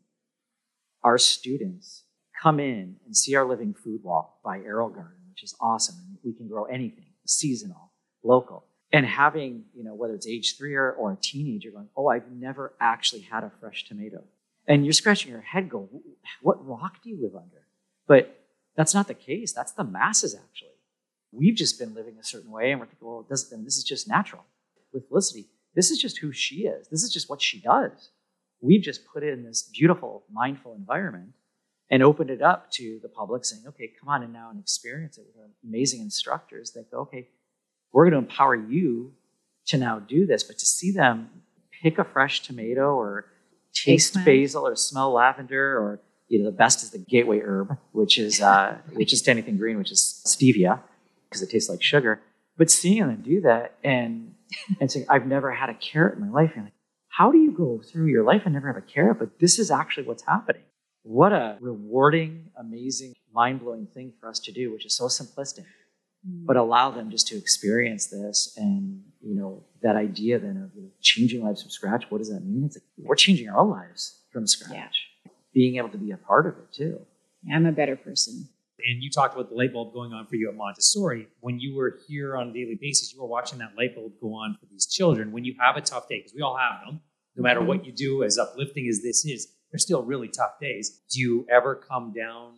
our 1.03 1.19
students 1.19 2.05
come 2.41 2.61
in 2.61 2.97
and 3.05 3.17
see 3.17 3.35
our 3.35 3.45
living 3.45 3.75
food 3.75 4.03
wall 4.03 4.41
by 4.45 4.59
Arrow 4.59 4.89
Garden, 4.89 5.19
which 5.31 5.43
is 5.43 5.55
awesome. 5.61 5.97
And 5.99 6.19
we 6.25 6.33
can 6.33 6.49
grow 6.49 6.65
anything, 6.65 7.12
seasonal, 7.27 7.93
local. 8.23 8.65
And 8.93 9.07
having, 9.07 9.65
you 9.75 9.85
know, 9.85 9.95
whether 9.95 10.15
it's 10.15 10.27
age 10.27 10.59
three 10.59 10.75
or, 10.75 10.93
or 10.93 11.13
a 11.13 11.17
teenager 11.17 11.71
going, 11.71 11.89
oh, 11.97 12.09
I've 12.09 12.31
never 12.31 12.75
actually 12.79 13.23
had 13.23 13.43
a 13.43 13.51
fresh 13.59 13.87
tomato. 13.87 14.23
And 14.69 14.85
you're 14.85 14.93
scratching 14.93 15.33
your 15.33 15.41
head, 15.41 15.71
go, 15.71 15.89
what 16.43 16.67
rock 16.67 17.03
do 17.03 17.09
you 17.09 17.19
live 17.23 17.35
under? 17.35 17.67
But 18.07 18.39
that's 18.77 18.95
not 18.95 19.09
the 19.09 19.15
case. 19.15 19.53
That's 19.53 19.73
the 19.73 19.85
masses, 19.85 20.35
actually. 20.35 20.69
We've 21.33 21.55
just 21.55 21.79
been 21.79 21.95
living 21.95 22.17
a 22.21 22.25
certain 22.25 22.51
way, 22.51 22.71
and 22.71 22.81
we're 22.81 22.87
thinking, 22.87 23.09
well, 23.09 23.21
it 23.21 23.29
doesn't, 23.29 23.65
this 23.65 23.79
is 23.79 23.85
just 23.85 24.07
natural. 24.09 24.45
With 24.93 25.09
Felicity, 25.09 25.47
this 25.75 25.91
is 25.91 25.99
just 25.99 26.19
who 26.19 26.31
she 26.33 26.67
is. 26.67 26.89
This 26.89 27.03
is 27.03 27.11
just 27.11 27.31
what 27.31 27.41
she 27.41 27.59
does. 27.61 28.11
We've 28.61 28.83
just 28.83 29.07
put 29.07 29.23
it 29.23 29.33
in 29.33 29.43
this 29.43 29.63
beautiful, 29.63 30.25
mindful 30.31 30.75
environment 30.75 31.31
and 31.93 32.03
opened 32.03 32.31
it 32.31 32.41
up 32.41 32.71
to 32.71 32.99
the 33.03 33.09
public 33.09 33.45
saying, 33.45 33.63
okay, 33.69 33.93
come 34.01 34.09
on 34.09 34.23
in 34.23 34.33
now 34.33 34.49
and 34.51 34.59
experience 34.59 35.19
it 35.19 35.27
with 35.27 35.37
our 35.37 35.51
amazing 35.63 36.01
instructors 36.01 36.71
that 36.71 36.91
go, 36.91 37.01
okay, 37.01 37.29
we're 37.93 38.09
going 38.09 38.25
to 38.25 38.31
empower 38.31 38.57
you 38.57 39.13
to 39.67 39.77
now 39.77 39.99
do 39.99 40.27
this, 40.27 40.43
but 40.43 40.59
to 40.59 40.65
see 40.65 40.91
them 40.91 41.29
pick 41.83 41.99
a 41.99 42.05
fresh 42.05 42.41
tomato 42.41 42.95
or 42.95 43.27
taste 43.75 44.17
basil 44.25 44.67
or 44.67 44.75
smell 44.75 45.13
lavender 45.13 45.79
or 45.79 46.01
you 46.29 46.39
know 46.39 46.47
the 46.47 46.57
best 46.57 46.83
is 46.83 46.91
the 46.91 46.99
gateway 46.99 47.41
herb, 47.41 47.77
which 47.93 48.19
is 48.19 48.41
uh, 48.41 48.79
which 48.95 49.13
is 49.13 49.21
to 49.23 49.31
anything 49.31 49.59
green, 49.59 49.77
which 49.77 49.93
is 49.93 50.23
stevia 50.27 50.81
because 51.29 51.43
it 51.43 51.51
tastes 51.51 51.69
like 51.69 51.83
sugar. 51.83 52.23
But 52.57 52.71
seeing 52.71 53.07
them 53.07 53.23
do 53.23 53.43
that 53.43 53.75
and 53.85 54.35
and 54.81 54.91
saying, 54.91 55.07
I've 55.11 55.27
never 55.27 55.53
had 55.53 55.69
a 55.69 55.75
carrot 55.75 56.15
in 56.17 56.21
my 56.23 56.31
life, 56.31 56.53
and 56.55 56.65
like, 56.65 56.73
how 57.09 57.31
do 57.31 57.37
you 57.37 57.51
go 57.51 57.83
through 57.85 58.07
your 58.07 58.25
life 58.25 58.43
and 58.47 58.55
never 58.55 58.69
have 58.69 58.79
a 58.79 58.87
carrot? 58.87 59.19
But 59.19 59.39
this 59.41 59.59
is 59.59 59.71
actually 59.71 60.05
what's 60.05 60.23
happening. 60.23 60.63
What 61.03 61.33
a 61.33 61.57
rewarding, 61.61 62.51
amazing, 62.57 63.15
mind 63.33 63.61
blowing 63.61 63.87
thing 63.87 64.13
for 64.21 64.29
us 64.29 64.39
to 64.41 64.53
do, 64.53 64.73
which 64.73 64.87
is 64.87 64.97
so 64.97 65.07
simplistic 65.07 65.65
mm-hmm. 66.27 66.47
but 66.47 66.57
allow 66.57 66.91
them 66.91 67.11
just 67.11 67.27
to 67.29 67.37
experience 67.37 68.07
this 68.07 68.55
and 68.57 69.03
you 69.21 69.35
know 69.35 69.63
that 69.83 69.97
idea 69.97 70.39
then 70.39 70.57
of 70.57 70.75
you 70.77 70.83
know, 70.83 70.91
changing 71.01 71.45
lives 71.45 71.63
from 71.63 71.71
scratch. 71.71 72.05
What 72.09 72.19
does 72.19 72.31
that 72.31 72.45
mean? 72.45 72.65
It's 72.67 72.77
like 72.77 72.85
we're 72.99 73.15
changing 73.15 73.49
our 73.49 73.61
own 73.61 73.71
lives 73.71 74.21
from 74.33 74.47
scratch. 74.47 75.09
Being 75.53 75.77
able 75.77 75.91
to 75.91 75.99
be 75.99 76.13
a 76.13 76.17
part 76.17 76.47
of 76.47 76.55
it 76.59 76.73
too. 76.73 77.01
I'm 77.53 77.67
a 77.67 77.73
better 77.73 77.97
person. 77.97 78.49
And 78.85 79.03
you 79.03 79.11
talked 79.11 79.35
about 79.35 79.49
the 79.49 79.55
light 79.55 79.73
bulb 79.73 79.93
going 79.93 80.13
on 80.13 80.27
for 80.27 80.37
you 80.37 80.49
at 80.49 80.57
Montessori. 80.57 81.29
When 81.41 81.61
you 81.61 81.77
were 81.77 81.99
here 82.09 82.37
on 82.37 82.49
a 82.49 82.53
daily 82.53 82.77
basis, 82.81 83.13
you 83.13 83.21
were 83.21 83.29
watching 83.29 83.59
that 83.59 83.77
light 83.77 83.95
bulb 83.95 84.13
go 84.21 84.35
on 84.35 84.57
for 84.59 84.67
these 84.67 84.87
children. 84.87 85.31
When 85.31 85.45
you 85.45 85.55
have 85.61 85.77
a 85.77 85.81
tough 85.81 86.09
day, 86.09 86.19
because 86.19 86.33
we 86.35 86.43
all 86.43 86.57
have 86.57 86.85
them, 86.85 87.01
no 87.37 87.43
matter 87.43 87.61
mm-hmm. 87.61 87.69
what 87.69 87.87
you 87.87 87.93
do, 87.93 88.25
as 88.25 88.39
uplifting 88.39 88.89
as 88.89 89.03
this 89.03 89.25
is, 89.25 89.53
they're 89.73 89.79
still 89.79 90.03
really 90.03 90.29
tough 90.29 90.61
days. 90.61 91.01
Do 91.11 91.19
you 91.19 91.47
ever 91.51 91.75
come 91.75 92.13
down 92.13 92.53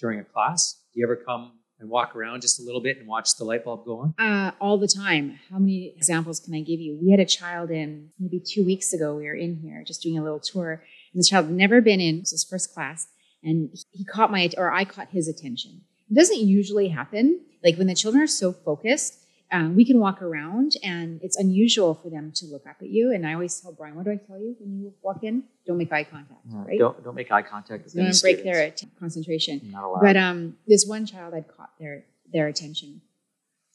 during 0.00 0.18
a 0.18 0.24
class? 0.24 0.80
Do 0.92 1.00
you 1.00 1.06
ever 1.06 1.16
come 1.16 1.52
and 1.78 1.88
walk 1.88 2.16
around 2.16 2.40
just 2.40 2.58
a 2.58 2.62
little 2.62 2.80
bit 2.80 2.98
and 2.98 3.06
watch 3.06 3.36
the 3.36 3.44
light 3.44 3.64
bulb 3.64 3.84
go 3.84 4.00
on? 4.00 4.14
Uh, 4.18 4.52
all 4.60 4.78
the 4.78 4.88
time. 4.88 5.38
How 5.50 5.58
many 5.58 5.92
examples 5.94 6.40
can 6.40 6.54
I 6.54 6.60
give 6.60 6.80
you? 6.80 6.98
We 7.00 7.10
had 7.10 7.20
a 7.20 7.26
child 7.26 7.70
in 7.70 8.10
maybe 8.18 8.40
two 8.40 8.64
weeks 8.64 8.92
ago. 8.92 9.14
We 9.14 9.24
were 9.24 9.34
in 9.34 9.56
here 9.56 9.84
just 9.86 10.02
doing 10.02 10.18
a 10.18 10.22
little 10.22 10.40
tour, 10.40 10.82
and 11.12 11.22
the 11.22 11.26
child 11.26 11.46
had 11.46 11.54
never 11.54 11.80
been 11.80 12.00
in. 12.00 12.16
It 12.16 12.20
was 12.20 12.30
his 12.30 12.44
first 12.44 12.72
class, 12.74 13.06
and 13.44 13.70
he 13.92 14.04
caught 14.04 14.32
my 14.32 14.50
or 14.56 14.72
I 14.72 14.84
caught 14.84 15.10
his 15.10 15.28
attention. 15.28 15.82
It 16.10 16.14
doesn't 16.14 16.40
usually 16.40 16.88
happen. 16.88 17.40
Like 17.62 17.76
when 17.76 17.86
the 17.86 17.94
children 17.94 18.22
are 18.22 18.28
so 18.28 18.52
focused, 18.52 19.18
um, 19.50 19.74
we 19.76 19.84
can 19.84 19.98
walk 19.98 20.20
around 20.20 20.72
and 20.84 21.20
it's 21.22 21.36
unusual 21.36 21.94
for 21.94 22.10
them 22.10 22.32
to 22.34 22.46
look 22.46 22.66
up 22.66 22.76
at 22.80 22.88
you. 22.90 23.12
And 23.12 23.26
I 23.26 23.32
always 23.32 23.58
tell 23.60 23.72
Brian, 23.72 23.94
what 23.94 24.04
do 24.04 24.10
I 24.10 24.16
tell 24.16 24.38
you 24.38 24.54
when 24.60 24.78
you 24.78 24.92
walk 25.02 25.24
in? 25.24 25.44
Don't 25.66 25.78
make 25.78 25.90
eye 25.92 26.04
contact, 26.04 26.40
right? 26.46 26.78
Don't 26.78 27.02
don't 27.02 27.14
make 27.14 27.30
eye 27.32 27.42
contact 27.42 27.84
with 27.84 27.94
You 27.94 28.02
don't 28.04 28.20
break 28.20 28.42
their 28.44 28.62
att- 28.66 28.84
concentration. 28.98 29.60
Not 29.70 29.84
allowed. 29.84 30.00
But 30.02 30.16
um, 30.16 30.56
this 30.66 30.86
one 30.86 31.06
child 31.06 31.34
had 31.34 31.46
caught 31.48 31.70
their 31.78 32.04
their 32.32 32.46
attention 32.46 33.00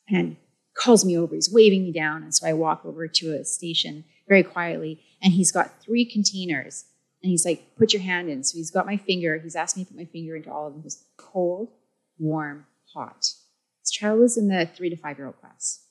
and 0.10 0.38
calls 0.76 1.04
me 1.06 1.18
over. 1.18 1.34
He's 1.36 1.52
waving 1.52 1.84
me 1.84 1.92
down, 1.92 2.24
and 2.24 2.34
so 2.34 2.48
I 2.48 2.54
walk 2.54 2.86
over 2.86 3.08
to 3.08 3.34
a 3.34 3.46
station 3.46 4.04
very 4.28 4.44
quietly, 4.44 5.02
and 5.22 5.34
he's 5.34 5.52
got 5.52 5.82
three 5.82 6.06
containers, 6.06 6.86
and 7.22 7.30
he's 7.30 7.46
like, 7.46 7.76
"Put 7.78 7.94
your 7.94 8.02
hand 8.02 8.30
in." 8.30 8.44
So 8.44 8.58
he's 8.58 8.72
got 8.72 8.86
my 8.86 8.98
finger. 8.98 9.38
He's 9.40 9.56
asked 9.56 9.76
me 9.78 9.86
to 9.86 9.90
put 9.92 9.98
my 9.98 10.06
finger 10.06 10.36
into 10.36 10.52
all 10.52 10.68
of 10.68 10.74
them. 10.74 10.84
Just 10.84 11.06
cold, 11.18 11.70
warm, 12.20 12.66
hot. 12.94 13.28
This 13.84 13.92
child 13.92 14.22
was 14.22 14.38
in 14.38 14.48
the 14.48 14.66
three 14.66 14.90
to 14.90 14.96
five 14.96 15.18
year 15.18 15.28
old 15.28 15.40
class, 15.42 15.84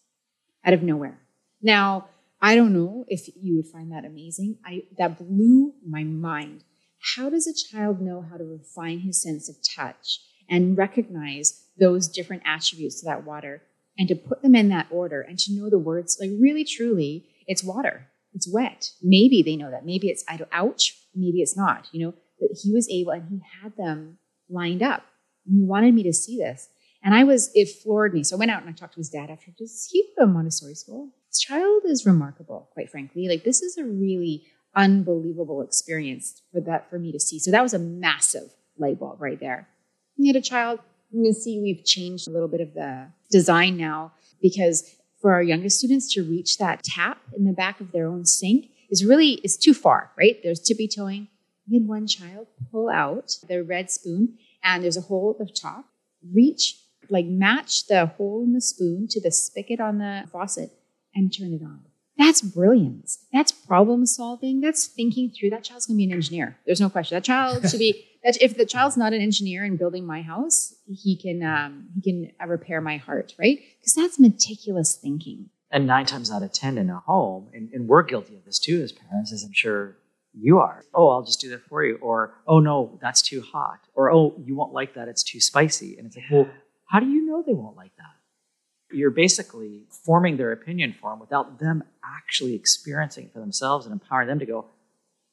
out 0.65 0.73
of 0.73 0.83
nowhere. 0.83 1.19
Now 1.61 2.09
I 2.41 2.57
don't 2.57 2.73
know 2.73 3.05
if 3.07 3.29
you 3.37 3.57
would 3.57 3.67
find 3.67 3.93
that 3.93 4.07
amazing. 4.07 4.57
I 4.65 4.85
that 4.97 5.19
blew 5.19 5.75
my 5.87 6.03
mind. 6.03 6.65
How 7.17 7.29
does 7.29 7.47
a 7.47 7.53
child 7.53 8.01
know 8.01 8.23
how 8.23 8.39
to 8.39 8.45
refine 8.45 9.01
his 9.01 9.21
sense 9.23 9.49
of 9.51 9.57
touch 9.77 10.21
and 10.49 10.77
recognize 10.77 11.67
those 11.79 12.09
different 12.09 12.43
attributes 12.47 13.01
to 13.01 13.07
that 13.07 13.27
water 13.27 13.63
and 13.99 14.09
to 14.09 14.15
put 14.15 14.41
them 14.41 14.55
in 14.55 14.71
that 14.71 14.87
order 14.91 15.21
and 15.21 15.39
to 15.41 15.53
know 15.53 15.69
the 15.69 15.79
words? 15.79 16.17
Like 16.19 16.31
really 16.41 16.65
truly 16.65 17.27
it's 17.47 17.63
water. 17.63 18.09
It's 18.33 18.51
wet. 18.51 18.91
Maybe 19.03 19.43
they 19.43 19.57
know 19.57 19.71
that. 19.71 19.85
Maybe 19.85 20.09
it's 20.09 20.25
i 20.29 20.39
don't 20.39 20.51
ouch. 20.51 20.99
Maybe 21.15 21.43
it's 21.43 21.57
not 21.59 21.89
you 21.93 22.07
know? 22.07 22.15
But 22.41 22.57
he 22.63 22.73
was 22.73 22.89
able 22.89 23.13
and 23.13 23.29
he 23.29 23.41
had 23.63 23.77
them 23.77 24.17
lined 24.49 24.83
up. 24.83 25.05
And 25.47 25.57
he 25.59 25.63
wanted 25.63 25.95
me 25.95 26.03
to 26.05 26.13
see 26.15 26.39
this 26.39 26.69
and 27.03 27.15
i 27.15 27.25
was 27.25 27.51
it 27.55 27.69
floored 27.83 28.15
me. 28.15 28.23
So 28.23 28.37
i 28.37 28.39
went 28.39 28.51
out 28.51 28.63
and 28.63 28.71
i 28.71 28.73
talked 28.73 28.95
to 28.95 29.01
his 29.01 29.11
dad 29.11 29.31
after 29.31 29.51
does 29.57 29.89
he 29.91 30.09
go 30.19 30.27
to 30.27 30.33
montessori 30.33 30.75
school? 30.75 31.11
This 31.29 31.41
child 31.41 31.83
is 31.87 32.07
remarkable 32.07 32.69
quite 32.73 32.91
frankly. 32.91 33.29
Like 33.29 33.45
this 33.45 33.63
is 33.63 33.79
a 33.79 33.85
really 33.85 34.45
unbelievable 34.75 35.63
experience 35.63 36.43
for 36.53 36.61
that 36.63 36.89
for 36.89 36.99
me 36.99 37.13
to 37.13 37.21
see. 37.21 37.39
So 37.39 37.51
that 37.51 37.63
was 37.63 37.75
a 37.75 37.79
massive 37.79 38.55
light 38.79 38.99
bulb 38.99 39.21
right 39.21 39.39
there. 39.39 39.69
You 40.17 40.33
had 40.33 40.37
a 40.37 40.45
child. 40.45 40.81
You 41.11 41.23
can 41.25 41.35
see 41.35 41.61
we've 41.61 41.85
changed 41.85 42.27
a 42.27 42.31
little 42.31 42.49
bit 42.49 42.61
of 42.61 42.75
the 42.75 43.09
design 43.31 43.77
now 43.77 44.13
because 44.41 44.97
for 45.21 45.33
our 45.33 45.43
youngest 45.43 45.79
students 45.79 46.13
to 46.15 46.23
reach 46.23 46.59
that 46.59 46.83
tap 46.83 47.19
in 47.37 47.45
the 47.45 47.53
back 47.53 47.81
of 47.81 47.93
their 47.93 48.07
own 48.07 48.25
sink 48.25 48.71
is 48.91 49.05
really 49.05 49.33
is 49.45 49.57
too 49.57 49.75
far 49.75 50.11
right? 50.17 50.41
There's 50.43 50.61
tippy 50.61 50.89
toeing. 50.89 51.29
We 51.71 51.79
had 51.79 51.87
one 51.87 52.07
child 52.07 52.49
pull 52.71 52.89
out 52.89 53.37
the 53.49 53.63
red 53.63 53.91
spoon 53.91 54.39
and 54.65 54.83
there's 54.83 54.97
a 54.97 55.03
hole 55.03 55.37
at 55.39 55.47
the 55.47 55.53
top. 55.53 55.85
Reach 56.33 56.82
like 57.13 57.27
match 57.27 57.87
the 57.87 58.07
hole 58.07 58.43
in 58.45 58.53
the 58.53 58.61
spoon 58.61 59.07
to 59.09 59.21
the 59.21 59.31
spigot 59.31 59.81
on 59.81 59.99
the 59.99 60.25
faucet 60.33 60.71
and 61.15 61.33
turn 61.37 61.53
it 61.53 61.63
on 61.63 61.81
that's 62.19 62.43
brilliance 62.43 63.27
that's 63.33 63.53
problem 63.53 64.05
solving 64.07 64.61
that's 64.61 64.87
thinking 64.87 65.31
through 65.31 65.51
that 65.51 65.65
child's 65.65 65.87
to 65.87 65.95
be 65.95 66.05
an 66.05 66.13
engineer 66.13 66.59
there's 66.67 66.81
no 66.81 66.91
question 66.91 67.17
that 67.17 67.25
child 67.25 67.69
should 67.69 67.79
be 67.79 68.07
that 68.25 68.41
if 68.41 68.57
the 68.57 68.67
child's 68.67 68.97
not 68.97 69.13
an 69.13 69.21
engineer 69.21 69.65
in 69.65 69.77
building 69.77 70.07
my 70.07 70.23
house, 70.23 70.75
he 70.87 71.17
can 71.17 71.43
um, 71.43 71.89
he 71.95 72.01
can 72.01 72.33
uh, 72.41 72.47
repair 72.47 72.81
my 72.81 72.97
heart, 72.97 73.35
right? 73.39 73.59
Because 73.79 73.95
that's 73.95 74.19
meticulous 74.19 74.95
thinking. 74.95 75.51
and 75.71 75.87
nine 75.87 76.07
times 76.07 76.31
out 76.31 76.43
of 76.43 76.53
ten 76.53 76.79
in 76.79 76.91
a 76.91 77.01
home, 77.01 77.49
and, 77.53 77.71
and 77.73 77.89
we're 77.89 78.03
guilty 78.03 78.37
of 78.37 78.45
this 78.45 78.59
too 78.59 78.81
as 78.83 78.93
parents, 78.93 79.33
as 79.33 79.43
I'm 79.43 79.53
sure 79.53 79.97
you 80.35 80.59
are. 80.59 80.85
Oh, 80.95 81.09
I'll 81.09 81.25
just 81.25 81.41
do 81.41 81.51
that 81.51 81.63
for 81.69 81.85
you. 81.85 81.97
Or, 82.01 82.35
oh 82.47 82.61
no, 82.61 82.99
that's 83.03 83.23
too 83.23 83.43
hot. 83.43 83.81
Or, 83.95 84.11
oh, 84.11 84.35
you 84.43 84.55
won't 84.55 84.73
like 84.73 84.95
that, 84.95 85.09
it's 85.09 85.23
too 85.23 85.41
spicy. 85.41 85.99
And 85.99 86.07
it's 86.07 86.17
like, 86.17 86.25
well, 86.31 86.49
how 86.87 87.01
do 87.01 87.07
you 87.07 87.25
know 87.27 87.43
they 87.47 87.55
won't 87.55 87.77
like 87.77 87.95
that? 87.97 88.97
You're 88.97 89.11
basically 89.11 89.85
forming 90.05 90.37
their 90.37 90.53
opinion 90.53 90.95
for 91.01 91.11
them 91.11 91.19
without 91.19 91.59
them 91.59 91.83
actually 92.05 92.55
experiencing 92.55 93.25
it 93.27 93.33
for 93.33 93.41
themselves 93.41 93.87
and 93.87 93.93
empowering 93.93 94.29
them 94.29 94.39
to 94.39 94.47
go, 94.47 94.67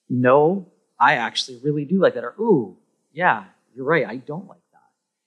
no, 0.09 0.71
I 0.99 1.15
actually 1.15 1.59
really 1.63 1.85
do 1.85 1.99
like 1.99 2.13
that. 2.15 2.23
Or, 2.23 2.35
ooh, 2.39 2.77
yeah, 3.11 3.45
you're 3.75 3.85
right, 3.85 4.05
I 4.07 4.17
don't 4.17 4.47
like 4.47 4.61
that. 4.71 4.79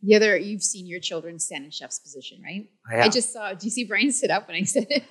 The 0.02 0.16
other, 0.16 0.36
you've 0.36 0.62
seen 0.62 0.86
your 0.86 1.00
children 1.00 1.38
stand 1.38 1.64
in 1.64 1.70
chef's 1.70 1.98
position, 1.98 2.42
right? 2.42 2.68
I 2.90 3.02
I 3.02 3.08
just 3.08 3.32
saw. 3.32 3.52
Do 3.52 3.66
you 3.66 3.70
see 3.70 3.84
Brian 3.84 4.10
sit 4.10 4.30
up 4.30 4.48
when 4.48 4.56
I 4.56 4.62
said 4.64 4.86
it? 4.90 5.04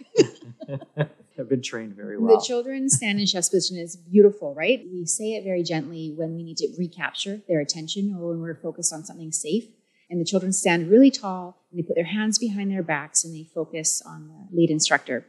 I've 1.40 1.50
been 1.50 1.62
trained 1.62 1.96
very 1.96 2.18
well. 2.20 2.38
The 2.38 2.46
children 2.46 2.90
stand 2.90 3.20
in 3.20 3.26
chef's 3.26 3.50
position 3.50 3.78
is 3.78 3.96
beautiful, 3.96 4.54
right? 4.54 4.86
We 4.92 5.06
say 5.06 5.36
it 5.36 5.44
very 5.44 5.64
gently 5.64 6.14
when 6.16 6.36
we 6.36 6.44
need 6.44 6.58
to 6.58 6.68
recapture 6.78 7.42
their 7.48 7.62
attention 7.62 8.16
or 8.20 8.30
when 8.30 8.42
we're 8.42 8.56
focused 8.56 8.94
on 8.94 9.06
something 9.06 9.32
safe. 9.32 9.64
And 10.12 10.22
the 10.22 10.26
children 10.26 10.54
stand 10.54 10.92
really 10.92 11.10
tall 11.10 11.58
and 11.72 11.80
they 11.80 11.88
put 11.88 11.96
their 11.96 12.04
hands 12.06 12.38
behind 12.38 12.70
their 12.70 12.84
backs 12.84 13.24
and 13.24 13.34
they 13.34 13.46
focus 13.56 14.04
on 14.06 14.28
the 14.28 14.56
lead 14.56 14.70
instructor. 14.70 15.26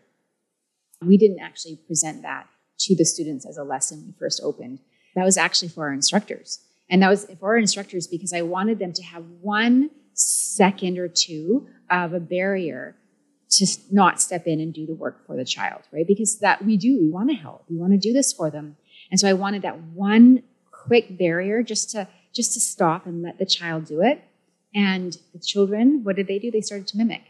We 1.01 1.17
didn't 1.17 1.41
actually 1.41 1.77
present 1.87 2.23
that 2.23 2.49
to 2.81 2.95
the 2.95 3.05
students 3.05 3.47
as 3.47 3.57
a 3.57 3.65
lesson 3.65 4.05
we 4.07 4.13
first 4.19 4.43
opened. 4.43 4.81
That 5.15 5.25
was 5.25 5.39
actually 5.39 5.69
for 5.69 5.87
our 5.87 5.93
instructors. 5.93 6.59
And 6.91 7.03
that 7.03 7.09
was 7.09 7.25
for 7.41 7.53
our 7.53 7.57
instructors 7.57 8.07
because 8.07 8.35
I 8.35 8.43
wanted 8.43 8.79
them 8.79 8.93
to 8.93 9.03
have 9.03 9.25
one 9.41 9.91
second 10.13 10.99
or 10.99 11.09
two 11.09 11.69
of 11.89 12.13
a 12.13 12.21
barrier 12.21 12.97
to 13.53 13.67
not 13.91 14.21
step 14.21 14.47
in 14.47 14.61
and 14.61 14.75
do 14.75 14.87
the 14.87 14.95
work 14.95 15.27
for 15.27 15.37
the 15.37 15.45
child, 15.45 15.83
right? 15.93 16.07
Because 16.07 16.39
that 16.41 16.65
we 16.65 16.77
do, 16.77 16.99
we 17.01 17.09
want 17.09 17.31
to 17.31 17.37
help, 17.37 17.65
we 17.69 17.77
want 17.77 17.93
to 17.93 17.99
do 17.99 18.13
this 18.13 18.33
for 18.33 18.51
them, 18.51 18.77
and 19.11 19.21
so 19.21 19.29
I 19.29 19.35
wanted 19.35 19.63
that 19.63 19.79
one 19.79 20.43
quick 20.71 21.19
barrier 21.19 21.63
just 21.63 21.91
to 21.91 22.09
just 22.33 22.55
to 22.55 22.61
stop 22.61 23.07
and 23.07 23.23
let 23.23 23.39
the 23.39 23.45
child 23.45 23.85
do 23.85 24.01
it. 24.01 24.25
And 24.75 25.17
the 25.33 25.39
children, 25.39 26.03
what 26.03 26.17
did 26.17 26.27
they 26.27 26.39
do? 26.39 26.51
They 26.51 26.61
started 26.61 26.87
to 26.89 26.97
mimic, 26.97 27.23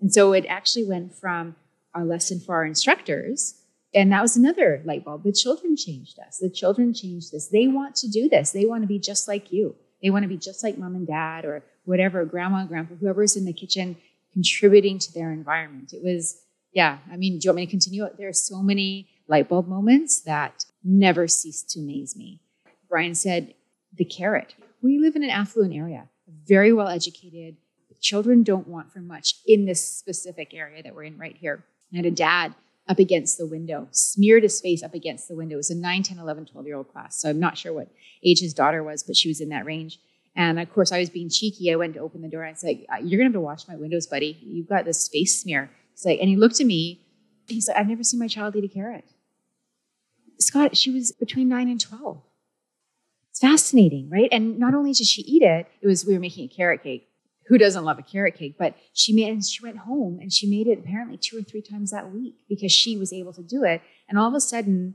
and 0.00 0.12
so 0.12 0.32
it 0.32 0.46
actually 0.46 0.84
went 0.84 1.14
from 1.14 1.56
our 1.94 2.04
lesson 2.04 2.40
for 2.40 2.54
our 2.54 2.64
instructors, 2.64 3.60
and 3.94 4.12
that 4.12 4.22
was 4.22 4.36
another 4.36 4.82
light 4.84 5.04
bulb. 5.04 5.22
The 5.22 5.32
children 5.32 5.76
changed 5.76 6.18
us. 6.18 6.38
The 6.38 6.50
children 6.50 6.94
changed 6.94 7.32
this. 7.32 7.48
They 7.48 7.68
want 7.68 7.96
to 7.96 8.08
do 8.08 8.28
this. 8.28 8.50
They 8.50 8.66
want 8.66 8.82
to 8.82 8.88
be 8.88 8.98
just 8.98 9.28
like 9.28 9.52
you. 9.52 9.76
They 10.02 10.10
want 10.10 10.24
to 10.24 10.28
be 10.28 10.36
just 10.36 10.62
like 10.62 10.78
mom 10.78 10.94
and 10.94 11.06
dad 11.06 11.44
or 11.44 11.62
whatever, 11.84 12.24
grandma, 12.24 12.64
grandpa, 12.66 12.94
whoever's 12.94 13.36
in 13.36 13.44
the 13.44 13.52
kitchen 13.52 13.96
contributing 14.32 14.98
to 14.98 15.12
their 15.12 15.32
environment. 15.32 15.92
It 15.92 16.02
was, 16.02 16.42
yeah, 16.72 16.98
I 17.10 17.16
mean, 17.16 17.38
do 17.38 17.46
you 17.46 17.50
want 17.50 17.56
me 17.56 17.66
to 17.66 17.70
continue? 17.70 18.06
There 18.18 18.28
are 18.28 18.32
so 18.32 18.62
many 18.62 19.08
light 19.28 19.48
bulb 19.48 19.68
moments 19.68 20.20
that 20.22 20.64
never 20.82 21.28
cease 21.28 21.62
to 21.62 21.80
amaze 21.80 22.16
me. 22.16 22.40
Brian 22.88 23.14
said, 23.14 23.54
the 23.96 24.04
carrot. 24.04 24.54
We 24.82 24.98
live 24.98 25.16
in 25.16 25.22
an 25.22 25.30
affluent 25.30 25.72
area, 25.74 26.08
very 26.28 26.72
well 26.72 26.88
educated. 26.88 27.56
Children 28.00 28.42
don't 28.42 28.68
want 28.68 28.92
for 28.92 29.00
much 29.00 29.36
in 29.46 29.64
this 29.64 29.86
specific 29.86 30.52
area 30.52 30.82
that 30.82 30.94
we're 30.94 31.04
in 31.04 31.16
right 31.16 31.36
here. 31.36 31.64
I 31.92 31.96
had 31.96 32.06
a 32.06 32.10
dad 32.10 32.54
up 32.88 32.98
against 32.98 33.38
the 33.38 33.46
window, 33.46 33.88
smeared 33.92 34.42
his 34.42 34.60
face 34.60 34.82
up 34.82 34.94
against 34.94 35.28
the 35.28 35.36
window. 35.36 35.54
It 35.54 35.58
was 35.58 35.70
a 35.70 35.74
9, 35.74 36.02
10, 36.02 36.18
11, 36.18 36.46
12 36.46 36.66
year 36.66 36.76
old 36.76 36.88
class. 36.88 37.20
So 37.20 37.30
I'm 37.30 37.40
not 37.40 37.56
sure 37.56 37.72
what 37.72 37.88
age 38.24 38.40
his 38.40 38.52
daughter 38.52 38.82
was, 38.82 39.02
but 39.02 39.16
she 39.16 39.28
was 39.28 39.40
in 39.40 39.48
that 39.50 39.64
range. 39.64 39.98
And 40.36 40.58
of 40.58 40.70
course, 40.72 40.92
I 40.92 40.98
was 40.98 41.10
being 41.10 41.30
cheeky. 41.30 41.72
I 41.72 41.76
went 41.76 41.94
to 41.94 42.00
open 42.00 42.20
the 42.20 42.28
door. 42.28 42.44
I 42.44 42.52
said, 42.54 42.66
like, 42.66 42.86
"You're 43.02 43.18
gonna 43.18 43.24
have 43.24 43.32
to 43.34 43.40
wash 43.40 43.68
my 43.68 43.76
windows, 43.76 44.06
buddy. 44.06 44.36
You've 44.42 44.68
got 44.68 44.84
this 44.84 45.08
face 45.08 45.40
smear." 45.40 45.70
He's 45.92 46.04
like, 46.04 46.18
and 46.20 46.28
he 46.28 46.36
looked 46.36 46.60
at 46.60 46.66
me. 46.66 47.00
He's 47.46 47.68
like, 47.68 47.76
"I've 47.76 47.88
never 47.88 48.02
seen 48.02 48.18
my 48.18 48.26
child 48.26 48.56
eat 48.56 48.64
a 48.64 48.68
carrot." 48.68 49.04
Scott, 50.40 50.76
she 50.76 50.90
was 50.90 51.12
between 51.12 51.48
nine 51.48 51.68
and 51.68 51.80
twelve. 51.80 52.20
It's 53.34 53.40
fascinating, 53.40 54.08
right? 54.10 54.28
And 54.30 54.60
not 54.60 54.74
only 54.74 54.92
did 54.92 55.08
she 55.08 55.22
eat 55.22 55.42
it, 55.42 55.66
it 55.82 55.88
was 55.88 56.06
we 56.06 56.14
were 56.14 56.20
making 56.20 56.44
a 56.44 56.54
carrot 56.54 56.84
cake. 56.84 57.08
Who 57.48 57.58
doesn't 57.58 57.84
love 57.84 57.98
a 57.98 58.02
carrot 58.02 58.36
cake? 58.36 58.54
But 58.56 58.76
she 58.92 59.12
made, 59.12 59.28
and 59.28 59.44
she 59.44 59.60
went 59.60 59.78
home 59.78 60.20
and 60.20 60.32
she 60.32 60.48
made 60.48 60.68
it 60.68 60.78
apparently 60.78 61.16
two 61.16 61.38
or 61.38 61.42
three 61.42 61.60
times 61.60 61.90
that 61.90 62.12
week 62.12 62.36
because 62.48 62.70
she 62.70 62.96
was 62.96 63.12
able 63.12 63.32
to 63.32 63.42
do 63.42 63.64
it. 63.64 63.82
And 64.08 64.20
all 64.20 64.28
of 64.28 64.34
a 64.34 64.40
sudden, 64.40 64.94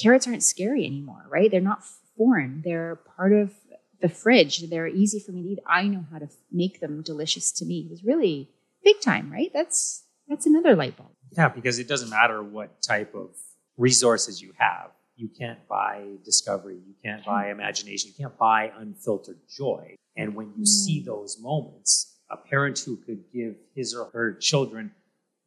carrots 0.00 0.28
aren't 0.28 0.44
scary 0.44 0.86
anymore, 0.86 1.26
right? 1.28 1.50
They're 1.50 1.60
not 1.60 1.82
foreign. 2.16 2.62
They're 2.64 3.00
part 3.16 3.32
of 3.32 3.52
the 4.00 4.08
fridge. 4.08 4.70
They're 4.70 4.86
easy 4.86 5.18
for 5.18 5.32
me 5.32 5.42
to 5.42 5.48
eat. 5.48 5.58
I 5.66 5.88
know 5.88 6.04
how 6.12 6.20
to 6.20 6.28
make 6.52 6.78
them 6.78 7.02
delicious 7.02 7.50
to 7.50 7.64
me. 7.64 7.80
It 7.80 7.90
was 7.90 8.04
really 8.04 8.48
big 8.84 9.00
time, 9.00 9.28
right? 9.28 9.50
That's 9.52 10.04
that's 10.28 10.46
another 10.46 10.76
light 10.76 10.96
bulb. 10.96 11.10
Yeah, 11.32 11.48
because 11.48 11.80
it 11.80 11.88
doesn't 11.88 12.10
matter 12.10 12.44
what 12.44 12.80
type 12.80 13.12
of 13.16 13.30
resources 13.76 14.40
you 14.40 14.52
have. 14.58 14.92
You 15.16 15.28
can't 15.28 15.66
buy 15.68 16.04
discovery. 16.24 16.76
You 16.86 16.94
can't 17.04 17.24
buy 17.24 17.50
imagination. 17.50 18.10
You 18.16 18.24
can't 18.24 18.38
buy 18.38 18.72
unfiltered 18.76 19.38
joy. 19.48 19.94
And 20.16 20.34
when 20.34 20.52
you 20.56 20.66
see 20.66 21.00
Mm. 21.00 21.04
those 21.06 21.38
moments, 21.40 22.18
a 22.30 22.36
parent 22.36 22.78
who 22.78 22.96
could 22.96 23.24
give 23.32 23.56
his 23.74 23.94
or 23.94 24.06
her 24.10 24.34
children 24.34 24.92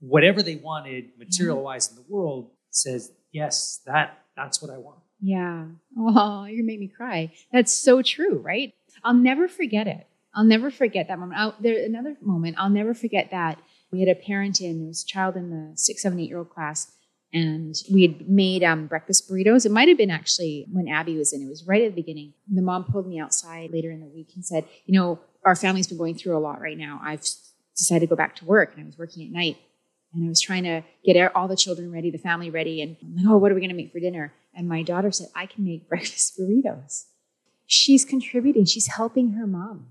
whatever 0.01 0.43
they 0.43 0.55
wanted 0.57 1.09
material 1.17 1.63
wise 1.63 1.89
in 1.89 1.95
the 1.95 2.03
world 2.09 2.51
says, 2.69 3.11
Yes, 3.31 3.81
that 3.85 4.19
that's 4.35 4.61
what 4.61 4.69
I 4.71 4.77
want. 4.77 4.99
Yeah. 5.21 5.65
Oh, 5.97 6.45
you 6.49 6.63
make 6.63 6.79
me 6.79 6.87
cry. 6.87 7.31
That's 7.51 7.73
so 7.73 8.01
true, 8.01 8.37
right? 8.39 8.73
I'll 9.03 9.13
never 9.13 9.47
forget 9.47 9.87
it. 9.87 10.05
I'll 10.33 10.43
never 10.43 10.69
forget 10.69 11.07
that 11.07 11.17
moment. 11.19 11.39
I'll, 11.39 11.55
there 11.59 11.83
another 11.83 12.17
moment. 12.21 12.55
I'll 12.59 12.69
never 12.69 12.93
forget 12.93 13.31
that 13.31 13.57
we 13.91 13.99
had 14.01 14.09
a 14.09 14.15
parent 14.15 14.59
in. 14.61 14.79
There 14.79 14.87
was 14.87 15.03
a 15.03 15.07
child 15.07 15.35
in 15.37 15.49
the 15.49 15.77
six, 15.77 16.01
seven, 16.01 16.19
eight 16.19 16.27
year 16.29 16.37
old 16.39 16.49
class, 16.49 16.91
and 17.35 17.75
we 17.91 18.01
had 18.03 18.29
made 18.29 18.63
um, 18.63 18.87
breakfast 18.87 19.29
burritos. 19.29 19.65
It 19.65 19.71
might 19.71 19.89
have 19.89 19.97
been 19.97 20.09
actually 20.09 20.65
when 20.71 20.87
Abby 20.87 21.17
was 21.17 21.33
in. 21.33 21.41
It 21.41 21.49
was 21.49 21.67
right 21.67 21.83
at 21.83 21.93
the 21.93 22.01
beginning. 22.01 22.33
The 22.49 22.61
mom 22.61 22.85
pulled 22.85 23.07
me 23.07 23.19
outside 23.19 23.71
later 23.71 23.91
in 23.91 23.99
the 23.99 24.07
week 24.07 24.29
and 24.35 24.45
said, 24.45 24.63
"You 24.85 24.97
know, 24.97 25.19
our 25.43 25.55
family's 25.55 25.85
been 25.85 25.97
going 25.97 26.15
through 26.15 26.37
a 26.37 26.39
lot 26.39 26.61
right 26.61 26.77
now. 26.77 27.01
I've 27.03 27.21
decided 27.75 28.07
to 28.07 28.07
go 28.07 28.15
back 28.15 28.37
to 28.37 28.45
work, 28.45 28.71
and 28.73 28.81
I 28.81 28.85
was 28.85 28.97
working 28.97 29.27
at 29.27 29.33
night, 29.33 29.57
and 30.13 30.25
I 30.25 30.29
was 30.29 30.39
trying 30.39 30.63
to 30.63 30.83
get 31.03 31.35
all 31.35 31.49
the 31.49 31.57
children 31.57 31.91
ready, 31.91 32.09
the 32.09 32.17
family 32.17 32.49
ready, 32.49 32.81
and 32.81 32.95
I'm 33.03 33.17
like, 33.17 33.25
oh, 33.27 33.37
what 33.37 33.51
are 33.51 33.55
we 33.55 33.59
going 33.59 33.69
to 33.69 33.75
make 33.75 33.91
for 33.91 33.99
dinner?" 33.99 34.33
And 34.55 34.69
my 34.69 34.81
daughter 34.81 35.11
said, 35.11 35.27
"I 35.35 35.45
can 35.45 35.65
make 35.65 35.89
breakfast 35.89 36.39
burritos." 36.39 37.07
She's 37.67 38.05
contributing. 38.05 38.63
She's 38.63 38.87
helping 38.87 39.31
her 39.31 39.45
mom, 39.45 39.87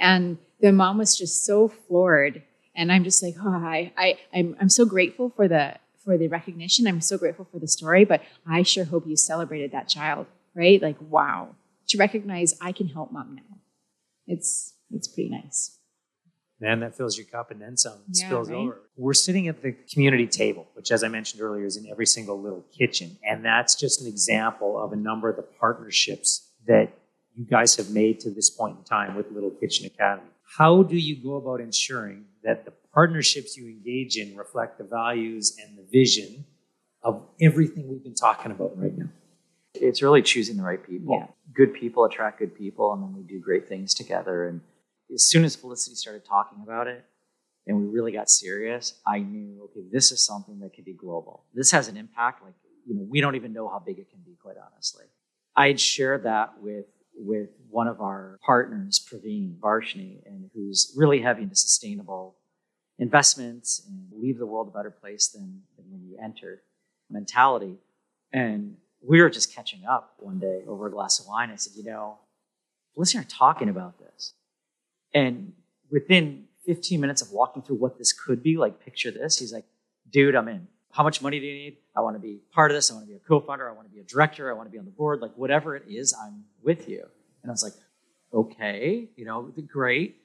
and 0.00 0.38
the 0.60 0.72
mom 0.72 0.98
was 0.98 1.16
just 1.16 1.44
so 1.44 1.68
floored. 1.68 2.42
And 2.74 2.92
I'm 2.92 3.02
just 3.02 3.24
like, 3.24 3.34
oh, 3.44 3.48
I, 3.48 3.92
I, 3.96 4.18
I'm, 4.32 4.56
I'm 4.60 4.68
so 4.68 4.84
grateful 4.84 5.30
for 5.30 5.48
the 5.48 5.74
for 6.08 6.16
the 6.16 6.26
recognition. 6.26 6.86
I'm 6.86 7.02
so 7.02 7.18
grateful 7.18 7.46
for 7.52 7.58
the 7.58 7.68
story, 7.68 8.06
but 8.06 8.22
I 8.46 8.62
sure 8.62 8.86
hope 8.86 9.06
you 9.06 9.14
celebrated 9.14 9.72
that 9.72 9.88
child, 9.88 10.24
right? 10.54 10.80
Like, 10.80 10.96
wow, 11.02 11.54
to 11.88 11.98
recognize 11.98 12.54
I 12.62 12.72
can 12.72 12.88
help 12.88 13.12
mom 13.12 13.34
now. 13.34 13.58
It's 14.26 14.72
it's 14.90 15.06
pretty 15.06 15.28
nice. 15.28 15.76
Man, 16.60 16.80
that 16.80 16.96
fills 16.96 17.18
your 17.18 17.26
cup 17.26 17.50
and 17.50 17.60
then 17.60 17.76
some 17.76 17.98
Yeah, 18.10 18.24
spills 18.26 18.48
right? 18.48 18.56
over. 18.56 18.80
We're 18.96 19.12
sitting 19.12 19.48
at 19.48 19.60
the 19.60 19.72
community 19.92 20.26
table, 20.26 20.66
which, 20.72 20.90
as 20.90 21.04
I 21.04 21.08
mentioned 21.08 21.42
earlier, 21.42 21.66
is 21.66 21.76
in 21.76 21.86
every 21.90 22.06
single 22.06 22.40
little 22.40 22.64
kitchen. 22.72 23.18
And 23.22 23.44
that's 23.44 23.74
just 23.74 24.00
an 24.00 24.06
example 24.08 24.82
of 24.82 24.94
a 24.94 24.96
number 24.96 25.28
of 25.28 25.36
the 25.36 25.42
partnerships 25.42 26.48
that 26.66 26.88
you 27.36 27.44
guys 27.44 27.76
have 27.76 27.90
made 27.90 28.18
to 28.20 28.30
this 28.30 28.48
point 28.48 28.78
in 28.78 28.84
time 28.84 29.14
with 29.14 29.30
Little 29.30 29.50
Kitchen 29.50 29.84
Academy. 29.84 30.30
How 30.56 30.82
do 30.82 30.96
you 30.96 31.16
go 31.22 31.34
about 31.36 31.60
ensuring 31.60 32.24
that 32.44 32.64
the 32.64 32.72
partnerships 32.98 33.56
you 33.56 33.68
engage 33.68 34.16
in 34.16 34.36
reflect 34.36 34.76
the 34.76 34.82
values 34.82 35.56
and 35.62 35.78
the 35.78 35.86
vision 35.92 36.44
of 37.04 37.24
everything 37.40 37.86
we've 37.88 38.02
been 38.02 38.20
talking 38.28 38.50
about 38.50 38.72
right 38.76 38.98
now? 38.98 39.06
It's 39.74 40.02
really 40.02 40.20
choosing 40.20 40.56
the 40.56 40.64
right 40.64 40.84
people. 40.84 41.16
Yeah. 41.16 41.26
Good 41.54 41.74
people 41.74 42.04
attract 42.04 42.40
good 42.40 42.56
people, 42.56 42.92
and 42.92 43.00
then 43.00 43.14
we 43.16 43.22
do 43.22 43.38
great 43.38 43.68
things 43.68 43.94
together. 43.94 44.48
And 44.48 44.62
as 45.14 45.22
soon 45.24 45.44
as 45.44 45.54
Felicity 45.54 45.94
started 45.94 46.24
talking 46.24 46.58
about 46.60 46.88
it, 46.88 47.04
and 47.68 47.78
we 47.80 47.86
really 47.86 48.10
got 48.10 48.28
serious, 48.28 49.00
I 49.06 49.20
knew, 49.20 49.62
okay, 49.66 49.86
this 49.92 50.10
is 50.10 50.26
something 50.26 50.58
that 50.58 50.74
could 50.74 50.84
be 50.84 50.94
global. 50.94 51.44
This 51.54 51.70
has 51.70 51.86
an 51.86 51.96
impact. 51.96 52.42
Like, 52.42 52.54
you 52.84 52.96
know, 52.96 53.06
we 53.08 53.20
don't 53.20 53.36
even 53.36 53.52
know 53.52 53.68
how 53.68 53.78
big 53.78 54.00
it 54.00 54.10
can 54.10 54.18
be, 54.26 54.34
quite 54.42 54.56
honestly. 54.72 55.04
I 55.54 55.68
had 55.68 55.78
shared 55.78 56.24
that 56.24 56.60
with 56.60 56.86
with 57.18 57.50
one 57.68 57.88
of 57.88 58.00
our 58.00 58.38
partners, 58.44 59.04
Praveen 59.10 59.58
Varshney, 59.58 60.20
and 60.24 60.50
who's 60.54 60.94
really 60.96 61.20
heavy 61.20 61.42
into 61.42 61.56
sustainable 61.56 62.27
investments 62.98 63.82
and 63.86 64.22
leave 64.22 64.38
the 64.38 64.46
world 64.46 64.68
a 64.68 64.76
better 64.76 64.90
place 64.90 65.28
than, 65.28 65.62
than 65.76 65.86
when 65.90 66.02
you 66.02 66.18
entered 66.22 66.60
mentality. 67.10 67.76
And 68.32 68.76
we 69.00 69.20
were 69.20 69.30
just 69.30 69.54
catching 69.54 69.84
up 69.86 70.14
one 70.18 70.38
day 70.38 70.62
over 70.66 70.86
a 70.86 70.90
glass 70.90 71.20
of 71.20 71.26
wine. 71.26 71.50
I 71.50 71.56
said, 71.56 71.74
you 71.76 71.84
know, 71.84 72.18
I 72.98 73.18
are 73.18 73.24
talking 73.24 73.68
about 73.68 73.98
this. 73.98 74.34
And 75.14 75.52
within 75.90 76.44
15 76.66 77.00
minutes 77.00 77.22
of 77.22 77.30
walking 77.30 77.62
through 77.62 77.76
what 77.76 77.96
this 77.96 78.12
could 78.12 78.42
be, 78.42 78.56
like 78.56 78.84
picture 78.84 79.10
this, 79.10 79.38
he's 79.38 79.52
like, 79.52 79.64
dude, 80.10 80.34
I'm 80.34 80.48
in. 80.48 80.66
How 80.90 81.04
much 81.04 81.22
money 81.22 81.38
do 81.38 81.46
you 81.46 81.54
need? 81.54 81.76
I 81.96 82.00
want 82.00 82.16
to 82.16 82.20
be 82.20 82.40
part 82.52 82.70
of 82.70 82.76
this. 82.76 82.90
I 82.90 82.94
want 82.94 83.06
to 83.06 83.10
be 83.10 83.16
a 83.16 83.20
co-founder. 83.20 83.68
I 83.68 83.72
want 83.72 83.88
to 83.88 83.94
be 83.94 84.00
a 84.00 84.04
director. 84.04 84.50
I 84.50 84.54
want 84.54 84.68
to 84.68 84.72
be 84.72 84.78
on 84.78 84.84
the 84.84 84.90
board. 84.90 85.20
Like 85.20 85.32
whatever 85.36 85.76
it 85.76 85.84
is, 85.88 86.14
I'm 86.20 86.44
with 86.62 86.88
you. 86.88 87.04
And 87.42 87.50
I 87.50 87.52
was 87.52 87.62
like, 87.62 87.74
okay, 88.32 89.08
you 89.16 89.24
know, 89.24 89.52
great. 89.66 90.16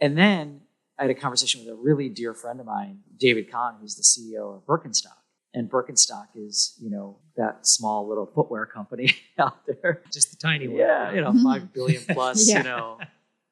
And 0.00 0.16
then 0.16 0.60
I 0.98 1.02
had 1.02 1.10
a 1.10 1.14
conversation 1.14 1.60
with 1.64 1.68
a 1.68 1.76
really 1.76 2.08
dear 2.08 2.32
friend 2.32 2.58
of 2.60 2.66
mine, 2.66 3.00
David 3.18 3.50
Kahn, 3.50 3.76
who's 3.80 3.96
the 3.96 4.02
CEO 4.02 4.56
of 4.56 4.64
Birkenstock. 4.66 5.18
And 5.52 5.70
Birkenstock 5.70 6.28
is, 6.34 6.74
you 6.80 6.90
know, 6.90 7.18
that 7.36 7.66
small 7.66 8.08
little 8.08 8.26
footwear 8.26 8.66
company 8.66 9.14
out 9.38 9.58
there. 9.66 10.02
Just 10.12 10.30
the 10.30 10.36
tiny 10.36 10.68
one. 10.68 10.78
Yeah, 10.78 11.12
you 11.12 11.20
know, 11.20 11.30
mm-hmm. 11.30 11.44
five 11.44 11.72
billion 11.72 12.02
plus, 12.10 12.48
Yeah. 12.48 12.58
you 12.58 12.64
know, 12.64 12.98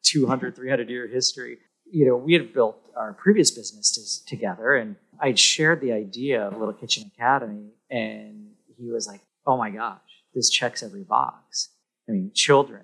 200, 0.05 0.55
300 0.57 0.88
year 0.90 1.07
history. 1.07 1.59
You 1.90 2.07
know, 2.07 2.16
we 2.16 2.32
had 2.32 2.53
built 2.53 2.76
our 2.97 3.12
previous 3.12 3.51
businesses 3.51 4.22
together, 4.26 4.74
and 4.74 4.97
I'd 5.20 5.38
shared 5.38 5.80
the 5.80 5.92
idea 5.92 6.47
of 6.47 6.57
Little 6.59 6.74
Kitchen 6.74 7.11
Academy, 7.14 7.70
and 7.90 8.53
he 8.76 8.90
was 8.90 9.07
like, 9.07 9.20
"Oh 9.47 9.57
my 9.57 9.70
gosh, 9.70 10.01
this 10.34 10.51
checks 10.51 10.82
every 10.82 11.05
box." 11.05 11.70
I 12.09 12.12
mean, 12.12 12.32
children, 12.34 12.82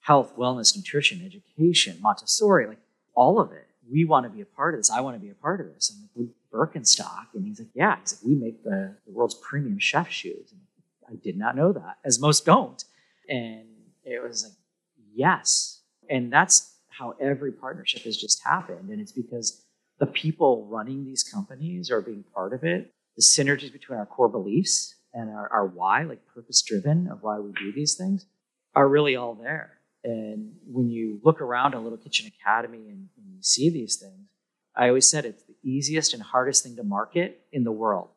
health, 0.00 0.36
wellness, 0.36 0.76
nutrition, 0.76 1.24
education, 1.24 1.98
Montessori, 2.00 2.66
like 2.66 2.78
all 3.14 3.40
of 3.40 3.52
it. 3.52 3.66
We 3.90 4.04
want 4.04 4.24
to 4.24 4.30
be 4.30 4.40
a 4.40 4.46
part 4.46 4.74
of 4.74 4.80
this. 4.80 4.90
I 4.90 5.00
want 5.00 5.16
to 5.16 5.20
be 5.20 5.30
a 5.30 5.34
part 5.34 5.60
of 5.60 5.72
this. 5.74 5.92
I'm 5.92 6.02
like, 6.02 6.10
"We 6.14 6.28
Birkenstock," 6.52 7.26
and 7.34 7.44
he's 7.44 7.58
like, 7.58 7.70
"Yeah." 7.74 7.96
He's 8.00 8.14
like, 8.14 8.24
"We 8.24 8.34
make 8.34 8.62
the, 8.62 8.96
the 9.06 9.12
world's 9.12 9.34
premium 9.34 9.78
chef 9.78 10.10
shoes." 10.10 10.52
And 10.52 10.60
I 11.12 11.16
did 11.16 11.36
not 11.36 11.56
know 11.56 11.72
that, 11.72 11.98
as 12.04 12.20
most 12.20 12.44
don't. 12.46 12.82
And 13.28 13.66
it 14.04 14.22
was 14.22 14.44
like, 14.44 14.52
yes. 15.14 15.80
And 16.08 16.32
that's 16.32 16.76
how 16.88 17.14
every 17.20 17.52
partnership 17.52 18.02
has 18.02 18.16
just 18.16 18.42
happened. 18.44 18.90
And 18.90 19.00
it's 19.00 19.12
because 19.12 19.64
the 19.98 20.06
people 20.06 20.66
running 20.66 21.04
these 21.04 21.22
companies 21.22 21.90
are 21.90 22.00
being 22.00 22.24
part 22.34 22.52
of 22.52 22.64
it. 22.64 22.92
The 23.16 23.22
synergies 23.22 23.72
between 23.72 23.98
our 23.98 24.06
core 24.06 24.28
beliefs 24.28 24.94
and 25.12 25.30
our, 25.30 25.48
our 25.48 25.66
why, 25.66 26.04
like 26.04 26.26
purpose 26.26 26.62
driven 26.62 27.08
of 27.08 27.22
why 27.22 27.38
we 27.38 27.52
do 27.52 27.72
these 27.72 27.94
things, 27.94 28.26
are 28.74 28.88
really 28.88 29.16
all 29.16 29.34
there. 29.34 29.78
And 30.04 30.52
when 30.66 30.88
you 30.88 31.20
look 31.22 31.40
around 31.40 31.74
a 31.74 31.80
Little 31.80 31.98
Kitchen 31.98 32.30
Academy 32.40 32.88
and, 32.88 33.08
and 33.16 33.26
you 33.34 33.42
see 33.42 33.70
these 33.70 33.96
things, 33.96 34.28
I 34.74 34.88
always 34.88 35.08
said 35.08 35.24
it's 35.24 35.44
the 35.44 35.54
easiest 35.62 36.14
and 36.14 36.22
hardest 36.22 36.62
thing 36.62 36.76
to 36.76 36.82
market 36.82 37.42
in 37.52 37.64
the 37.64 37.72
world 37.72 38.08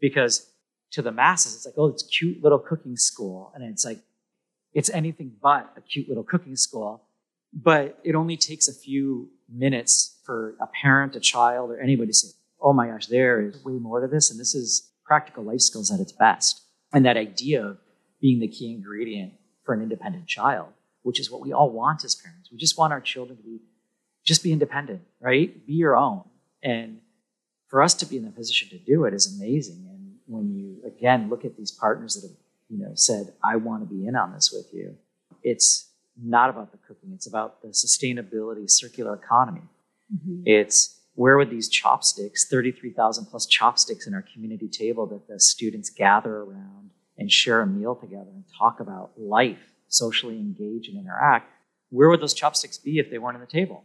because 0.00 0.50
to 0.92 1.02
the 1.02 1.12
masses, 1.12 1.54
it's 1.54 1.64
like, 1.64 1.74
oh, 1.78 1.86
it's 1.86 2.02
cute 2.02 2.42
little 2.42 2.58
cooking 2.58 2.96
school. 2.96 3.50
And 3.54 3.64
it's 3.64 3.84
like, 3.84 3.98
it's 4.74 4.90
anything 4.90 5.32
but 5.42 5.72
a 5.76 5.80
cute 5.80 6.08
little 6.08 6.24
cooking 6.24 6.56
school. 6.56 7.02
But 7.54 7.98
it 8.04 8.14
only 8.14 8.36
takes 8.36 8.68
a 8.68 8.74
few 8.74 9.30
minutes 9.48 10.18
for 10.24 10.54
a 10.60 10.66
parent, 10.66 11.16
a 11.16 11.20
child, 11.20 11.70
or 11.70 11.80
anybody 11.80 12.08
to 12.08 12.14
say, 12.14 12.28
oh 12.60 12.72
my 12.72 12.88
gosh, 12.88 13.06
there 13.06 13.42
is 13.42 13.62
way 13.64 13.74
more 13.74 14.00
to 14.00 14.06
this. 14.06 14.30
And 14.30 14.38
this 14.38 14.54
is 14.54 14.90
practical 15.04 15.44
life 15.44 15.60
skills 15.60 15.90
at 15.90 16.00
its 16.00 16.12
best. 16.12 16.62
And 16.92 17.04
that 17.04 17.16
idea 17.16 17.64
of 17.64 17.78
being 18.20 18.40
the 18.40 18.48
key 18.48 18.72
ingredient 18.72 19.34
for 19.64 19.74
an 19.74 19.82
independent 19.82 20.26
child, 20.26 20.68
which 21.02 21.20
is 21.20 21.30
what 21.30 21.40
we 21.40 21.52
all 21.52 21.70
want 21.70 22.04
as 22.04 22.14
parents. 22.14 22.50
We 22.50 22.58
just 22.58 22.78
want 22.78 22.92
our 22.92 23.00
children 23.00 23.36
to 23.38 23.42
be 23.42 23.60
just 24.24 24.42
be 24.44 24.52
independent, 24.52 25.02
right? 25.20 25.66
Be 25.66 25.72
your 25.72 25.96
own. 25.96 26.22
And 26.62 27.00
for 27.66 27.82
us 27.82 27.94
to 27.94 28.06
be 28.06 28.16
in 28.16 28.24
the 28.24 28.30
position 28.30 28.68
to 28.68 28.78
do 28.78 29.04
it 29.04 29.14
is 29.14 29.36
amazing. 29.36 29.84
And 29.88 30.14
when 30.26 30.54
you 30.54 30.76
again 30.86 31.28
look 31.28 31.44
at 31.44 31.56
these 31.56 31.72
partners 31.72 32.14
that 32.14 32.28
have, 32.28 32.36
you 32.68 32.78
know, 32.78 32.92
said, 32.94 33.32
I 33.42 33.56
want 33.56 33.82
to 33.82 33.92
be 33.92 34.06
in 34.06 34.14
on 34.14 34.32
this 34.32 34.52
with 34.52 34.72
you, 34.72 34.96
it's 35.42 35.88
not 36.16 36.50
about 36.50 36.70
the 36.70 36.78
cooking, 36.78 37.10
it's 37.12 37.26
about 37.26 37.62
the 37.62 37.68
sustainability, 37.68 38.70
circular 38.70 39.14
economy. 39.14 39.62
Mhm. 40.14 40.42
It's 40.46 41.00
where 41.14 41.36
would 41.36 41.50
these 41.50 41.68
chopsticks, 41.68 42.48
33,000 42.48 43.26
plus 43.26 43.46
chopsticks 43.46 44.06
in 44.06 44.14
our 44.14 44.22
community 44.22 44.68
table 44.68 45.06
that 45.06 45.26
the 45.26 45.40
students 45.40 45.90
gather 45.90 46.36
around 46.38 46.90
and 47.18 47.30
share 47.30 47.60
a 47.60 47.66
meal 47.66 47.94
together 47.94 48.30
and 48.30 48.44
talk 48.58 48.80
about 48.80 49.12
life, 49.18 49.71
socially 49.92 50.38
engage 50.38 50.88
and 50.88 50.98
interact, 50.98 51.50
where 51.90 52.08
would 52.08 52.20
those 52.20 52.34
chopsticks 52.34 52.78
be 52.78 52.98
if 52.98 53.10
they 53.10 53.18
weren't 53.18 53.36
on 53.36 53.40
the 53.40 53.46
table? 53.46 53.84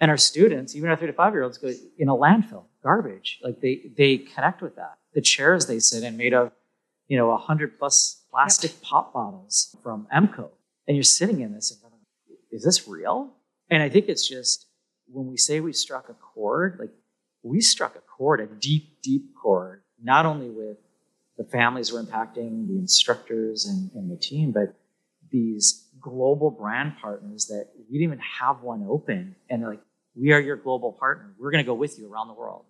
And 0.00 0.10
our 0.10 0.16
students, 0.16 0.74
even 0.74 0.90
our 0.90 0.96
three 0.96 1.06
to 1.06 1.12
five 1.12 1.32
year 1.32 1.44
olds, 1.44 1.58
go 1.58 1.72
in 1.98 2.08
a 2.08 2.14
landfill, 2.14 2.64
garbage. 2.82 3.38
Like 3.42 3.60
they 3.60 3.92
they 3.96 4.18
connect 4.18 4.60
with 4.60 4.76
that. 4.76 4.98
The 5.14 5.20
chairs 5.20 5.66
they 5.66 5.78
sit 5.78 6.02
in 6.02 6.16
made 6.16 6.34
of, 6.34 6.50
you 7.06 7.16
know, 7.16 7.34
hundred 7.36 7.78
plus 7.78 8.24
plastic 8.30 8.82
pop 8.82 9.14
bottles 9.14 9.76
from 9.82 10.08
Emeco, 10.14 10.50
and 10.88 10.96
you're 10.96 11.04
sitting 11.04 11.40
in 11.40 11.54
this 11.54 11.70
and 11.70 11.80
going, 11.80 11.92
is 12.50 12.64
this 12.64 12.88
real? 12.88 13.32
And 13.70 13.82
I 13.82 13.88
think 13.88 14.08
it's 14.08 14.28
just 14.28 14.66
when 15.06 15.26
we 15.26 15.36
say 15.36 15.60
we 15.60 15.72
struck 15.72 16.08
a 16.08 16.14
chord, 16.14 16.78
like 16.80 16.90
we 17.42 17.60
struck 17.60 17.94
a 17.96 18.00
chord, 18.00 18.40
a 18.40 18.46
deep, 18.46 19.00
deep 19.02 19.34
chord, 19.40 19.82
not 20.02 20.26
only 20.26 20.48
with 20.48 20.78
the 21.36 21.44
families 21.44 21.92
we're 21.92 22.02
impacting, 22.02 22.66
the 22.66 22.78
instructors 22.78 23.66
and, 23.66 23.90
and 23.94 24.10
the 24.10 24.16
team, 24.16 24.52
but 24.52 24.74
these 25.34 25.88
global 26.00 26.48
brand 26.50 26.92
partners 27.02 27.46
that 27.46 27.66
we 27.90 27.98
didn't 27.98 28.04
even 28.12 28.18
have 28.40 28.62
one 28.62 28.86
open. 28.88 29.34
And 29.50 29.60
they're 29.60 29.70
like, 29.70 29.82
we 30.14 30.32
are 30.32 30.38
your 30.40 30.56
global 30.56 30.92
partner. 30.92 31.34
We're 31.40 31.50
going 31.50 31.64
to 31.64 31.66
go 31.66 31.74
with 31.74 31.98
you 31.98 32.10
around 32.10 32.28
the 32.28 32.34
world. 32.34 32.64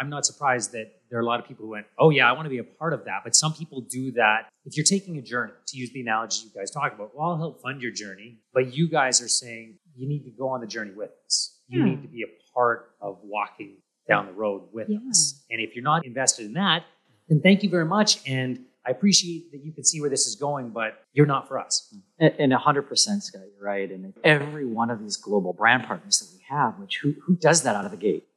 I'm 0.00 0.08
not 0.08 0.24
surprised 0.24 0.72
that 0.72 0.86
there 1.10 1.18
are 1.18 1.22
a 1.22 1.26
lot 1.26 1.38
of 1.40 1.46
people 1.46 1.64
who 1.66 1.70
went, 1.72 1.86
oh, 1.98 2.10
yeah, 2.10 2.28
I 2.28 2.32
want 2.32 2.46
to 2.46 2.50
be 2.50 2.58
a 2.58 2.64
part 2.64 2.92
of 2.94 3.04
that. 3.04 3.20
But 3.22 3.36
some 3.36 3.52
people 3.52 3.82
do 3.82 4.12
that. 4.12 4.48
If 4.64 4.76
you're 4.76 4.84
taking 4.84 5.18
a 5.18 5.22
journey, 5.22 5.52
to 5.68 5.76
use 5.76 5.90
the 5.92 6.00
analogy 6.00 6.44
you 6.46 6.50
guys 6.58 6.70
talk 6.70 6.94
about, 6.94 7.14
well, 7.14 7.28
I'll 7.30 7.36
help 7.38 7.60
fund 7.62 7.82
your 7.82 7.92
journey. 7.92 8.38
But 8.54 8.74
you 8.74 8.88
guys 8.88 9.20
are 9.20 9.28
saying 9.28 9.78
you 9.94 10.08
need 10.08 10.24
to 10.24 10.30
go 10.30 10.48
on 10.48 10.60
the 10.60 10.66
journey 10.66 10.92
with 10.92 11.10
us. 11.26 11.60
You 11.68 11.80
Yeah. 11.80 11.90
need 11.90 12.02
to 12.02 12.08
be 12.08 12.22
a 12.22 12.52
part 12.54 12.92
of 13.00 13.18
walking 13.22 13.76
down 14.08 14.26
the 14.26 14.32
road 14.32 14.62
with 14.72 14.88
Yeah. 14.88 14.98
us. 15.10 15.44
And 15.50 15.60
if 15.60 15.74
you're 15.74 15.84
not 15.84 16.06
invested 16.06 16.46
in 16.46 16.54
that, 16.54 16.84
then 17.28 17.40
thank 17.40 17.62
you 17.62 17.68
very 17.70 17.84
much. 17.86 18.26
And 18.28 18.64
I 18.86 18.90
appreciate 18.90 19.50
that 19.50 19.64
you 19.64 19.72
can 19.72 19.84
see 19.84 20.00
where 20.00 20.10
this 20.10 20.26
is 20.26 20.36
going, 20.36 20.70
but 20.70 21.02
you're 21.12 21.26
not 21.26 21.48
for 21.48 21.58
us. 21.58 21.92
And, 22.18 22.32
and 22.38 22.52
100% 22.52 22.88
Scott, 23.22 23.42
you're 23.52 23.64
right. 23.64 23.90
And 23.90 24.14
every 24.22 24.64
one 24.64 24.90
of 24.90 25.00
these 25.00 25.16
global 25.16 25.52
brand 25.52 25.84
partners 25.84 26.20
that 26.20 26.28
we 26.32 26.44
have, 26.48 26.78
which 26.78 26.98
who, 27.02 27.14
who 27.26 27.36
does 27.36 27.62
that 27.62 27.74
out 27.74 27.84
of 27.84 27.90
the 27.90 27.96
gate? 27.96 28.28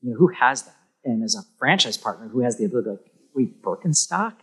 You 0.00 0.12
know, 0.12 0.16
who 0.16 0.28
has 0.28 0.62
that? 0.62 0.74
And 1.04 1.22
as 1.22 1.34
a 1.34 1.42
franchise 1.58 1.96
partner, 1.96 2.28
who 2.28 2.40
has 2.40 2.56
the 2.56 2.64
ability 2.64 2.86
to 2.86 2.90
like, 2.92 3.12
wait, 3.34 3.62
Birkenstock? 3.62 4.34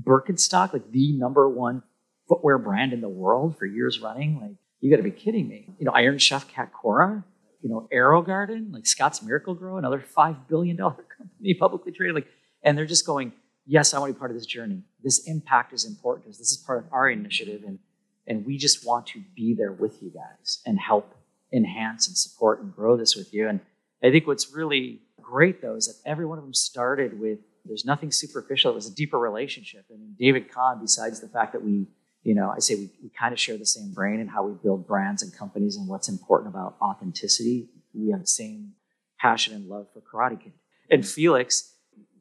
Birkenstock, 0.00 0.72
like 0.72 0.90
the 0.90 1.12
number 1.12 1.48
one 1.48 1.82
footwear 2.28 2.58
brand 2.58 2.92
in 2.92 3.00
the 3.00 3.08
world 3.08 3.58
for 3.58 3.66
years 3.66 4.00
running? 4.00 4.40
Like, 4.40 4.56
you 4.80 4.90
got 4.90 4.98
to 4.98 5.02
be 5.02 5.10
kidding 5.10 5.48
me. 5.48 5.74
You 5.78 5.86
know, 5.86 5.92
Iron 5.92 6.18
Chef 6.18 6.48
Cat 6.48 6.72
Cora, 6.72 7.24
you 7.62 7.70
know, 7.70 7.88
AeroGarden, 7.92 8.72
like 8.72 8.86
Scott's 8.86 9.22
Miracle-Gro, 9.22 9.78
another 9.78 10.04
$5 10.16 10.48
billion 10.48 10.76
company 10.76 11.54
publicly 11.58 11.92
traded. 11.92 12.14
Like, 12.14 12.26
and 12.62 12.76
they're 12.76 12.84
just 12.84 13.06
going, 13.06 13.32
yes, 13.66 13.94
I 13.94 13.98
want 13.98 14.10
to 14.10 14.14
be 14.14 14.18
part 14.18 14.30
of 14.30 14.36
this 14.36 14.46
journey. 14.46 14.82
This 15.02 15.26
impact 15.26 15.72
is 15.72 15.84
important 15.84 16.26
because 16.26 16.38
this 16.38 16.50
is 16.50 16.58
part 16.58 16.78
of 16.78 16.92
our 16.92 17.08
initiative. 17.08 17.62
And, 17.66 17.78
and 18.26 18.44
we 18.44 18.58
just 18.58 18.86
want 18.86 19.06
to 19.08 19.22
be 19.34 19.54
there 19.54 19.72
with 19.72 20.02
you 20.02 20.10
guys 20.10 20.60
and 20.66 20.78
help 20.78 21.14
enhance 21.52 22.08
and 22.08 22.16
support 22.16 22.62
and 22.62 22.74
grow 22.74 22.96
this 22.96 23.16
with 23.16 23.32
you. 23.32 23.48
And 23.48 23.60
I 24.02 24.10
think 24.10 24.26
what's 24.26 24.52
really 24.52 25.00
great 25.20 25.62
though 25.62 25.76
is 25.76 25.86
that 25.86 26.08
every 26.08 26.26
one 26.26 26.38
of 26.38 26.44
them 26.44 26.54
started 26.54 27.18
with 27.18 27.38
there's 27.64 27.84
nothing 27.84 28.10
superficial. 28.10 28.72
It 28.72 28.74
was 28.74 28.86
a 28.86 28.94
deeper 28.94 29.18
relationship. 29.18 29.86
And 29.88 30.16
David 30.18 30.52
Kahn, 30.52 30.80
besides 30.80 31.20
the 31.20 31.28
fact 31.28 31.52
that 31.52 31.64
we, 31.64 31.86
you 32.22 32.34
know, 32.34 32.50
I 32.50 32.58
say 32.58 32.74
we, 32.74 32.90
we 33.02 33.08
kind 33.08 33.32
of 33.32 33.40
share 33.40 33.56
the 33.56 33.64
same 33.64 33.92
brain 33.92 34.20
and 34.20 34.28
how 34.28 34.44
we 34.44 34.52
build 34.52 34.86
brands 34.86 35.22
and 35.22 35.34
companies 35.34 35.76
and 35.76 35.88
what's 35.88 36.08
important 36.08 36.54
about 36.54 36.76
authenticity. 36.82 37.70
We 37.94 38.10
have 38.10 38.20
the 38.20 38.26
same 38.26 38.72
passion 39.18 39.54
and 39.54 39.66
love 39.66 39.86
for 39.94 40.00
Karate 40.00 40.42
Kid. 40.42 40.52
And 40.90 41.06
Felix, 41.06 41.73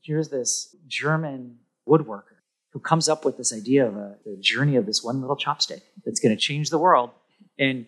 here's 0.04 0.30
this 0.30 0.76
German 0.88 1.58
woodworker 1.88 2.40
who 2.72 2.80
comes 2.80 3.08
up 3.08 3.24
with 3.26 3.38
this 3.38 3.54
idea 3.54 3.88
of 3.88 3.96
a, 3.96 4.16
the 4.26 4.38
journey 4.38 4.76
of 4.76 4.86
this 4.86 5.04
one 5.04 5.22
little 5.22 5.36
chopstick 5.38 5.82
that's 6.06 6.20
going 6.20 6.36
to 6.36 6.42
change 6.42 6.70
the 6.70 6.80
world. 6.80 7.12
And 7.58 7.86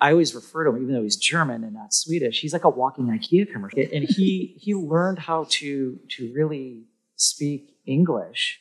I 0.00 0.10
always 0.10 0.34
refer 0.34 0.64
to 0.64 0.70
him, 0.70 0.82
even 0.82 0.94
though 0.94 1.02
he's 1.02 1.16
German 1.16 1.62
and 1.62 1.74
not 1.74 1.94
Swedish, 1.94 2.40
he's 2.40 2.52
like 2.52 2.64
a 2.64 2.68
walking 2.68 3.06
IKEA 3.06 3.50
commercial. 3.50 3.78
And 3.92 4.04
he 4.04 4.56
he 4.58 4.74
learned 4.74 5.18
how 5.20 5.46
to 5.50 5.98
to 6.10 6.32
really 6.34 6.84
speak 7.16 7.76
English 7.86 8.60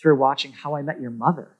through 0.00 0.16
watching 0.18 0.52
How 0.52 0.76
I 0.76 0.82
Met 0.82 1.00
Your 1.00 1.12
Mother 1.12 1.56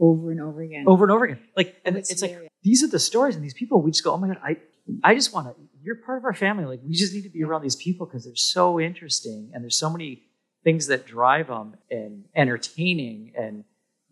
over 0.00 0.30
and 0.30 0.40
over 0.40 0.60
again. 0.60 0.84
over 0.86 1.04
and 1.04 1.12
over 1.12 1.24
again. 1.24 1.40
Like, 1.56 1.76
and 1.84 1.96
That's 1.96 2.10
it's 2.10 2.22
like 2.22 2.50
these 2.62 2.82
are 2.82 2.88
the 2.88 2.98
stories, 2.98 3.36
and 3.36 3.44
these 3.44 3.54
people. 3.54 3.80
We 3.80 3.92
just 3.92 4.04
go, 4.04 4.12
oh 4.12 4.16
my 4.16 4.28
god, 4.28 4.38
I 4.44 4.56
I 5.04 5.14
just 5.14 5.32
want 5.32 5.46
to. 5.46 5.54
You're 5.88 5.96
part 5.96 6.18
of 6.18 6.26
our 6.26 6.34
family. 6.34 6.66
Like, 6.66 6.80
we 6.86 6.92
just 6.92 7.14
need 7.14 7.22
to 7.22 7.30
be 7.30 7.42
around 7.42 7.62
these 7.62 7.74
people 7.74 8.04
because 8.04 8.26
they're 8.26 8.36
so 8.36 8.78
interesting, 8.78 9.50
and 9.54 9.64
there's 9.64 9.78
so 9.78 9.88
many 9.88 10.22
things 10.62 10.88
that 10.88 11.06
drive 11.06 11.46
them, 11.46 11.76
and 11.90 12.24
entertaining 12.36 13.32
and 13.34 13.64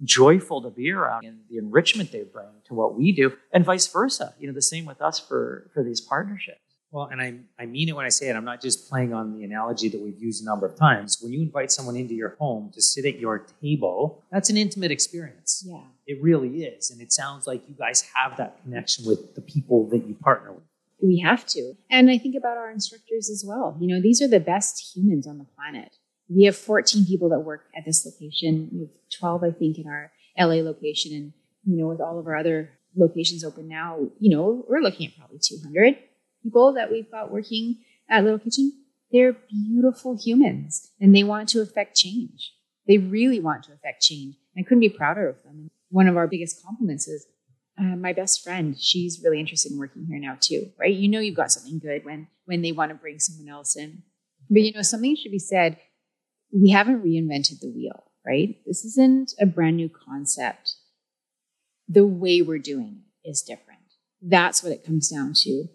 joyful 0.03 0.62
to 0.62 0.70
be 0.70 0.91
around, 0.91 1.27
and 1.27 1.41
the 1.51 1.59
enrichment 1.59 2.12
they 2.12 2.22
bring 2.22 2.47
to 2.64 2.72
what 2.72 2.97
we 2.97 3.12
do, 3.12 3.37
and 3.53 3.62
vice 3.62 3.87
versa. 3.89 4.33
You 4.39 4.49
know, 4.49 4.55
the 4.55 4.62
same 4.62 4.87
with 4.87 5.03
us 5.03 5.20
for 5.20 5.70
for 5.74 5.85
these 5.85 6.01
partnerships. 6.01 6.61
Well, 6.91 7.09
and 7.12 7.20
I, 7.20 7.35
I 7.59 7.66
mean 7.66 7.91
it 7.91 7.97
when 7.97 8.07
I 8.07 8.09
say 8.09 8.31
it. 8.31 8.37
I'm 8.37 8.45
not 8.47 8.62
just 8.62 8.89
playing 8.89 9.12
on 9.12 9.37
the 9.37 9.45
analogy 9.45 9.91
that 9.91 10.01
we've 10.01 10.18
used 10.18 10.43
a 10.43 10.47
number 10.47 10.64
of 10.64 10.77
times. 10.77 11.18
When 11.20 11.31
you 11.31 11.43
invite 11.43 11.70
someone 11.70 11.97
into 11.97 12.14
your 12.14 12.37
home 12.39 12.70
to 12.72 12.81
sit 12.81 13.05
at 13.05 13.18
your 13.18 13.45
table, 13.61 14.24
that's 14.33 14.49
an 14.49 14.57
intimate 14.57 14.93
experience. 14.93 15.62
Yeah. 15.66 15.83
It 16.07 16.22
really 16.22 16.62
is. 16.62 16.91
And 16.91 17.03
it 17.03 17.12
sounds 17.12 17.47
like 17.47 17.68
you 17.68 17.74
guys 17.74 18.09
have 18.14 18.39
that 18.39 18.62
connection 18.62 19.05
with 19.05 19.35
the 19.35 19.43
people 19.43 19.89
that 19.91 20.07
you 20.07 20.14
partner 20.14 20.53
with. 20.53 20.62
We 21.03 21.21
have 21.21 21.47
to. 21.49 21.75
And 21.91 22.11
I 22.11 22.19
think 22.19 22.35
about 22.37 22.57
our 22.57 22.71
instructors 22.71 23.31
as 23.31 23.45
well. 23.47 23.77
You 23.81 23.89
know, 23.89 24.01
these 24.01 24.23
are 24.23 24.29
the 24.29 24.41
best 24.41 24.95
humans 24.95 25.27
on 25.27 25.39
the 25.39 25.47
planet. 25.57 25.97
We 26.29 26.45
have 26.45 26.57
14 26.57 27.07
people 27.07 27.29
that 27.31 27.41
work 27.41 27.65
at 27.77 27.85
this 27.85 28.05
location. 28.05 28.71
We 28.73 28.81
have 28.81 28.89
12, 29.19 29.45
I 29.45 29.51
think, 29.51 29.79
in 29.79 29.87
our 29.87 30.11
LA 30.39 30.63
location. 30.63 31.13
And, 31.13 31.33
you 31.65 31.77
know, 31.77 31.89
with 31.89 32.01
all 32.01 32.19
of 32.19 32.27
our 32.27 32.37
other 32.37 32.71
locations 32.97 33.45
open 33.45 33.69
now, 33.69 33.99
you 34.19 34.35
know, 34.35 34.65
we're 34.69 34.81
looking 34.81 35.07
at 35.07 35.17
probably 35.17 35.39
200 35.39 35.99
people 36.43 36.73
that 36.75 36.91
we've 36.91 37.11
got 37.11 37.31
working 37.31 37.79
at 38.09 38.25
Little 38.25 38.39
Kitchen. 38.39 38.73
They're 39.13 39.37
beautiful 39.49 40.19
humans 40.21 40.91
and 41.01 41.15
they 41.15 41.23
want 41.23 41.49
to 41.51 41.61
affect 41.61 41.97
change. 41.97 42.53
They 42.87 42.99
really 42.99 43.41
want 43.41 43.65
to 43.65 43.73
affect 43.73 44.03
change. 44.03 44.37
and 44.55 44.65
I 44.65 44.67
couldn't 44.67 44.81
be 44.81 44.89
prouder 44.89 45.29
of 45.29 45.43
them. 45.45 45.71
One 45.91 46.09
of 46.09 46.17
our 46.17 46.27
biggest 46.27 46.63
compliments 46.65 47.07
is 47.07 47.27
uh, 47.79 47.97
my 47.97 48.12
best 48.12 48.43
friend. 48.43 48.77
She's 48.79 49.20
really 49.22 49.41
interested 49.41 49.72
in 49.72 49.79
working 49.79 50.07
here 50.09 50.18
now 50.18 50.37
too, 50.41 50.70
right? 50.79 50.95
You 50.95 51.09
know, 51.09 51.20
you've 51.20 51.37
got 51.37 51.53
something 51.53 51.79
good 51.79 52.05
when 52.05 52.29
when 52.45 52.62
they 52.62 52.72
want 52.72 52.91
to 52.91 52.95
bring 52.95 53.18
someone 53.18 53.49
else 53.53 53.77
in. 53.77 54.03
But 54.49 54.62
you 54.62 54.72
know, 54.72 54.83
something 54.83 55.16
should 55.16 55.33
be 55.33 55.39
said. 55.39 55.79
We 56.53 56.70
haven't 56.70 57.05
reinvented 57.05 57.61
the 57.61 57.72
wheel, 57.74 58.05
right? 58.24 58.57
This 58.66 58.85
isn't 58.85 59.35
a 59.41 59.47
brand 59.47 59.77
new 59.77 59.89
concept. 59.89 60.77
The 61.89 62.07
way 62.07 62.43
we're 62.43 62.59
doing 62.59 63.03
it 63.24 63.31
is 63.31 63.43
different. 63.43 63.81
That's 64.22 64.62
what 64.62 64.72
it 64.72 64.85
comes 64.85 65.09
down 65.09 65.33
to. 65.35 65.66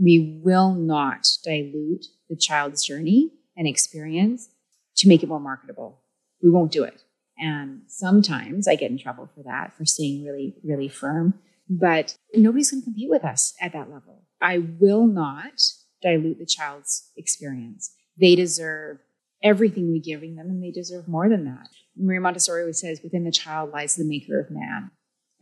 We 0.00 0.40
will 0.42 0.74
not 0.74 1.26
dilute 1.42 2.06
the 2.28 2.36
child's 2.36 2.84
journey 2.84 3.32
and 3.56 3.66
experience 3.66 4.48
to 4.96 5.08
make 5.08 5.22
it 5.22 5.28
more 5.28 5.40
marketable. 5.40 6.02
We 6.42 6.50
won't 6.50 6.72
do 6.72 6.84
it. 6.84 7.02
And 7.38 7.82
sometimes 7.88 8.66
I 8.66 8.76
get 8.76 8.90
in 8.90 8.98
trouble 8.98 9.28
for 9.34 9.42
that, 9.42 9.74
for 9.76 9.84
staying 9.84 10.24
really, 10.24 10.54
really 10.64 10.88
firm. 10.88 11.34
But 11.68 12.16
nobody's 12.34 12.70
going 12.70 12.82
to 12.82 12.84
compete 12.84 13.10
with 13.10 13.24
us 13.24 13.54
at 13.60 13.72
that 13.72 13.90
level. 13.90 14.24
I 14.40 14.58
will 14.58 15.06
not 15.06 15.60
dilute 16.02 16.38
the 16.38 16.46
child's 16.46 17.10
experience. 17.16 17.92
They 18.18 18.36
deserve 18.36 18.98
everything 19.42 19.90
we're 19.90 20.02
giving 20.02 20.36
them, 20.36 20.48
and 20.48 20.62
they 20.62 20.70
deserve 20.70 21.08
more 21.08 21.28
than 21.28 21.44
that. 21.44 21.68
Maria 21.96 22.20
Montessori 22.20 22.62
always 22.62 22.80
says, 22.80 23.00
within 23.02 23.24
the 23.24 23.30
child 23.30 23.70
lies 23.72 23.96
the 23.96 24.04
maker 24.04 24.40
of 24.40 24.50
man. 24.50 24.90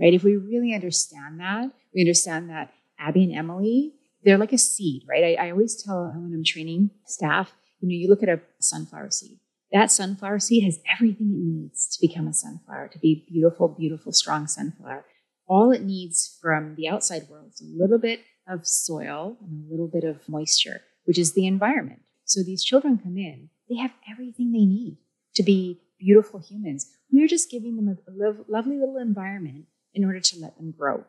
Right? 0.01 0.14
If 0.14 0.24
we 0.24 0.36
really 0.36 0.74
understand 0.74 1.40
that, 1.40 1.70
we 1.95 2.01
understand 2.01 2.51
that 2.51 2.72
Abby 2.99 3.24
and 3.24 3.34
Emily, 3.34 3.92
they're 4.24 4.38
like 4.38 4.53
a 4.53 4.59
seed, 4.59 5.03
right? 5.09 5.38
I, 5.38 5.47
I 5.47 5.51
always 5.51 5.80
tell 5.82 6.07
when 6.07 6.32
I'm 6.34 6.45
training 6.45 6.90
staff, 7.07 7.53
you 7.80 7.88
know, 7.88 7.95
you 7.95 8.09
look 8.09 8.22
at 8.22 8.28
a 8.28 8.40
sunflower 8.61 9.11
seed. 9.11 9.38
That 9.74 9.90
sunflower 9.90 10.38
seed 10.38 10.62
has 10.62 10.78
everything 10.90 11.32
it 11.32 11.44
needs 11.44 11.88
to 11.88 12.06
become 12.06 12.28
a 12.28 12.32
sunflower, 12.32 12.90
to 12.92 12.98
be 13.00 13.26
beautiful, 13.28 13.66
beautiful, 13.68 14.12
strong 14.12 14.46
sunflower. 14.46 15.04
All 15.48 15.72
it 15.72 15.82
needs 15.82 16.38
from 16.40 16.76
the 16.76 16.88
outside 16.88 17.28
world 17.28 17.50
is 17.52 17.60
a 17.60 17.76
little 17.76 17.98
bit 17.98 18.20
of 18.48 18.68
soil 18.68 19.36
and 19.42 19.66
a 19.66 19.70
little 19.70 19.88
bit 19.88 20.04
of 20.04 20.28
moisture, 20.28 20.82
which 21.06 21.18
is 21.18 21.32
the 21.32 21.48
environment. 21.48 22.02
So 22.24 22.44
these 22.44 22.62
children 22.62 22.98
come 22.98 23.18
in, 23.18 23.50
they 23.68 23.74
have 23.76 23.90
everything 24.08 24.52
they 24.52 24.64
need 24.64 24.98
to 25.34 25.42
be 25.42 25.80
beautiful 25.98 26.38
humans. 26.38 26.92
We're 27.10 27.26
just 27.26 27.50
giving 27.50 27.74
them 27.74 27.88
a 27.88 27.96
lo- 28.12 28.44
lovely 28.48 28.78
little 28.78 28.98
environment 28.98 29.66
in 29.92 30.04
order 30.04 30.20
to 30.20 30.38
let 30.38 30.56
them 30.56 30.72
grow. 30.76 31.04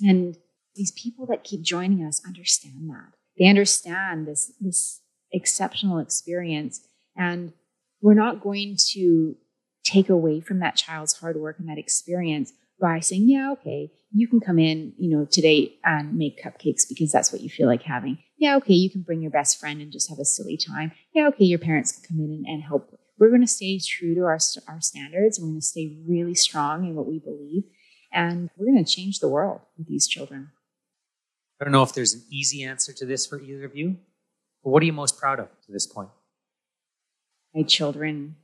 And 0.00 0.36
these 0.74 0.90
people 0.90 1.26
that 1.26 1.44
keep 1.44 1.62
joining 1.62 2.04
us 2.04 2.20
understand 2.26 2.90
that. 2.90 3.12
They 3.38 3.46
understand 3.46 4.26
this, 4.26 4.52
this 4.60 5.00
exceptional 5.32 5.98
experience. 5.98 6.80
And 7.16 7.52
we're 8.00 8.14
not 8.14 8.40
going 8.40 8.76
to 8.92 9.36
take 9.84 10.08
away 10.08 10.40
from 10.40 10.60
that 10.60 10.76
child's 10.76 11.14
hard 11.14 11.36
work 11.36 11.58
and 11.58 11.68
that 11.68 11.78
experience 11.78 12.52
by 12.80 13.00
saying, 13.00 13.28
yeah, 13.28 13.52
okay, 13.52 13.90
you 14.12 14.26
can 14.26 14.40
come 14.40 14.58
in, 14.58 14.92
you 14.98 15.14
know, 15.16 15.26
today 15.30 15.74
and 15.84 16.16
make 16.16 16.42
cupcakes 16.42 16.82
because 16.88 17.12
that's 17.12 17.32
what 17.32 17.42
you 17.42 17.50
feel 17.50 17.66
like 17.66 17.82
having. 17.82 18.18
Yeah, 18.38 18.56
okay, 18.56 18.74
you 18.74 18.90
can 18.90 19.02
bring 19.02 19.20
your 19.20 19.30
best 19.30 19.60
friend 19.60 19.82
and 19.82 19.92
just 19.92 20.08
have 20.08 20.18
a 20.18 20.24
silly 20.24 20.56
time. 20.56 20.92
Yeah, 21.14 21.28
okay, 21.28 21.44
your 21.44 21.58
parents 21.58 21.92
can 21.92 22.02
come 22.08 22.24
in 22.24 22.32
and, 22.32 22.46
and 22.46 22.62
help. 22.62 22.98
We're 23.18 23.28
going 23.28 23.42
to 23.42 23.46
stay 23.46 23.78
true 23.78 24.14
to 24.14 24.22
our, 24.22 24.38
our 24.66 24.80
standards. 24.80 25.38
And 25.38 25.46
we're 25.46 25.52
going 25.52 25.60
to 25.60 25.66
stay 25.66 25.98
really 26.08 26.34
strong 26.34 26.86
in 26.86 26.94
what 26.94 27.06
we 27.06 27.18
believe. 27.18 27.64
And 28.12 28.48
we're 28.56 28.72
going 28.72 28.82
to 28.82 28.90
change 28.90 29.20
the 29.20 29.28
world 29.28 29.60
with 29.76 29.86
these 29.86 30.08
children. 30.08 30.50
I 31.60 31.64
don't 31.64 31.72
know 31.72 31.82
if 31.82 31.92
there's 31.92 32.14
an 32.14 32.22
easy 32.30 32.64
answer 32.64 32.94
to 32.94 33.04
this 33.04 33.26
for 33.26 33.38
either 33.38 33.66
of 33.66 33.76
you, 33.76 33.98
but 34.64 34.70
what 34.70 34.82
are 34.82 34.86
you 34.86 34.94
most 34.94 35.18
proud 35.18 35.38
of 35.38 35.48
to 35.66 35.72
this 35.72 35.86
point? 35.86 36.08
My 37.54 37.62
children 37.62 38.36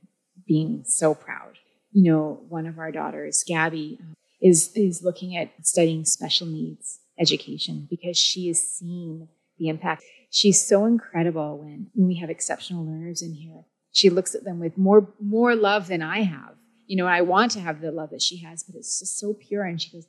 being 0.47 0.83
so 0.85 1.13
proud. 1.13 1.57
You 1.91 2.11
know, 2.11 2.39
one 2.49 2.67
of 2.67 2.79
our 2.79 2.91
daughters, 2.91 3.43
Gabby, 3.47 3.99
uh, 4.01 4.13
is 4.41 4.71
is 4.75 5.03
looking 5.03 5.35
at 5.35 5.49
studying 5.63 6.05
special 6.05 6.47
needs 6.47 6.99
education 7.19 7.87
because 7.89 8.17
she 8.17 8.47
has 8.47 8.61
seen 8.61 9.27
the 9.57 9.69
impact. 9.69 10.03
She's 10.29 10.63
so 10.63 10.85
incredible 10.85 11.57
when, 11.57 11.87
when 11.95 12.07
we 12.07 12.15
have 12.17 12.29
exceptional 12.29 12.85
learners 12.85 13.21
in 13.21 13.33
here. 13.33 13.63
She 13.91 14.09
looks 14.09 14.35
at 14.35 14.43
them 14.43 14.59
with 14.59 14.77
more 14.77 15.07
more 15.19 15.55
love 15.55 15.87
than 15.87 16.01
I 16.01 16.21
have. 16.23 16.55
You 16.85 16.97
know, 16.97 17.07
I 17.07 17.21
want 17.21 17.51
to 17.53 17.59
have 17.59 17.81
the 17.81 17.91
love 17.91 18.11
that 18.11 18.21
she 18.21 18.37
has, 18.43 18.63
but 18.63 18.75
it's 18.75 18.99
just 18.99 19.17
so 19.19 19.33
pure. 19.33 19.63
And 19.63 19.81
she 19.81 19.91
goes, 19.91 20.07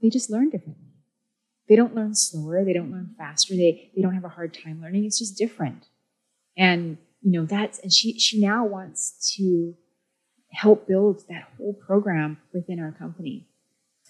they 0.00 0.08
just 0.08 0.30
learn 0.30 0.50
differently. 0.50 0.84
They 1.68 1.76
don't 1.76 1.94
learn 1.94 2.14
slower. 2.14 2.64
They 2.64 2.72
don't 2.72 2.90
learn 2.92 3.14
faster. 3.18 3.54
They 3.54 3.90
they 3.94 4.02
don't 4.02 4.14
have 4.14 4.24
a 4.24 4.28
hard 4.28 4.54
time 4.54 4.80
learning. 4.80 5.04
It's 5.04 5.18
just 5.18 5.36
different. 5.36 5.86
And 6.56 6.98
you 7.22 7.32
know 7.32 7.44
that's 7.44 7.78
and 7.80 7.92
she 7.92 8.18
she 8.18 8.40
now 8.40 8.64
wants 8.64 9.34
to 9.36 9.74
help 10.52 10.86
build 10.86 11.22
that 11.28 11.48
whole 11.56 11.74
program 11.74 12.38
within 12.52 12.80
our 12.80 12.92
company 12.92 13.46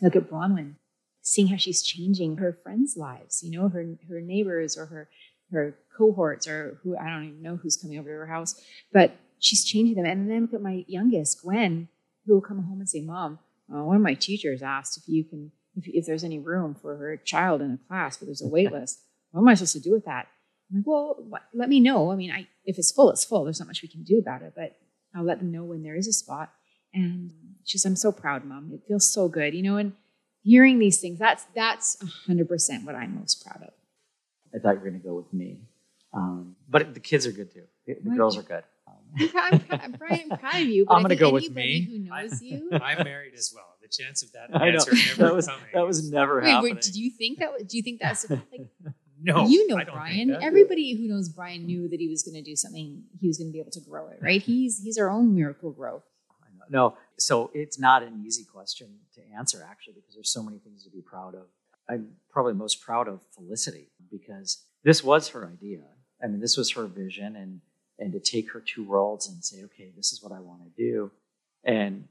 look 0.00 0.16
at 0.16 0.30
bronwyn 0.30 0.74
seeing 1.22 1.48
how 1.48 1.56
she's 1.56 1.82
changing 1.82 2.36
her 2.36 2.56
friends 2.62 2.96
lives 2.96 3.42
you 3.42 3.50
know 3.50 3.68
her 3.68 3.96
her 4.08 4.20
neighbors 4.20 4.76
or 4.78 4.86
her 4.86 5.08
her 5.50 5.76
cohorts 5.96 6.46
or 6.46 6.78
who 6.82 6.96
i 6.96 7.08
don't 7.08 7.24
even 7.24 7.42
know 7.42 7.56
who's 7.56 7.76
coming 7.76 7.98
over 7.98 8.08
to 8.08 8.14
her 8.14 8.26
house 8.26 8.60
but 8.92 9.16
she's 9.38 9.64
changing 9.64 9.96
them 9.96 10.04
and 10.04 10.30
then 10.30 10.42
look 10.42 10.54
at 10.54 10.62
my 10.62 10.84
youngest 10.86 11.42
gwen 11.42 11.88
who 12.28 12.34
will 12.34 12.40
come 12.40 12.62
home 12.62 12.78
and 12.78 12.88
say, 12.88 13.00
"Mom, 13.00 13.40
uh, 13.74 13.82
one 13.82 13.96
of 13.96 14.02
my 14.02 14.14
teachers 14.14 14.62
asked 14.62 14.98
if 14.98 15.08
you 15.08 15.24
can, 15.24 15.50
if, 15.74 15.88
if 15.88 16.06
there's 16.06 16.22
any 16.24 16.38
room 16.38 16.74
for 16.74 16.96
her 16.96 17.16
child 17.16 17.60
in 17.62 17.72
a 17.72 17.88
class, 17.88 18.16
but 18.18 18.26
there's 18.26 18.42
a 18.42 18.48
wait 18.48 18.70
list. 18.78 19.00
What 19.32 19.40
am 19.40 19.48
I 19.48 19.54
supposed 19.54 19.72
to 19.72 19.80
do 19.80 19.92
with 19.92 20.04
that?" 20.04 20.28
I'm 20.70 20.78
like, 20.78 20.86
"Well, 20.86 21.16
what, 21.28 21.42
let 21.54 21.68
me 21.68 21.80
know. 21.80 22.12
I 22.12 22.16
mean, 22.16 22.30
I 22.30 22.46
if 22.68 22.78
it's 22.78 22.92
full, 22.92 23.10
it's 23.10 23.24
full. 23.24 23.44
There's 23.44 23.58
not 23.60 23.66
much 23.68 23.82
we 23.82 23.88
can 23.88 24.02
do 24.04 24.18
about 24.18 24.42
it, 24.42 24.52
but 24.54 24.76
I'll 25.14 25.24
let 25.24 25.38
them 25.40 25.50
know 25.50 25.64
when 25.64 25.82
there 25.82 25.96
is 25.96 26.06
a 26.06 26.12
spot." 26.12 26.52
And 26.94 27.32
she's, 27.64 27.84
"I'm 27.84 27.96
so 27.96 28.12
proud, 28.12 28.44
Mom. 28.44 28.70
It 28.72 28.82
feels 28.86 29.12
so 29.12 29.28
good, 29.28 29.54
you 29.54 29.62
know." 29.62 29.76
And 29.76 29.92
hearing 30.42 30.78
these 30.78 31.00
things, 31.00 31.18
that's 31.18 31.44
that's 31.54 31.96
100% 32.28 32.84
what 32.84 32.94
I'm 32.94 33.18
most 33.18 33.44
proud 33.44 33.62
of. 33.62 33.72
I 34.54 34.58
thought 34.58 34.74
you 34.74 34.80
were 34.80 34.88
going 34.90 35.00
to 35.00 35.06
go 35.06 35.14
with 35.14 35.32
me. 35.32 35.62
Um, 36.14 36.56
but 36.68 36.94
the 36.94 37.00
kids 37.00 37.26
are 37.26 37.32
good 37.32 37.52
too. 37.52 37.64
The, 37.86 37.96
the 38.02 38.10
girls 38.16 38.38
are 38.38 38.42
good. 38.42 38.64
Um, 38.86 38.94
I'm, 39.18 39.28
proud- 39.28 39.52
I'm, 39.52 39.60
proud- 39.60 39.80
I'm 39.82 39.92
proud, 39.92 40.20
I'm 40.32 40.38
proud 40.38 40.54
of 40.62 40.68
you. 40.68 40.84
But 40.86 40.94
I'm 40.94 41.02
gonna 41.02 41.08
think 41.10 41.20
go 41.20 41.30
with 41.32 41.50
me. 41.50 41.82
Who 41.90 41.98
knows 41.98 42.40
you? 42.40 42.70
I'm 42.88 43.04
married 43.04 43.34
as 43.34 43.52
well. 43.54 43.66
The 43.82 43.88
chance 43.88 44.22
of 44.22 44.32
that 44.32 44.48
I 44.54 44.70
know 44.70 44.74
answer 44.76 44.92
never 44.94 45.22
that 45.24 45.34
was 45.34 45.46
coming. 45.46 45.62
that 45.74 45.86
was 45.86 46.10
never 46.10 46.40
Wait, 46.40 46.48
happening. 46.50 46.74
wait, 46.76 46.82
did 46.82 46.96
you 46.96 47.10
think 47.10 47.38
that? 47.40 47.52
was- 47.52 47.64
Do 47.64 47.76
you 47.76 47.82
think 47.82 48.00
that's 48.00 48.28
like 48.30 48.68
no. 49.22 49.46
you 49.46 49.66
know 49.68 49.76
I 49.76 49.84
don't 49.84 49.94
Brian? 49.94 50.38
Everybody 50.42 50.94
who 50.96 51.08
knows 51.08 51.28
Brian 51.28 51.66
knew 51.66 51.88
that 51.88 52.00
he 52.00 52.08
was 52.08 52.22
going 52.22 52.34
to 52.34 52.42
do 52.42 52.56
something. 52.56 53.02
He 53.20 53.26
was 53.26 53.38
going 53.38 53.48
to 53.48 53.52
be 53.52 53.60
able 53.60 53.70
to 53.72 53.80
grow 53.80 54.08
it, 54.08 54.18
right? 54.20 54.42
He's 54.42 54.80
he's 54.82 54.98
our 54.98 55.10
own 55.10 55.34
miracle 55.34 55.70
growth. 55.70 56.04
I 56.30 56.50
know. 56.56 56.64
No, 56.70 56.96
so 57.18 57.50
it's 57.54 57.78
not 57.78 58.02
an 58.02 58.22
easy 58.24 58.44
question 58.44 58.88
to 59.14 59.20
answer 59.36 59.66
actually 59.68 59.94
because 59.94 60.14
there's 60.14 60.30
so 60.30 60.42
many 60.42 60.58
things 60.58 60.84
to 60.84 60.90
be 60.90 61.00
proud 61.00 61.34
of. 61.34 61.46
I'm 61.88 62.08
probably 62.30 62.54
most 62.54 62.82
proud 62.82 63.08
of 63.08 63.20
Felicity 63.34 63.88
because 64.10 64.64
this 64.84 65.02
was 65.02 65.28
her 65.28 65.46
idea. 65.46 65.80
I 66.22 66.26
mean, 66.26 66.40
this 66.40 66.56
was 66.56 66.72
her 66.72 66.86
vision, 66.86 67.36
and 67.36 67.60
and 67.98 68.12
to 68.12 68.20
take 68.20 68.52
her 68.52 68.60
two 68.60 68.84
worlds 68.84 69.28
and 69.28 69.44
say, 69.44 69.64
okay, 69.64 69.92
this 69.96 70.12
is 70.12 70.22
what 70.22 70.32
I 70.32 70.40
want 70.40 70.62
to 70.64 70.82
do, 70.82 71.10
and 71.64 72.06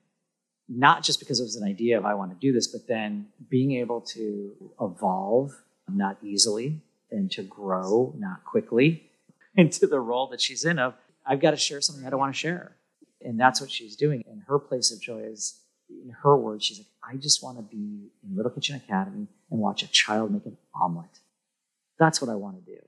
not 0.70 1.04
just 1.04 1.20
because 1.20 1.40
it 1.40 1.44
was 1.44 1.56
an 1.56 1.68
idea 1.68 1.98
of 1.98 2.06
I 2.06 2.14
want 2.14 2.32
to 2.32 2.38
do 2.40 2.52
this, 2.52 2.68
but 2.68 2.88
then 2.88 3.28
being 3.50 3.74
able 3.74 4.02
to 4.02 4.52
evolve 4.82 5.56
not 5.90 6.18
easily 6.22 6.82
and 7.12 7.32
to 7.32 7.44
grow 7.44 8.14
not 8.18 8.44
quickly 8.46 9.10
into 9.56 9.88
the 9.88 10.00
role 10.00 10.28
that 10.28 10.42
she's 10.42 10.66
in 10.66 10.80
of 10.80 10.94
I've 11.28 11.42
got 11.42 11.52
to 11.52 11.58
share 11.58 11.82
something 11.82 12.06
I 12.06 12.10
don't 12.10 12.20
want 12.20 12.34
to 12.34 12.40
share. 12.40 12.76
And 13.22 13.40
that's 13.40 13.60
what 13.60 13.70
she's 13.70 13.96
doing. 13.96 14.24
And 14.30 14.44
her 14.48 14.60
place 14.60 14.92
of 14.92 15.02
joy 15.02 15.20
is, 15.20 15.60
in 15.90 16.16
her 16.24 16.38
words, 16.38 16.64
she's 16.66 16.80
like, 16.80 16.88
I 17.04 17.18
just 17.18 17.44
want 17.44 17.58
to 17.58 17.64
be 17.64 18.12
in 18.24 18.36
Little 18.36 18.52
Kitchen 18.52 18.76
Academy 18.76 19.28
and 19.52 19.60
watch 19.60 19.84
a 19.84 19.88
child 19.88 20.32
make 20.32 20.46
an 20.46 20.58
omelet. 20.74 21.20
That's 22.00 22.22
what 22.22 22.30
I 22.30 22.36
want 22.36 22.64
to 22.64 22.72
do. 22.72 22.80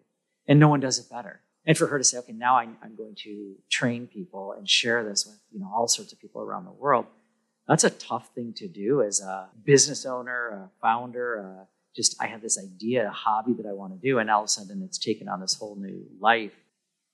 And 0.47 0.59
no 0.59 0.69
one 0.69 0.79
does 0.79 0.99
it 0.99 1.09
better. 1.09 1.41
And 1.65 1.77
for 1.77 1.87
her 1.87 1.97
to 1.97 2.03
say, 2.03 2.17
okay, 2.19 2.31
now 2.31 2.57
I'm 2.57 2.95
going 2.97 3.15
to 3.23 3.55
train 3.69 4.07
people 4.07 4.53
and 4.53 4.67
share 4.69 5.03
this 5.03 5.25
with 5.25 5.39
you 5.51 5.59
know 5.59 5.69
all 5.73 5.87
sorts 5.87 6.13
of 6.13 6.19
people 6.19 6.41
around 6.41 6.65
the 6.65 6.71
world. 6.71 7.05
That's 7.67 7.83
a 7.83 7.89
tough 7.89 8.29
thing 8.33 8.53
to 8.53 8.67
do 8.67 9.03
as 9.03 9.19
a 9.19 9.49
business 9.63 10.05
owner, 10.05 10.47
a 10.47 10.69
founder. 10.81 11.39
Uh, 11.61 11.65
just 11.95 12.15
I 12.21 12.27
have 12.27 12.41
this 12.41 12.57
idea, 12.57 13.07
a 13.07 13.11
hobby 13.11 13.53
that 13.53 13.65
I 13.65 13.73
want 13.73 13.93
to 13.93 13.99
do, 13.99 14.19
and 14.19 14.29
all 14.29 14.41
of 14.41 14.45
a 14.45 14.49
sudden 14.49 14.81
it's 14.83 14.97
taken 14.97 15.27
on 15.27 15.39
this 15.41 15.55
whole 15.55 15.75
new 15.75 16.05
life. 16.19 16.53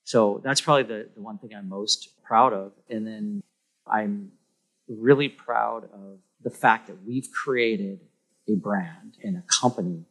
So 0.04 0.42
that's 0.44 0.62
probably 0.62 0.84
the, 0.84 1.10
the 1.16 1.22
one 1.22 1.38
thing 1.38 1.52
I'm 1.56 1.68
most 1.68 2.10
proud 2.24 2.54
of. 2.54 2.74
And 2.90 3.08
then 3.08 3.42
I'm 3.88 4.32
really 4.88 5.30
proud 5.30 5.86
of 5.86 6.20
the 6.44 6.52
fact 6.52 6.88
that 6.88 7.04
we've 7.06 7.28
created 7.32 8.00
a 8.48 8.56
brand 8.56 9.18
and 9.24 9.38
a 9.38 9.44
company 9.62 10.06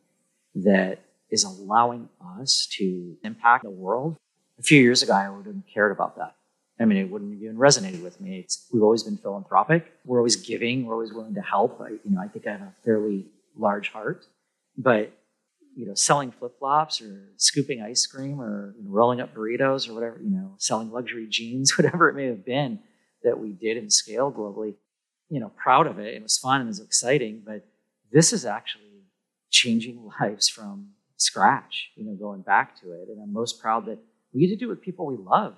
that 0.57 0.99
is 1.31 1.45
allowing 1.45 2.09
us 2.41 2.67
to 2.73 3.17
impact 3.23 3.65
the 3.65 3.71
world. 3.71 4.17
A 4.59 4.63
few 4.63 4.81
years 4.81 5.03
ago, 5.03 5.13
I 5.13 5.29
wouldn't 5.29 5.55
have 5.55 5.67
cared 5.73 5.93
about 5.93 6.17
that. 6.17 6.35
I 6.81 6.85
mean, 6.87 6.99
it 6.99 7.09
wouldn't 7.11 7.33
have 7.33 7.43
even 7.43 7.57
resonated 7.57 8.03
with 8.03 8.21
me. 8.21 8.41
It's, 8.41 8.67
we've 8.73 8.83
always 8.83 9.05
been 9.05 9.17
philanthropic. 9.17 9.93
We're 10.05 10.19
always 10.19 10.37
giving. 10.37 10.87
We're 10.87 10.95
always 10.95 11.13
willing 11.13 11.35
to 11.35 11.41
help. 11.41 11.81
I, 11.81 11.91
you 11.91 12.01
know, 12.11 12.21
I 12.21 12.27
think 12.27 12.47
I 12.47 12.53
have 12.53 12.63
a 12.63 12.73
fairly 12.85 13.27
large 13.57 13.91
heart, 13.91 14.27
but 14.77 15.13
you 15.77 15.87
know, 15.87 15.95
selling 15.95 16.31
flip 16.31 16.59
flops 16.59 17.01
or 17.01 17.33
scooping 17.37 17.83
ice 17.83 18.07
cream 18.07 18.41
or 18.41 18.75
you 18.79 18.85
know, 18.85 18.91
rolling 18.91 19.21
up 19.21 19.35
burritos 19.35 19.89
or 19.89 19.95
whatever, 19.95 20.21
you 20.23 20.31
know, 20.31 20.55
selling 20.59 20.91
luxury 20.91 21.27
jeans, 21.29 21.77
whatever 21.79 22.09
it 22.09 22.15
may 22.15 22.27
have 22.27 22.45
been 22.45 22.79
that 23.23 23.39
we 23.39 23.53
did 23.53 23.77
and 23.77 23.93
scaled 23.93 24.37
globally, 24.37 24.75
you 25.29 25.41
know, 25.41 25.51
proud 25.57 25.87
of 25.87 25.99
it. 25.99 26.15
It 26.15 26.23
was 26.23 26.39
fun 26.39 26.61
and 26.61 26.69
it 26.69 26.71
was 26.71 26.81
exciting, 26.81 27.43
but 27.45 27.67
this 28.13 28.33
is 28.33 28.45
actually 28.45 29.03
changing 29.51 30.09
lives 30.21 30.49
from 30.49 30.91
scratch, 31.17 31.91
you 31.97 32.05
know, 32.05 32.15
going 32.15 32.43
back 32.43 32.81
to 32.81 32.93
it. 32.93 33.09
And 33.09 33.21
I'm 33.21 33.33
most 33.33 33.61
proud 33.61 33.87
that 33.87 33.99
we 34.33 34.41
get 34.41 34.49
to 34.49 34.57
do 34.57 34.67
it 34.67 34.71
with 34.71 34.81
people 34.83 35.07
we 35.07 35.17
love. 35.17 35.55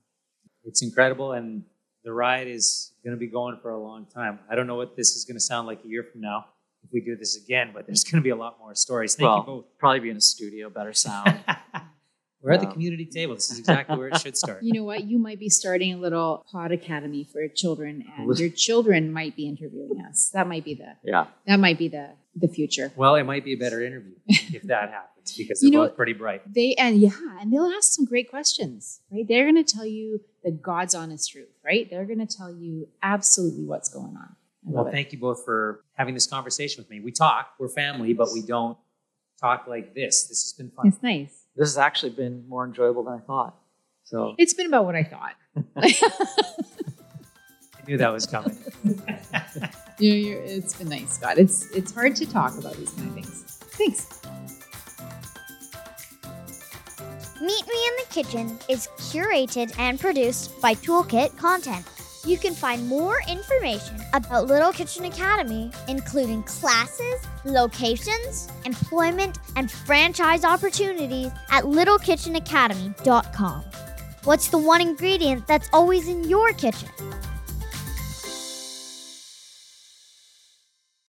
It's 0.65 0.83
incredible, 0.83 1.33
and 1.33 1.63
the 2.05 2.13
ride 2.13 2.49
is 2.49 2.93
going 3.05 3.15
to 3.15 3.21
be 3.21 3.29
going 3.29 3.57
for 3.63 3.71
a 3.71 3.81
long 3.81 4.07
time. 4.07 4.41
I 4.51 4.57
don't 4.57 4.67
know 4.67 4.75
what 4.75 4.97
this 4.97 5.15
is 5.15 5.25
going 5.25 5.37
to 5.37 5.41
sound 5.41 5.67
like 5.67 5.85
a 5.85 5.89
year 5.89 6.05
from 6.11 6.21
now 6.23 6.47
if 6.87 6.93
we 6.93 7.01
do 7.01 7.17
this 7.17 7.37
again, 7.37 7.71
but 7.75 7.87
there's 7.87 8.05
going 8.05 8.23
to 8.23 8.25
be 8.25 8.31
a 8.31 8.37
lot 8.37 8.59
more 8.59 8.75
stories. 8.75 9.15
Thank 9.15 9.29
well, 9.29 9.39
you 9.39 9.45
both. 9.45 9.65
probably 9.79 10.01
be 10.01 10.11
in 10.11 10.17
a 10.17 10.21
studio, 10.21 10.71
better 10.71 10.93
sound. 10.93 11.39
We're 12.43 12.53
at 12.53 12.61
the 12.61 12.69
um, 12.69 12.75
community 12.75 13.07
table. 13.07 13.35
This 13.35 13.51
is 13.51 13.59
exactly 13.59 13.97
where 13.97 14.07
it 14.07 14.21
should 14.21 14.37
start. 14.37 14.63
You 14.63 14.75
know 14.75 14.85
what? 14.85 15.03
You 15.05 15.19
might 15.19 15.41
be 15.41 15.49
starting 15.49 15.95
a 15.95 15.97
little 15.97 16.47
pod 16.53 16.71
academy 16.71 17.25
for 17.25 17.49
children, 17.49 18.05
and 18.19 18.39
your 18.39 18.51
children 18.51 19.13
might 19.13 19.35
be 19.35 19.49
interviewing 19.49 20.01
us. 20.09 20.31
That 20.33 20.47
might 20.47 20.65
be 20.65 20.75
the 20.75 20.95
yeah. 21.03 21.27
that 21.47 21.59
might 21.59 21.77
be 21.77 21.89
the 21.89 22.11
the 22.37 22.47
future. 22.47 22.93
Well, 22.95 23.17
it 23.17 23.25
might 23.25 23.45
be 23.45 23.55
a 23.55 23.57
better 23.57 23.85
interview 23.85 24.15
if 24.29 24.63
that 24.65 24.91
happens 24.91 25.37
because 25.37 25.61
they're 25.61 25.71
You 25.71 25.73
know- 25.73 25.89
both 25.89 25.97
pretty 25.97 26.13
bright. 26.13 26.43
They 26.53 26.75
and 26.75 26.99
yeah, 26.99 27.11
and 27.41 27.53
they'll 27.53 27.73
ask 27.77 27.93
some 27.93 28.05
great 28.05 28.31
questions, 28.31 29.01
right? 29.11 29.27
They're 29.27 29.51
going 29.51 29.65
to 29.65 29.75
tell 29.75 29.87
you 29.87 30.21
the 30.45 30.53
God's 30.53 30.95
honest 30.95 31.33
truth, 31.33 31.49
right? 31.65 31.91
They're 31.91 32.05
going 32.05 32.25
to 32.25 32.27
tell 32.27 32.53
you 32.53 32.89
absolutely 33.03 33.65
what's 33.65 33.89
going 33.89 34.17
on. 34.17 34.37
I 34.67 34.71
Well, 34.71 34.85
love 34.85 34.93
it. 34.93 34.97
thank 34.97 35.13
you 35.13 35.19
both 35.19 35.45
for 35.45 35.85
having 35.95 36.15
this 36.15 36.27
conversation 36.27 36.83
with 36.83 36.91
me. 36.91 37.01
We 37.01 37.13
talk, 37.13 37.51
we're 37.59 37.69
family, 37.69 38.13
but 38.15 38.29
we 38.33 38.43
don't 38.43 38.77
talk 39.41 39.67
like 39.69 39.95
this. 39.95 40.25
This 40.25 40.43
has 40.43 40.53
been 40.55 40.71
fun. 40.71 40.89
It's 40.89 41.03
nice. 41.03 41.45
This 41.55 41.69
has 41.69 41.79
actually 41.79 42.11
been 42.11 42.49
more 42.49 42.65
enjoyable 42.65 43.05
than 43.05 43.15
I 43.15 43.19
thought. 43.21 43.55
So 44.05 44.35
It's 44.39 44.55
been 44.55 44.67
about 44.67 44.85
what 44.85 44.95
I 44.97 45.03
thought. 45.05 45.35
I 45.77 45.93
knew 47.87 47.97
that 47.99 48.13
was 48.13 48.27
coming. 48.27 48.57
you 49.99 50.11
know, 50.11 50.17
you're, 50.17 50.43
it's 50.43 50.75
been 50.77 50.89
nice, 50.89 51.13
Scott. 51.13 51.39
It's 51.39 51.71
it's 51.71 51.93
hard 51.93 52.17
to 52.17 52.27
talk 52.27 52.59
about 52.59 52.77
these 52.77 52.91
kind 52.91 53.09
of 53.09 53.15
things. 53.15 53.43
Thanks. 53.79 54.21
Meet 57.41 57.67
Me 57.67 57.87
in 57.89 57.95
the 57.99 58.07
Kitchen 58.11 58.59
is 58.69 58.89
curated 58.99 59.73
and 59.79 60.01
produced 60.01 60.61
by 60.61 60.75
Toolkit 60.75 61.37
Content. 61.37 61.87
You 62.27 62.37
can 62.39 62.55
find 62.55 62.89
more 62.89 63.21
information 63.29 64.01
about 64.13 64.49
Little 64.49 64.73
Kitchen 64.73 65.05
Academy, 65.05 65.71
including 65.87 66.43
classes, 66.43 67.25
locations, 67.45 68.49
employment, 68.65 69.39
and 69.55 69.71
franchise 69.71 70.45
opportunities 70.45 71.31
at 71.51 71.63
littlekitchenacademy.com. 71.63 73.65
What's 74.25 74.49
the 74.49 74.59
one 74.59 74.81
ingredient 74.81 75.47
that's 75.47 75.69
always 75.73 76.09
in 76.09 76.29
your 76.29 76.53
kitchen? 76.55 76.89